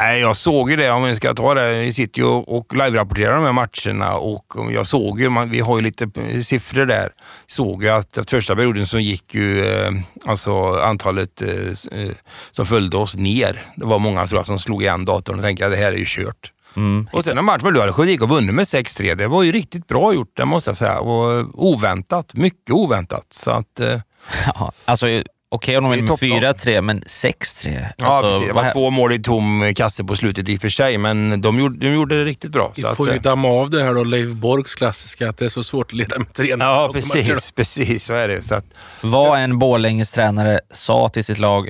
nej, 0.00 0.20
jag 0.20 0.36
såg 0.36 0.70
ju 0.70 0.76
det, 0.76 0.90
om 0.90 1.02
vi 1.02 1.14
ska 1.14 1.34
ta 1.34 1.54
det. 1.54 1.78
Vi 1.78 1.92
sitter 1.92 2.20
ju 2.20 2.26
och, 2.26 2.56
och 2.56 2.74
live-rapporterar 2.74 3.34
de 3.34 3.44
här 3.44 3.52
matcherna 3.52 4.16
och 4.16 4.72
jag 4.72 4.86
såg 4.86 5.20
ju, 5.20 5.28
man, 5.28 5.50
vi 5.50 5.60
har 5.60 5.76
ju 5.78 5.82
lite 5.82 6.10
siffror 6.44 6.86
där, 6.86 7.08
såg 7.46 7.82
ju 7.82 7.88
att 7.88 8.18
att 8.18 8.30
första 8.30 8.56
perioden 8.56 8.86
så 8.86 8.98
gick 8.98 9.34
ju 9.34 9.66
eh, 9.66 9.92
alltså 10.26 10.80
antalet 10.80 11.42
eh, 11.42 12.00
eh, 12.00 12.10
som 12.50 12.66
följde 12.66 12.96
oss 12.96 13.16
ner. 13.16 13.62
Det 13.76 13.86
var 13.86 13.98
många 13.98 14.26
tror 14.26 14.38
jag 14.38 14.46
som 14.46 14.58
slog 14.58 14.82
igen 14.82 15.04
datorn 15.04 15.38
och 15.38 15.44
tänkte 15.44 15.66
att 15.66 15.72
det 15.72 15.78
här 15.78 15.92
är 15.92 15.96
ju 15.96 16.04
kört. 16.06 16.52
Mm. 16.76 17.08
Och 17.12 17.24
sen 17.24 17.38
en 17.38 17.44
match 17.44 17.62
med 17.62 17.72
Luleå, 17.72 17.92
Skövde 17.92 18.12
IK 18.12 18.20
vunnit 18.20 18.54
med 18.54 18.64
6-3. 18.64 19.14
Det 19.14 19.28
var 19.28 19.42
ju 19.42 19.52
riktigt 19.52 19.86
bra 19.88 20.14
gjort, 20.14 20.36
det 20.36 20.44
måste 20.44 20.70
jag 20.70 20.76
säga. 20.76 20.98
Och 20.98 21.46
oväntat, 21.54 22.34
mycket 22.34 22.70
oväntat. 22.70 23.26
Så 23.30 23.50
att, 23.50 23.80
Ja, 24.46 24.72
alltså, 24.84 25.06
okej 25.50 25.76
om 25.76 25.84
de 25.84 25.90
vinner 25.90 26.02
med 26.02 26.10
topplag. 26.10 26.76
4-3, 26.76 26.80
men 26.80 27.02
6-3? 27.02 27.86
Ja, 27.96 28.06
Alltså, 28.06 28.30
precis. 28.32 28.46
Det 28.48 28.52
var 28.52 28.72
två 28.72 28.90
mål 28.90 29.12
i 29.12 29.18
tom 29.18 29.72
kasse 29.76 30.04
på 30.04 30.16
slutet 30.16 30.48
i 30.48 30.56
och 30.56 30.60
för 30.60 30.68
sig, 30.68 30.98
men 30.98 31.40
de 31.40 31.58
gjorde, 31.58 31.78
de 31.78 31.92
gjorde 31.94 32.18
det 32.18 32.24
riktigt 32.24 32.50
bra. 32.50 32.72
Vi 32.76 32.82
så 32.82 32.94
får 32.94 33.04
att, 33.04 33.12
ju 33.12 33.16
eh, 33.16 33.22
damma 33.22 33.48
av 33.48 33.70
det 33.70 33.82
här 33.82 33.94
då, 33.94 34.04
Leif 34.04 34.34
Borgs 34.34 34.74
klassiska, 34.74 35.28
att 35.28 35.36
det 35.36 35.44
är 35.44 35.48
så 35.48 35.62
svårt 35.62 35.86
att 35.86 35.92
leda 35.92 36.18
med 36.18 36.32
3 36.32 36.56
Ja, 36.58 36.90
precis. 36.92 37.52
Precis, 37.56 38.04
så 38.04 38.14
är 38.14 38.28
det. 38.28 38.42
Så 38.42 38.54
att, 38.54 38.64
Vad 39.00 39.38
en 39.40 39.58
Borlänges 39.58 40.10
tränare 40.10 40.60
sa 40.70 41.08
till 41.08 41.24
sitt 41.24 41.38
lag 41.38 41.68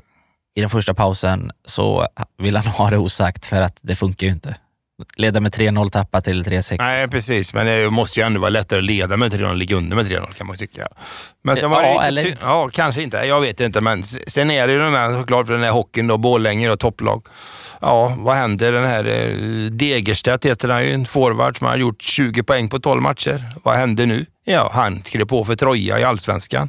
i 0.57 0.61
den 0.61 0.71
första 0.71 0.95
pausen 0.95 1.51
så 1.65 2.07
vill 2.39 2.57
han 2.57 2.67
ha 2.67 2.91
det 2.91 2.99
osagt 2.99 3.47
för 3.47 3.61
att 3.63 3.79
det 3.83 3.95
funkar 3.95 4.27
ju 4.27 4.33
inte. 4.33 4.57
Leda 5.17 5.41
med 5.41 5.53
3-0, 5.55 5.91
tappa 5.91 6.21
till 6.21 6.45
3-6. 6.45 6.75
nej, 6.79 7.09
precis. 7.09 7.55
Men 7.55 7.67
det 7.67 7.91
måste 7.91 8.21
ju 8.21 8.27
ändå 8.27 8.41
vara 8.41 8.51
lättare 8.51 8.79
att 8.79 8.85
leda 8.85 9.17
med 9.17 9.33
3-0 9.33 9.51
än 9.51 9.59
ligga 9.59 9.77
under 9.77 9.97
med 9.97 10.07
3-0 10.07 10.33
kan 10.33 10.47
man 10.47 10.55
ju 10.55 10.67
tycka. 10.67 10.87
Men 11.45 11.57
sen 11.57 11.71
var 11.71 11.83
det 11.83 11.89
Ja, 11.89 12.03
eller- 12.03 12.37
Ja, 12.41 12.69
kanske 12.73 13.03
inte. 13.03 13.17
Jag 13.17 13.41
vet 13.41 13.61
inte. 13.61 13.81
Men 13.81 14.03
sen 14.03 14.51
är 14.51 14.67
det 14.67 14.73
ju 14.73 14.79
de 14.79 14.95
här, 14.95 15.21
såklart 15.21 15.47
för 15.47 15.53
den 15.55 15.63
här 15.63 15.71
hockeyn 15.71 16.07
då, 16.07 16.19
Borlänge 16.19 16.69
då, 16.69 16.77
topplag. 16.77 17.27
Ja, 17.81 18.15
vad 18.19 18.37
händer? 18.37 18.73
Den 18.73 18.85
här 18.85 19.05
eh, 19.05 19.71
Degerstedt 19.71 20.47
heter 20.47 20.69
han 20.69 20.85
ju, 20.85 20.93
en 20.93 21.07
forward 21.07 21.59
som 21.59 21.67
har 21.67 21.77
gjort 21.77 22.03
20 22.03 22.43
poäng 22.43 22.69
på 22.69 22.81
12 22.81 23.03
matcher. 23.03 23.45
Vad 23.65 23.77
händer 23.77 24.07
nu? 24.07 24.27
Ja, 24.45 24.71
han 24.75 25.03
skrev 25.05 25.25
på 25.25 25.45
för 25.45 25.57
Troja 25.57 25.99
i 26.01 26.05
Allsvenskan. 26.05 26.69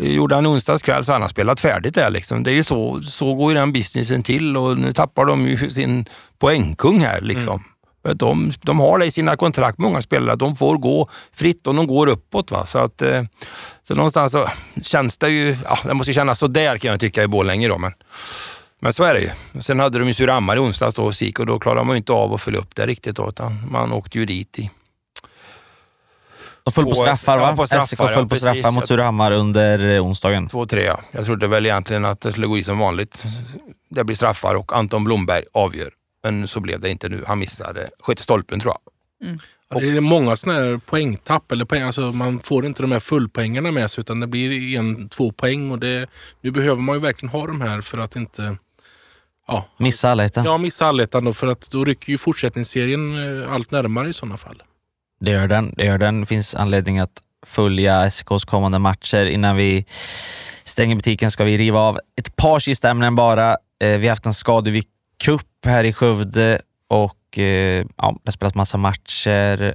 Eh, 0.00 0.12
gjorde 0.12 0.34
han 0.34 0.46
onsdags 0.46 0.82
kväll 0.82 1.04
så 1.04 1.12
han 1.12 1.22
har 1.22 1.28
spelat 1.28 1.60
färdigt 1.60 1.94
där. 1.94 2.10
Liksom. 2.10 2.42
Det 2.42 2.50
är 2.50 2.54
ju 2.54 2.64
så, 2.64 3.02
så 3.02 3.34
går 3.34 3.52
ju 3.52 3.58
den 3.58 3.72
businessen 3.72 4.22
till 4.22 4.56
och 4.56 4.78
nu 4.78 4.92
tappar 4.92 5.24
de 5.24 5.46
ju 5.48 5.70
sin 5.70 6.06
poängkung 6.38 7.00
här. 7.00 7.20
Liksom. 7.20 7.64
Att 8.04 8.18
De, 8.18 8.52
de 8.60 8.80
har 8.80 8.98
det 8.98 9.06
i 9.06 9.10
sina 9.10 9.36
kontrakt, 9.36 9.78
många 9.78 10.02
spelare, 10.02 10.32
att 10.32 10.38
de 10.38 10.56
får 10.56 10.78
gå 10.78 11.08
fritt 11.34 11.66
och 11.66 11.74
de 11.74 11.86
går 11.86 12.06
uppåt. 12.06 12.50
Va? 12.50 12.66
Så, 12.66 12.78
att, 12.78 13.02
eh, 13.02 13.22
så 13.82 13.94
någonstans 13.94 14.32
så 14.32 14.48
känns 14.82 15.18
det 15.18 15.28
ju, 15.28 15.56
ja, 15.64 15.78
det 15.84 15.94
måste 15.94 16.12
kännas 16.12 16.38
sådär 16.38 16.78
kan 16.78 16.90
jag 16.90 17.00
tycka 17.00 17.22
i 17.22 17.26
Borlänge 17.26 17.68
då. 17.68 17.78
Men, 17.78 17.92
men 18.80 18.92
så 18.92 19.04
är 19.04 19.14
det 19.14 19.20
ju. 19.20 19.60
Sen 19.60 19.80
hade 19.80 19.98
de 19.98 20.08
ju 20.08 20.14
Surahammar 20.14 20.56
i 20.56 20.58
onsdags 20.58 20.94
då, 20.94 21.12
SIK, 21.12 21.38
och 21.38 21.46
då 21.46 21.58
klarade 21.58 21.84
man 21.84 21.96
ju 21.96 21.98
inte 21.98 22.12
av 22.12 22.34
att 22.34 22.40
följa 22.40 22.60
upp 22.60 22.76
det 22.76 22.86
riktigt. 22.86 23.16
Då, 23.16 23.28
utan 23.28 23.70
man 23.70 23.92
åkte 23.92 24.18
ju 24.18 24.26
dit 24.26 24.58
i 24.58 24.70
De 26.64 26.70
föll 26.72 26.84
på 26.84 26.90
På- 26.90 26.96
straffar 26.96 27.38
ja, 27.38 27.44
va? 27.50 27.56
på 27.56 27.66
straffar, 27.66 27.86
SK 27.86 27.96
föll 27.96 28.10
ja, 28.12 28.22
på 28.22 28.28
precis. 28.28 28.44
straffar 28.48 28.70
mot 28.70 28.88
Surahammar 28.88 29.32
under 29.32 29.88
eh, 29.94 30.04
onsdagen. 30.06 30.48
två, 30.48 30.66
tre. 30.66 30.84
Ja. 30.84 31.00
Jag 31.12 31.24
trodde 31.24 31.46
väl 31.46 31.66
egentligen 31.66 32.04
att 32.04 32.20
det 32.20 32.32
skulle 32.32 32.46
gå 32.46 32.58
i 32.58 32.64
som 32.64 32.78
vanligt. 32.78 33.24
Det 33.90 34.04
blir 34.04 34.16
straffar 34.16 34.54
och 34.54 34.76
Anton 34.76 35.04
Blomberg 35.04 35.44
avgör. 35.52 35.90
Men 36.22 36.48
så 36.48 36.60
blev 36.60 36.80
det 36.80 36.90
inte 36.90 37.08
nu. 37.08 37.24
Han 37.26 37.38
missade, 37.38 37.90
sköt 38.00 38.20
i 38.20 38.22
stolpen 38.22 38.60
tror 38.60 38.74
jag. 38.74 38.80
Ja, 39.74 39.80
det 39.80 39.96
är 39.96 40.00
många 40.00 40.36
sådana 40.36 40.58
här 40.60 40.76
poängtapp. 40.86 41.52
Eller 41.52 41.64
poäng, 41.64 41.82
alltså 41.82 42.00
man 42.00 42.40
får 42.40 42.66
inte 42.66 42.82
de 42.82 42.92
här 42.92 43.00
fullpoängarna 43.00 43.70
med 43.70 43.90
sig 43.90 44.00
utan 44.00 44.20
det 44.20 44.26
blir 44.26 44.76
en, 44.78 45.08
två 45.08 45.32
poäng. 45.32 45.70
Och 45.70 45.78
det, 45.78 46.06
nu 46.40 46.50
behöver 46.50 46.82
man 46.82 46.96
ju 46.96 47.00
verkligen 47.00 47.30
ha 47.32 47.46
de 47.46 47.60
här 47.60 47.80
för 47.80 47.98
att 47.98 48.16
inte 48.16 48.56
ja, 49.48 49.66
Missa 49.76 50.10
allettan. 50.10 50.44
ja, 50.44 50.58
missa 50.58 50.86
allettan. 50.86 51.24
Då, 51.24 51.32
för 51.32 51.46
att 51.46 51.70
då 51.70 51.84
rycker 51.84 52.12
ju 52.12 52.18
fortsättningsserien 52.18 53.42
eh, 53.42 53.52
allt 53.52 53.70
närmare 53.70 54.08
i 54.08 54.12
sådana 54.12 54.36
fall. 54.36 54.62
Det 55.20 55.30
gör 55.30 55.48
den. 55.48 55.74
Det 55.76 55.84
gör 55.84 55.98
den. 55.98 56.26
finns 56.26 56.54
anledning 56.54 56.98
att 56.98 57.22
följa 57.46 58.10
SKs 58.10 58.44
kommande 58.44 58.78
matcher. 58.78 59.26
Innan 59.26 59.56
vi 59.56 59.84
stänger 60.64 60.96
butiken 60.96 61.30
ska 61.30 61.44
vi 61.44 61.58
riva 61.58 61.78
av 61.78 62.00
ett 62.16 62.36
par 62.36 62.58
sista 62.58 62.90
ämnen 62.90 63.16
bara. 63.16 63.50
Eh, 63.82 63.98
vi 63.98 64.06
har 64.06 64.08
haft 64.08 64.26
en 64.26 64.34
Skadevik 64.34 64.88
Cup 65.24 65.46
här 65.66 65.84
i 65.84 65.92
Skövde 65.92 66.60
och 66.88 67.38
eh, 67.38 67.86
ja, 67.96 68.16
det 68.22 68.28
har 68.28 68.32
spelats 68.32 68.54
massa 68.54 68.78
matcher. 68.78 69.74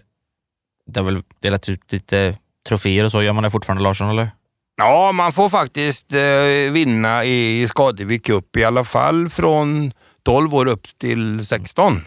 Det 0.88 1.00
har 1.00 1.04
väl 1.04 1.24
delat 1.42 1.70
ut 1.70 1.92
lite 1.92 2.38
troféer 2.68 3.04
och 3.04 3.12
så. 3.12 3.22
Gör 3.22 3.34
man 3.34 3.44
det 3.44 3.50
fortfarande 3.50 3.84
Larsson 3.84 4.10
eller? 4.10 4.32
Ja, 4.78 5.12
man 5.12 5.34
får 5.34 5.50
faktiskt 5.50 6.14
eh, 6.14 6.72
vinna 6.72 7.26
i 7.26 7.68
Skadevik 7.68 8.26
Cup 8.26 8.58
i 8.58 8.64
alla 8.64 8.84
fall 8.84 9.30
från 9.30 9.92
12 10.24 10.56
år 10.56 10.66
upp 10.66 10.88
till 10.98 11.46
16. 11.46 12.02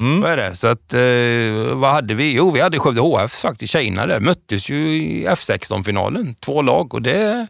Mm. 0.00 0.20
Vad 0.20 0.30
är 0.30 0.36
det? 0.36 0.54
Så 0.56 0.66
att, 0.68 0.94
eh, 0.94 1.76
vad 1.78 1.90
hade 1.92 2.14
vi? 2.14 2.32
Jo, 2.32 2.50
vi 2.50 2.60
hade 2.60 2.78
Skövde 2.78 3.00
HF 3.00 3.32
faktiskt. 3.32 3.72
Tjejerna 3.72 4.06
där 4.06 4.20
möttes 4.20 4.68
ju 4.68 4.76
i 4.96 5.26
F16-finalen. 5.28 6.34
Två 6.34 6.62
lag 6.62 6.94
och 6.94 7.02
det, 7.02 7.46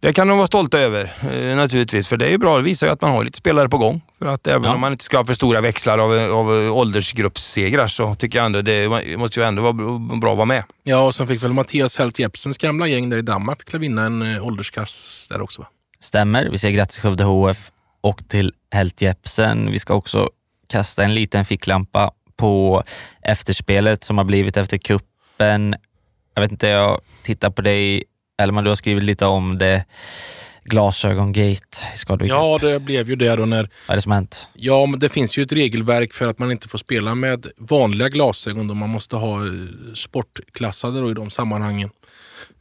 det 0.00 0.12
kan 0.12 0.28
de 0.28 0.36
vara 0.38 0.46
stolta 0.46 0.78
över 0.80 1.12
eh, 1.32 1.56
naturligtvis. 1.56 2.08
För 2.08 2.16
det 2.16 2.26
är 2.26 2.30
ju 2.30 2.38
bra. 2.38 2.56
Det 2.56 2.62
visar 2.62 2.86
ju 2.86 2.92
att 2.92 3.00
man 3.02 3.10
har 3.10 3.24
lite 3.24 3.38
spelare 3.38 3.68
på 3.68 3.78
gång. 3.78 4.00
För 4.18 4.26
att 4.26 4.46
även 4.46 4.64
Ja. 4.64 4.74
om 4.74 4.80
man 4.80 4.92
inte 4.92 5.04
ska 5.04 5.16
ha 5.16 5.24
för 5.24 5.34
stora 5.34 5.60
växlar 5.60 5.98
av, 5.98 6.12
av 6.12 6.48
åldersgruppssegrar 6.76 7.88
så 7.88 8.14
tycker 8.14 8.38
jag 8.38 8.46
ändå 8.46 8.62
det 8.62 8.88
måste 9.18 9.40
ju 9.40 9.46
ändå 9.46 9.62
vara 9.62 9.72
bra 10.20 10.30
att 10.30 10.36
vara 10.36 10.46
med. 10.46 10.64
Ja, 10.82 10.98
och 11.02 11.14
sen 11.14 11.26
fick 11.26 11.42
väl 11.42 11.52
Mattias 11.52 11.98
Helt 11.98 12.18
Jepsens 12.18 12.58
gamla 12.58 12.86
gäng 12.86 13.10
där 13.10 13.16
i 13.18 13.22
Danmark 13.22 13.58
fick 13.70 13.74
vinna 13.80 14.04
en 14.06 14.22
eh, 14.36 14.46
åldersklass 14.46 15.26
där 15.30 15.40
också. 15.42 15.62
Va? 15.62 15.68
Stämmer. 16.00 16.48
Vi 16.50 16.58
säger 16.58 16.76
grattis 16.76 16.98
Skövde 16.98 17.24
HF 17.24 17.70
och 18.00 18.28
till 18.28 18.52
Helt 18.72 19.02
Jepsen. 19.02 19.70
Vi 19.70 19.78
ska 19.78 19.94
också 19.94 20.30
kasta 20.72 21.04
en 21.04 21.14
liten 21.14 21.44
ficklampa 21.44 22.10
på 22.36 22.82
efterspelet 23.22 24.04
som 24.04 24.18
har 24.18 24.24
blivit 24.24 24.56
efter 24.56 24.78
kuppen. 24.78 25.74
Jag 26.34 26.42
vet 26.42 26.50
inte, 26.52 26.66
jag 26.66 27.00
tittar 27.22 27.50
på 27.50 27.62
dig, 27.62 28.04
Elman, 28.42 28.64
du 28.64 28.70
har 28.70 28.74
skrivit 28.74 29.04
lite 29.04 29.26
om 29.26 29.58
det. 29.58 29.84
Glasögongate 30.64 31.78
i 31.94 31.98
Skadevik. 31.98 32.32
Ja, 32.32 32.58
det 32.60 32.80
blev 32.80 33.08
ju 33.08 33.16
det 33.16 33.36
då 33.36 33.44
när... 33.46 33.62
Vad 33.62 33.94
är 33.94 33.96
det 33.96 34.02
som 34.02 34.12
hänt? 34.12 34.48
Ja, 34.54 34.86
men 34.86 35.00
det 35.00 35.08
finns 35.08 35.38
ju 35.38 35.42
ett 35.42 35.52
regelverk 35.52 36.12
för 36.14 36.28
att 36.28 36.38
man 36.38 36.50
inte 36.52 36.68
får 36.68 36.78
spela 36.78 37.14
med 37.14 37.46
vanliga 37.56 38.08
glasögon. 38.08 38.68
Då 38.68 38.74
man 38.74 38.90
måste 38.90 39.16
ha 39.16 39.46
eh, 39.46 39.52
sportklassade 39.94 41.00
då 41.00 41.10
i 41.10 41.14
de 41.14 41.30
sammanhangen. 41.30 41.90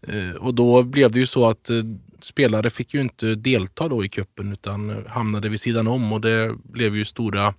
Eh, 0.07 0.35
Och 0.35 0.53
då 0.53 0.83
blev 0.83 1.11
det 1.11 1.19
ju 1.19 1.25
så 1.25 1.49
att 1.49 1.69
eh, 1.69 1.77
spelare 2.21 2.69
fick 2.69 2.93
ju 2.93 3.01
inte 3.01 3.35
delta 3.35 3.87
då 3.87 4.05
i 4.05 4.09
kuppen 4.09 4.53
utan 4.53 5.05
hamnade 5.09 5.49
vid 5.49 5.61
sidan 5.61 5.87
om 5.87 6.13
och 6.13 6.21
det 6.21 6.51
blev 6.63 6.95
ju 6.95 7.05
stora 7.05 7.53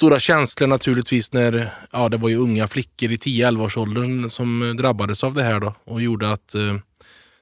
Stora 0.00 0.18
känslor 0.18 0.68
naturligtvis 0.68 1.32
när 1.32 1.70
ja, 1.92 2.08
det 2.08 2.16
var 2.16 2.28
ju 2.28 2.36
unga 2.36 2.68
flickor 2.68 3.10
i 3.10 3.16
10-11-årsåldern 3.16 4.30
som 4.30 4.62
eh, 4.62 4.68
drabbades 4.68 5.24
av 5.24 5.34
det 5.34 5.42
här 5.42 5.60
då 5.60 5.74
och 5.84 6.02
gjorde 6.02 6.32
att 6.32 6.54
eh, 6.54 6.76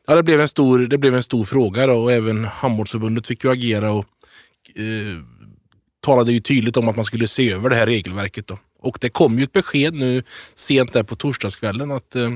ja, 0.07 0.15
det, 0.15 0.23
blev 0.23 0.41
en 0.41 0.49
stor, 0.49 0.79
det 0.79 0.99
blev 0.99 1.15
en 1.15 1.23
stor 1.23 1.45
fråga 1.45 1.87
då, 1.87 1.95
och 1.95 2.13
även 2.13 2.45
handbollsförbundet 2.45 3.27
fick 3.27 3.45
ju 3.45 3.51
agera 3.51 3.91
och 3.91 4.07
eh, 4.75 5.17
talade 6.01 6.33
ju 6.33 6.41
tydligt 6.41 6.77
om 6.77 6.89
att 6.89 6.97
man 6.97 7.05
skulle 7.05 7.29
se 7.29 7.53
över 7.53 7.71
det 7.71 7.77
här 7.77 7.87
regelverket. 7.87 8.47
Då. 8.47 8.59
Och 8.79 8.99
det 9.01 9.09
kom 9.09 9.39
ju 9.39 9.45
ett 9.45 9.53
besked 9.53 9.95
nu 9.95 10.23
sent 10.55 10.93
där 10.93 11.03
på 11.03 11.17
torsdagskvällen 11.17 11.91
att 11.91 12.17
eh, 12.17 12.31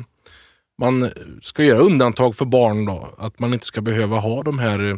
man 0.78 1.11
ska 1.40 1.64
göra 1.64 1.78
undantag 1.78 2.34
för 2.34 2.44
barn. 2.44 2.84
då 2.84 3.14
Att 3.18 3.38
man 3.38 3.53
inte 3.55 3.66
ska 3.66 3.80
behöva 3.80 4.18
ha 4.18 4.42
de 4.42 4.59
här, 4.59 4.90
eh, 4.90 4.97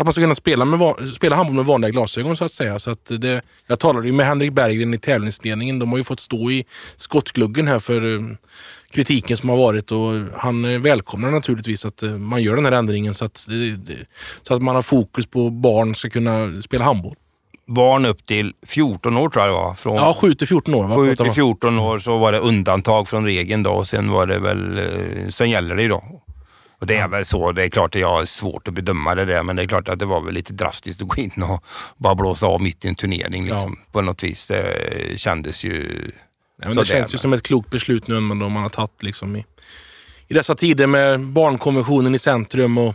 att 0.00 0.06
man 0.06 0.12
ska 0.12 0.22
kunna 0.22 0.34
spela, 0.34 0.64
med, 0.64 0.94
spela 1.16 1.36
handboll 1.36 1.56
med 1.56 1.64
vanliga 1.64 1.90
glasögon 1.90 2.36
så 2.36 2.44
att 2.44 2.52
säga. 2.52 2.78
Så 2.78 2.90
att 2.90 3.10
det, 3.18 3.42
jag 3.66 3.80
talade 3.80 4.06
ju 4.06 4.12
med 4.12 4.26
Henrik 4.26 4.52
Berggren 4.52 4.94
i 4.94 4.98
tävlingsledningen. 4.98 5.78
De 5.78 5.90
har 5.90 5.98
ju 5.98 6.04
fått 6.04 6.20
stå 6.20 6.50
i 6.50 6.64
skottgluggen 6.96 7.66
här 7.68 7.78
för 7.78 8.14
eh, 8.14 8.20
kritiken 8.90 9.36
som 9.36 9.48
har 9.50 9.56
varit 9.56 9.92
och 9.92 10.12
han 10.36 10.64
eh, 10.64 10.80
välkomnar 10.80 11.30
naturligtvis 11.30 11.84
att 11.84 12.02
eh, 12.02 12.10
man 12.10 12.42
gör 12.42 12.56
den 12.56 12.64
här 12.64 12.72
ändringen 12.72 13.14
så 13.14 13.24
att, 13.24 13.46
så 14.42 14.54
att 14.54 14.62
man 14.62 14.74
har 14.74 14.82
fokus 14.82 15.26
på 15.26 15.50
barn 15.50 15.94
ska 15.94 16.10
kunna 16.10 16.62
spela 16.62 16.84
handboll. 16.84 17.14
Barn 17.66 18.06
upp 18.06 18.26
till 18.26 18.52
14 18.66 19.16
år 19.16 19.28
tror 19.28 19.44
jag 19.44 19.54
det 19.54 19.58
var. 19.58 19.74
Från 19.74 19.96
Ja, 19.96 20.14
7 20.20 20.34
till 20.34 20.48
14 20.48 20.74
år. 20.74 20.88
va? 20.88 20.96
7 20.96 21.02
Pratar 21.08 21.16
till 21.16 21.26
man. 21.26 21.34
14 21.34 21.78
år 21.78 21.98
så 21.98 22.18
var 22.18 22.32
det 22.32 22.38
undantag 22.38 23.08
från 23.08 23.24
regeln 23.24 23.62
då 23.62 23.70
och 23.70 23.86
sen 23.86 24.10
var 24.10 24.26
det 24.26 24.38
väl, 24.38 24.80
sen 25.32 25.50
gäller 25.50 25.76
det 25.76 25.88
då. 25.88 26.22
Och 26.80 26.86
det 26.86 26.96
är 26.96 27.08
väl 27.08 27.24
så, 27.24 27.52
det 27.52 27.62
är 27.64 27.68
klart 27.68 27.94
att 27.94 28.00
jag 28.00 28.08
har 28.08 28.24
svårt 28.24 28.68
att 28.68 28.74
bedöma 28.74 29.14
det 29.14 29.24
där 29.24 29.42
men 29.42 29.56
det 29.56 29.62
är 29.62 29.66
klart 29.66 29.88
att 29.88 29.98
det 29.98 30.06
var 30.06 30.20
väl 30.20 30.34
lite 30.34 30.52
drastiskt 30.52 31.02
att 31.02 31.08
gå 31.08 31.22
in 31.22 31.42
och 31.42 31.64
bara 31.96 32.14
blåsa 32.14 32.46
av 32.46 32.62
mitt 32.62 32.84
i 32.84 32.88
en 32.88 32.94
turnering 32.94 33.44
liksom. 33.44 33.78
På 33.92 34.00
något 34.00 34.22
vis. 34.22 34.48
Det 34.48 35.18
kändes 35.18 35.64
ju 35.64 36.02
Ja, 36.62 36.68
men 36.68 36.76
det 36.76 36.84
känns 36.84 37.14
ju 37.14 37.18
som 37.18 37.32
ett 37.32 37.42
klokt 37.42 37.70
beslut 37.70 38.08
nu 38.08 38.16
ändå 38.16 38.48
man 38.48 38.62
har 38.62 38.68
tagit 38.68 39.02
liksom 39.02 39.36
i, 39.36 39.44
i 40.28 40.34
dessa 40.34 40.54
tider 40.54 40.86
med 40.86 41.20
barnkonventionen 41.20 42.14
i 42.14 42.18
centrum 42.18 42.78
och 42.78 42.94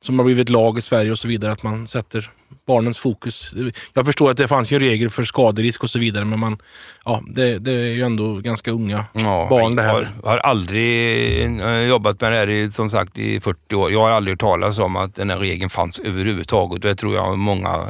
som 0.00 0.18
har 0.18 0.26
blivit 0.26 0.48
lag 0.48 0.78
i 0.78 0.80
Sverige 0.80 1.10
och 1.10 1.18
så 1.18 1.28
vidare. 1.28 1.52
Att 1.52 1.62
man 1.62 1.86
sätter 1.86 2.30
barnens 2.68 2.98
fokus. 2.98 3.54
Jag 3.94 4.06
förstår 4.06 4.30
att 4.30 4.36
det 4.36 4.48
fanns 4.48 4.70
ju 4.70 4.78
regel 4.78 5.10
för 5.10 5.24
skaderisk 5.24 5.82
och 5.82 5.90
så 5.90 5.98
vidare 5.98 6.24
men 6.24 6.38
man, 6.38 6.58
ja, 7.04 7.22
det, 7.26 7.58
det 7.58 7.72
är 7.72 7.94
ju 7.94 8.02
ändå 8.02 8.34
ganska 8.34 8.70
unga 8.70 9.04
Ja, 9.12 9.46
barn 9.50 9.74
det 9.76 9.82
jag 9.82 9.92
här. 9.92 10.10
har, 10.22 10.30
har 10.30 10.38
aldrig 10.38 11.42
eh, 11.60 11.80
jobbat 11.88 12.20
med 12.20 12.32
det 12.32 12.36
här 12.36 12.48
i, 12.50 12.70
som 12.72 12.90
sagt 12.90 13.18
i 13.18 13.40
40 13.40 13.74
år. 13.74 13.92
Jag 13.92 14.00
har 14.00 14.10
aldrig 14.10 14.32
hört 14.32 14.40
talas 14.40 14.78
om 14.78 14.96
att 14.96 15.14
den 15.14 15.30
här 15.30 15.38
regeln 15.38 15.70
fanns 15.70 15.98
överhuvudtaget. 16.00 16.82
Det 16.82 16.94
tror 16.94 17.14
jag 17.14 17.38
många... 17.38 17.86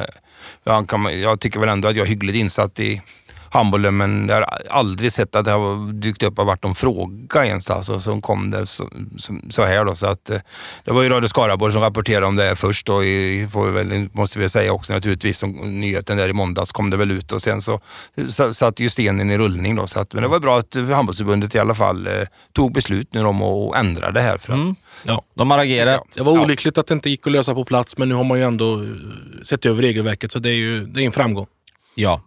Jag, 0.65 0.89
kan, 0.89 1.21
jag 1.21 1.41
tycker 1.41 1.61
väl 1.61 1.69
ändå 1.69 1.89
att 1.89 1.97
jag 1.97 2.05
är 2.07 2.09
hyggligt 2.11 2.37
insatt 2.37 2.81
i 2.81 3.03
handbollen 3.51 3.97
men 3.97 4.29
jag 4.29 4.35
har 4.37 4.47
aldrig 4.71 5.13
sett 5.13 5.37
att 5.37 5.45
det 5.45 5.51
har 5.51 5.93
dykt 5.93 6.23
upp 6.23 6.39
och 6.39 6.47
varit 6.47 6.63
någon 6.63 6.75
fråga 6.75 7.47
ens. 7.47 7.71
Alltså, 7.71 8.01
som 8.01 8.23
kom 8.23 8.51
det 8.51 8.67
så, 8.67 8.89
så, 9.51 9.65
här 9.65 9.85
då. 9.85 9.95
Så 9.95 10.07
att, 10.07 10.31
eh, 10.31 10.41
det 10.85 10.91
var 10.93 11.03
ju 11.03 11.09
Radio 11.09 11.29
Skaraborg 11.29 11.73
som 11.73 11.83
rapporterade 11.83 12.27
om 12.27 12.37
det 12.37 12.43
här 12.45 12.55
först 12.55 12.89
och 12.89 13.05
i, 13.05 13.49
får 13.53 13.67
vi 13.67 13.73
väl, 13.85 14.09
måste 14.13 14.39
vi 14.39 14.49
säga 14.49 14.73
också 14.73 14.93
naturligtvis 14.93 15.39
som 15.39 15.51
nyheten 15.81 16.17
där 16.17 16.29
i 16.29 16.33
måndags 16.33 16.73
kom 16.73 16.91
det 16.91 16.97
väl 16.97 17.11
ut 17.11 17.33
och 17.33 17.43
sen 17.43 17.63
så 17.63 17.81
så- 18.29 18.55
satte 18.55 18.83
ju 18.83 18.89
stenen 18.91 19.31
i 19.31 19.39
rullning 19.39 19.77
då. 19.77 19.87
Så 19.87 20.01
att, 20.01 20.13
men 20.13 20.23
det 20.23 20.29
var 20.29 20.41
bra 20.41 20.59
att 20.59 20.75
handbollsförbundet 20.75 21.55
i 21.55 21.59
alla 21.59 21.75
fall 21.75 22.07
eh, 22.07 22.13
tog 22.53 22.73
beslut 22.73 23.15
nu 23.15 23.25
om 23.25 23.43
att 23.43 23.77
ändra 23.77 24.11
det 24.11 24.21
här. 24.21 24.39
För 24.39 24.53
att, 24.53 24.59
Mm. 24.59 24.75
Ja. 25.05 25.23
De 25.35 25.51
har 25.51 25.59
agerat. 25.59 26.03
Det 26.17 26.23
var 26.23 26.35
Ja. 26.37 26.43
olyckligt 26.45 26.79
att 26.79 26.87
det 26.87 26.95
inte 26.95 27.11
gick 27.11 27.27
att 27.27 27.33
lösa 27.33 27.55
på 27.55 27.65
plats 27.65 27.99
men 27.99 28.09
nu 28.09 28.15
har 28.15 28.25
man 28.25 28.39
ju 28.39 28.45
ändå 28.45 28.75
eh, 28.83 28.89
sett 29.43 29.67
över 29.67 29.83
regelverket 29.83 30.33
så 30.33 30.39
det 30.39 30.49
är 30.51 30.55
ju 30.55 30.85
det 30.87 31.03
är 31.03 31.05
en 31.07 31.13
framgång. 31.13 31.47
Ja, 31.95 32.11
ja. 32.11 32.23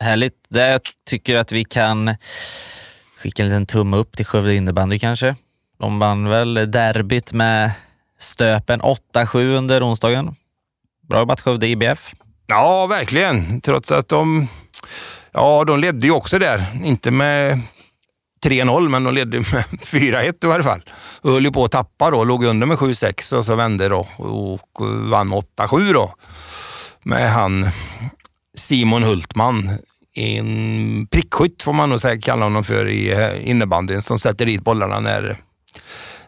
Härligt. 0.00 0.34
Där 0.48 0.70
jag 0.70 0.80
tycker 1.06 1.36
att 1.36 1.52
vi 1.52 1.64
kan 1.64 2.14
skicka 3.18 3.42
en 3.42 3.48
liten 3.48 3.66
tumme 3.66 3.96
upp 3.96 4.16
till 4.16 4.26
Skövde 4.26 4.54
innebandy 4.54 4.98
kanske. 4.98 5.36
De 5.78 5.98
vann 5.98 6.28
väl 6.28 6.54
derbyt 6.54 7.32
med 7.32 7.72
Stöpen 8.18 8.82
8-7 8.82 9.56
under 9.56 9.88
onsdagen. 9.88 10.36
Bra 11.08 11.18
jobbat 11.18 11.40
Skövde 11.40 11.66
IBF. 11.66 12.14
Ja, 12.46 12.86
verkligen. 12.86 13.60
Trots 13.60 13.92
att 13.92 14.08
de, 14.08 14.48
ja, 15.32 15.64
de 15.64 15.80
ledde 15.80 16.06
ju 16.06 16.12
också 16.12 16.38
där. 16.38 16.66
Inte 16.84 17.10
med 17.10 17.60
3-0, 18.44 18.88
men 18.88 19.04
de 19.04 19.14
ledde 19.14 19.38
med 19.38 19.44
4-1 19.44 20.44
i 20.44 20.46
varje 20.46 20.64
fall. 20.64 20.82
Och 21.20 21.30
höll 21.30 21.44
ju 21.44 21.52
på 21.52 21.64
att 21.64 21.72
tappa 21.72 22.10
då, 22.10 22.24
låg 22.24 22.44
under 22.44 22.66
med 22.66 22.78
7-6 22.78 23.34
och 23.34 23.44
så 23.44 23.56
vände 23.56 23.88
då 23.88 24.08
och 24.16 24.80
vann 25.10 25.28
med 25.28 25.42
8-7 25.56 25.92
då. 25.92 26.14
Med 27.02 27.32
han 27.32 27.70
Simon 28.58 29.02
Hultman, 29.02 29.70
en 30.14 31.06
prickskytt 31.10 31.62
får 31.62 31.72
man 31.72 31.90
nog 31.90 32.00
säga, 32.00 32.20
kalla 32.20 32.44
honom 32.44 32.64
för 32.64 32.88
i 32.88 33.12
eh, 33.12 33.50
innebandyn, 33.50 34.02
som 34.02 34.18
sätter 34.18 34.46
dit 34.46 34.62
bollarna 34.62 35.00
när, 35.00 35.36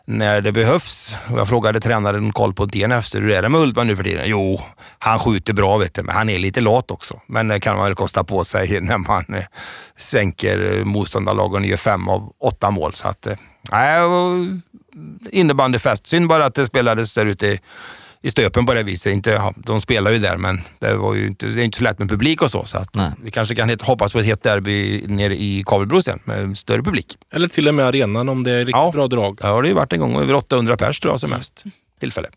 när 0.06 0.40
det 0.40 0.52
behövs. 0.52 1.16
Jag 1.30 1.48
frågade 1.48 1.80
tränaren 1.80 2.32
Karl 2.32 2.52
Pontén 2.52 2.92
efter 2.92 3.20
hur 3.20 3.30
är 3.30 3.42
det 3.42 3.48
med 3.48 3.60
Hultman 3.60 3.86
nu 3.86 3.96
för 3.96 4.04
tiden? 4.04 4.24
Jo, 4.26 4.60
han 4.98 5.18
skjuter 5.18 5.52
bra 5.52 5.76
vet 5.78 5.94
du, 5.94 6.02
men 6.02 6.14
han 6.14 6.28
är 6.28 6.38
lite 6.38 6.60
lat 6.60 6.90
också. 6.90 7.20
Men 7.26 7.48
det 7.48 7.60
kan 7.60 7.76
man 7.76 7.84
väl 7.84 7.94
kosta 7.94 8.24
på 8.24 8.44
sig 8.44 8.80
när 8.80 8.98
man 8.98 9.24
eh, 9.28 9.44
sänker 9.96 10.78
eh, 10.78 10.84
motståndarlagen 10.84 11.62
och 11.62 11.68
gör 11.68 11.76
fem 11.76 12.08
av 12.08 12.32
åtta 12.40 12.70
mål. 12.70 12.92
Så 12.92 13.08
att, 13.08 13.26
eh, 13.26 13.36
nej, 13.70 14.00
innebandyfest. 15.30 16.06
Synd 16.06 16.28
bara 16.28 16.44
att 16.44 16.54
det 16.54 16.66
spelades 16.66 17.14
där 17.14 17.26
ute 17.26 17.58
i, 18.24 18.30
Stöpen 18.30 18.66
på 18.66 18.74
det 18.74 18.82
viset. 18.82 19.12
Inte, 19.12 19.30
ja, 19.30 19.54
de 19.56 19.80
spelar 19.80 20.10
ju 20.10 20.18
där, 20.18 20.36
men 20.36 20.60
det, 20.78 20.94
var 20.94 21.14
ju 21.14 21.26
inte, 21.26 21.46
det 21.46 21.62
är 21.62 21.64
inte 21.64 21.78
så 21.78 21.84
lätt 21.84 21.98
med 21.98 22.08
publik 22.08 22.42
och 22.42 22.50
så. 22.50 22.64
så 22.64 22.78
att 22.78 22.94
Nej. 22.94 23.10
vi 23.22 23.30
kanske 23.30 23.54
kan 23.54 23.76
hoppas 23.82 24.12
på 24.12 24.18
ett 24.18 24.26
hett 24.26 24.42
derby 24.42 25.04
nere 25.06 25.34
i 25.36 25.62
Kabelbro 25.66 26.02
sen 26.02 26.18
med 26.24 26.58
större 26.58 26.82
publik. 26.82 27.16
Eller 27.32 27.48
till 27.48 27.68
och 27.68 27.74
med 27.74 27.86
arenan 27.86 28.28
om 28.28 28.44
det 28.44 28.50
är 28.50 28.58
riktigt 28.58 28.72
Ja. 28.74 28.90
bra 28.94 29.06
drag. 29.06 29.38
Ja, 29.42 29.46
det 29.48 29.52
har 29.54 29.64
ju 29.64 29.72
varit 29.72 29.92
en 29.92 30.00
gång 30.00 30.16
över 30.16 30.34
800 30.34 30.76
pers 30.76 31.00
tror 31.00 31.12
jag 31.12 31.20
som 31.20 31.30
mest 31.30 31.64
tillfälle. 32.00 32.28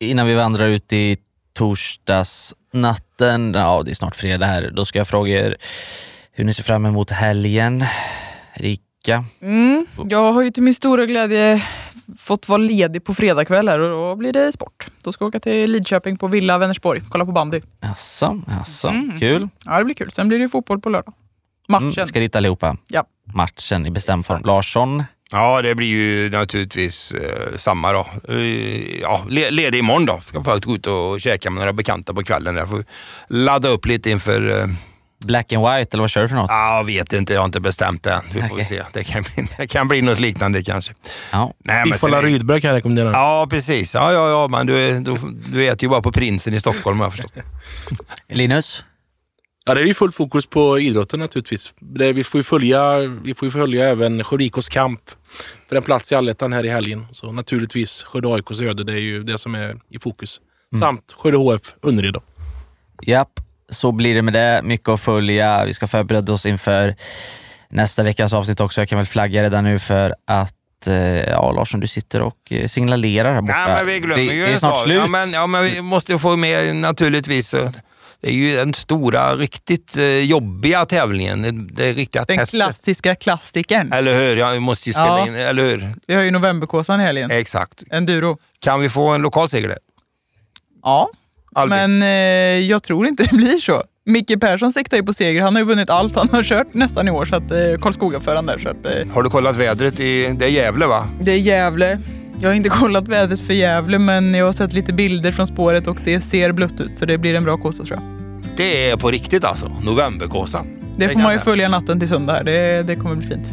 Innan 0.00 0.26
vi 0.26 0.34
vandrar 0.34 0.68
ut 0.68 0.92
i 0.92 1.16
torsdagsnatten, 1.52 3.54
ja 3.54 3.82
det 3.84 3.90
är 3.90 3.94
snart 3.94 4.16
fredag 4.16 4.46
här, 4.46 4.70
då 4.72 4.84
ska 4.84 4.98
jag 4.98 5.08
fråga 5.08 5.46
er 5.46 5.56
hur 6.32 6.44
ni 6.44 6.54
ser 6.54 6.62
fram 6.62 6.86
emot 6.86 7.10
helgen. 7.10 7.84
Rika? 8.54 9.24
Mm. 9.42 9.86
Jag 10.08 10.32
har 10.32 10.42
ju 10.42 10.50
till 10.50 10.62
min 10.62 10.74
stora 10.74 11.06
glädje 11.06 11.62
fått 12.18 12.48
vara 12.48 12.58
ledig 12.58 13.04
på 13.04 13.14
fredagkväll 13.14 13.68
här 13.68 13.78
och 13.78 13.90
då 13.90 14.16
blir 14.16 14.32
det 14.32 14.52
sport. 14.52 14.86
Då 15.02 15.12
ska 15.12 15.24
jag 15.24 15.28
åka 15.28 15.40
till 15.40 15.70
Lidköping 15.70 16.16
på 16.16 16.26
Villa 16.26 16.58
Vänersborg, 16.58 17.00
kolla 17.08 17.24
på 17.24 17.32
bandy. 17.32 17.60
Jaså, 17.80 18.40
jaså, 18.48 18.88
Mm. 18.88 19.18
kul. 19.20 19.48
Ja, 19.64 19.78
det 19.78 19.84
blir 19.84 19.94
kul. 19.94 20.10
Sen 20.10 20.28
blir 20.28 20.38
det 20.38 20.42
ju 20.42 20.48
fotboll 20.48 20.80
på 20.80 20.88
lördag. 20.90 21.14
Matchen. 21.68 21.92
Mm, 21.92 22.06
ska 22.06 22.20
dit 22.20 22.36
allihopa. 22.36 22.76
Ja. 22.88 23.04
Matchen 23.34 23.86
i 23.86 23.90
bestämd 23.90 24.26
form. 24.26 24.42
Larsson? 24.44 25.04
Ja, 25.32 25.62
det 25.62 25.74
blir 25.74 25.86
ju 25.88 26.30
naturligtvis 26.30 27.12
eh, 27.12 27.56
samma 27.56 27.92
då. 27.92 28.06
Eh, 28.28 29.00
ja, 29.00 29.20
le- 29.28 29.50
ledig 29.50 29.78
imorgon 29.78 30.06
då. 30.06 30.20
Ska 30.20 30.44
faktiskt 30.44 30.64
gå 30.64 30.74
ut 30.74 30.86
och 30.86 31.20
käka 31.20 31.50
med 31.50 31.60
några 31.60 31.72
bekanta 31.72 32.14
på 32.14 32.22
kvällen. 32.22 32.54
Där. 32.54 32.66
Får 32.66 32.84
ladda 33.28 33.68
upp 33.68 33.86
lite 33.86 34.10
inför... 34.10 34.60
Eh, 34.60 34.66
Black 35.24 35.52
and 35.52 35.62
white, 35.66 35.94
eller 35.94 36.02
vad 36.02 36.10
kör 36.10 36.22
du 36.22 36.28
för 36.28 36.36
något? 36.36 36.50
ja, 36.50 36.76
jag 36.76 36.84
vet 36.84 37.12
inte, 37.12 37.32
jag 37.32 37.40
har 37.40 37.44
inte 37.46 37.60
bestämt 37.60 38.02
det 38.02 38.12
än. 38.12 38.22
Vi 38.34 38.48
får 38.48 38.56
väl 38.56 38.66
se. 38.66 38.82
Det 38.92 39.04
kan, 39.04 39.22
bli, 39.22 39.46
det 39.56 39.66
kan 39.66 39.88
bli 39.88 40.02
något 40.02 40.20
liknande 40.20 40.62
kanske. 40.62 40.94
Ja. 41.32 41.54
Nej, 41.64 41.88
Ifalla 41.90 42.22
Rydberg 42.22 42.60
kan 42.60 42.68
jag 42.70 42.76
rekommendera. 42.76 43.12
Ja, 43.12 43.46
precis. 43.50 43.94
Ja, 43.94 44.12
ja, 44.12 44.28
ja, 44.30 44.48
men 44.48 44.66
du, 44.66 44.88
är- 44.88 45.00
du, 45.00 45.16
du 45.52 45.66
äter 45.68 45.82
ju 45.82 45.88
bara 45.88 46.02
på 46.02 46.12
Prinsen 46.12 46.54
i 46.54 46.60
Stockholm 46.60 46.98
har 46.98 47.06
jag 47.06 47.12
förstått. 47.12 47.32
Linus? 48.28 48.84
Ja, 49.64 49.74
det 49.74 49.80
är 49.80 49.84
ju 49.84 49.94
full 49.94 50.12
fokus 50.12 50.46
på 50.46 50.78
idrotten 50.78 51.20
naturligtvis. 51.20 51.74
Det, 51.80 52.12
vi, 52.12 52.24
får 52.24 52.38
ju 52.38 52.42
följa, 52.42 52.98
vi 52.98 53.34
får 53.34 53.46
ju 53.46 53.52
följa 53.52 53.88
även 53.88 54.24
Sjödikos 54.24 54.68
kamp 54.68 55.00
för 55.68 55.76
en 55.76 55.82
plats 55.82 56.12
i 56.12 56.14
allettan 56.14 56.52
här 56.52 56.64
i 56.64 56.68
helgen. 56.68 57.06
Så 57.12 57.32
naturligtvis 57.32 58.02
Skövde 58.02 58.28
AIKs 58.34 58.60
öde, 58.60 58.84
det 58.84 58.92
är 58.92 58.96
ju 59.00 59.22
det 59.22 59.38
som 59.38 59.54
är 59.54 59.76
i 59.90 59.98
fokus. 59.98 60.40
Samt 60.78 61.12
Skövde 61.18 61.38
HF 61.38 61.74
Önnered. 61.82 62.16
Japp, 63.02 63.30
så 63.70 63.92
blir 63.92 64.14
det 64.14 64.22
med 64.22 64.32
det. 64.32 64.60
Mycket 64.64 64.88
att 64.88 65.00
följa. 65.00 65.64
Vi 65.64 65.74
ska 65.74 65.86
förbereda 65.86 66.32
oss 66.32 66.46
inför 66.46 66.96
nästa 67.68 68.02
veckas 68.02 68.32
avsnitt 68.32 68.60
också. 68.60 68.80
Jag 68.80 68.88
kan 68.88 68.98
väl 68.98 69.06
flagga 69.06 69.42
redan 69.42 69.64
nu 69.64 69.78
för 69.78 70.14
att 70.26 70.86
eh, 70.86 70.94
Ja, 71.20 71.52
Larsson, 71.52 71.80
du 71.80 71.86
sitter 71.86 72.22
och 72.22 72.36
eh, 72.50 72.66
signalerar 72.66 73.34
här 73.34 73.40
borta. 73.40 73.64
Nej, 73.66 73.74
men 73.76 73.86
vi 73.86 74.00
glömmer 74.00 74.16
det, 74.16 74.22
ju 74.34 74.42
det 74.42 74.48
är 74.48 74.52
en 74.52 74.58
snart 74.58 74.78
slut. 74.82 74.96
Ja 74.96 75.06
men, 75.06 75.30
ja, 75.32 75.46
men 75.46 75.64
vi 75.64 75.82
måste 75.82 76.18
få 76.18 76.36
med 76.36 76.76
naturligtvis. 76.76 77.50
Det 78.22 78.28
är 78.28 78.32
ju 78.32 78.56
den 78.56 78.74
stora, 78.74 79.36
riktigt 79.36 79.96
eh, 79.96 80.04
jobbiga 80.04 80.84
tävlingen. 80.84 81.42
Det, 81.42 81.50
det 81.52 81.92
riktiga 81.92 82.24
Den 82.24 82.38
testet. 82.38 82.58
klassiska 82.58 83.14
klassikern. 83.14 83.92
Eller 83.92 84.12
hur? 84.18 84.36
Jag 84.36 84.62
måste 84.62 84.88
ju 84.88 84.92
spela 84.92 85.06
Ja. 85.18 85.26
in, 85.26 85.34
eller 85.34 85.62
hur? 85.62 85.94
Vi 86.06 86.14
har 86.14 86.22
ju 86.22 86.30
novemberkåsan 86.30 87.00
i 87.00 87.04
helgen. 87.04 87.30
Exakt. 87.30 87.82
Enduro. 87.90 88.38
Kan 88.58 88.80
vi 88.80 88.88
få 88.88 89.08
en 89.08 89.22
lokal 89.22 89.48
seger 89.48 89.68
där? 89.68 89.78
Ja, 90.82 91.10
Albin? 91.54 91.78
men 91.78 92.02
eh, 92.02 92.08
jag 92.68 92.82
tror 92.82 93.06
inte 93.06 93.22
det 93.22 93.36
blir 93.36 93.58
så. 93.58 93.82
Micke 94.06 94.40
Persson 94.40 94.72
siktar 94.72 94.96
ju 94.96 95.02
på 95.02 95.12
seger. 95.12 95.42
Han 95.42 95.54
har 95.54 95.62
ju 95.62 95.66
vunnit 95.66 95.90
allt 95.90 96.16
han 96.16 96.28
har 96.32 96.42
kört 96.42 96.74
nästan 96.74 97.08
i 97.08 97.10
år. 97.10 97.24
Så 97.24 97.36
att 97.36 97.50
eh, 97.50 97.58
Karlskoga 97.80 98.20
för 98.20 98.36
han 98.36 98.46
där. 98.46 98.58
Så 98.58 98.68
att, 98.68 98.86
eh, 98.86 99.12
Har 99.14 99.22
du 99.22 99.30
kollat 99.30 99.56
vädret? 99.56 100.00
I, 100.00 100.34
det 100.38 100.44
är 100.44 100.48
Gävle 100.48 100.86
va? 100.86 101.08
det 101.20 101.32
är 101.32 101.38
Gävle. 101.38 101.98
Jag 102.40 102.48
har 102.48 102.54
inte 102.54 102.68
kollat 102.80 103.08
vädret 103.08 103.40
för 103.40 103.54
Gävle, 103.54 103.98
men 103.98 104.34
jag 104.34 104.46
har 104.46 104.52
sett 104.52 104.72
lite 104.72 104.92
bilder 104.92 105.32
från 105.32 105.46
spåret 105.46 105.86
och 105.86 105.96
det 106.04 106.20
ser 106.20 106.52
blött 106.52 106.80
ut. 106.80 106.96
Så 106.96 107.04
det 107.04 107.18
blir 107.18 107.34
en 107.34 107.44
bra 107.44 107.56
kåsa 107.56 107.84
tror 107.84 107.98
jag. 107.98 108.04
Det 108.56 108.90
är 108.90 108.96
på 108.96 109.10
riktigt 109.10 109.44
alltså. 109.44 109.72
Novemberkåsan. 109.84 110.66
Det 110.96 111.08
får 111.08 111.20
man 111.20 111.32
ju 111.32 111.38
följa 111.38 111.68
natten 111.68 111.98
till 111.98 112.08
söndag 112.08 112.32
här. 112.32 112.44
Det, 112.44 112.82
det 112.82 112.96
kommer 112.96 113.16
bli 113.16 113.26
fint. 113.26 113.52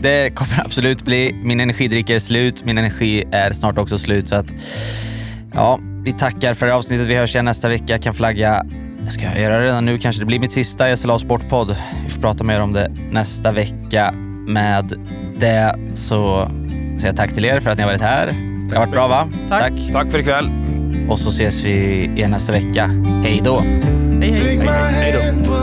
Det 0.00 0.34
kommer 0.34 0.60
absolut 0.64 1.04
bli. 1.04 1.32
Min 1.44 1.60
energidricka 1.60 2.14
är 2.14 2.18
slut. 2.18 2.64
Min 2.64 2.78
energi 2.78 3.24
är 3.32 3.52
snart 3.52 3.78
också 3.78 3.98
slut. 3.98 4.28
Så 4.28 4.36
att, 4.36 4.52
ja, 5.54 5.78
vi 6.04 6.12
tackar 6.12 6.54
för 6.54 6.66
det 6.66 6.72
här 6.72 6.78
avsnittet. 6.78 7.06
Vi 7.06 7.14
hörs 7.14 7.34
igen 7.34 7.44
nästa 7.44 7.68
vecka. 7.68 7.98
Kan 7.98 8.14
flagga 8.14 8.64
Ska 9.08 9.24
jag 9.24 9.40
göra 9.40 9.58
det 9.58 9.64
redan 9.64 9.84
nu 9.84 9.98
kanske. 9.98 10.22
Det 10.22 10.26
blir 10.26 10.38
mitt 10.38 10.52
sista 10.52 10.96
SLA 10.96 11.18
Sportpodd. 11.18 11.76
Vi 12.04 12.10
får 12.10 12.20
prata 12.20 12.44
mer 12.44 12.60
om 12.60 12.72
det 12.72 12.92
nästa 13.10 13.52
vecka. 13.52 14.14
Med 14.46 14.92
det 15.36 15.76
så 15.94 16.48
säger 16.96 17.06
jag 17.06 17.16
tack 17.16 17.34
till 17.34 17.44
er 17.44 17.60
för 17.60 17.70
att 17.70 17.78
ni 17.78 17.82
har 17.82 17.90
varit 17.90 18.02
här. 18.02 18.26
Det 18.68 18.76
har 18.76 18.80
varit 18.80 18.92
bra 18.92 19.08
va? 19.08 19.28
Tack. 19.48 19.60
Tack, 19.60 19.92
tack 19.92 20.10
för 20.10 20.18
ikväll. 20.18 20.50
Och 21.08 21.18
så 21.18 21.28
ses 21.28 21.64
vi 21.64 22.04
igen 22.16 22.30
nästa 22.30 22.52
vecka. 22.52 22.90
Hej 23.24 23.40
då! 23.44 23.60
Hej, 23.60 24.32
hej. 24.32 24.32
hej, 24.32 24.58
hej. 24.58 24.92
hej 24.92 25.12
då. 25.12 25.62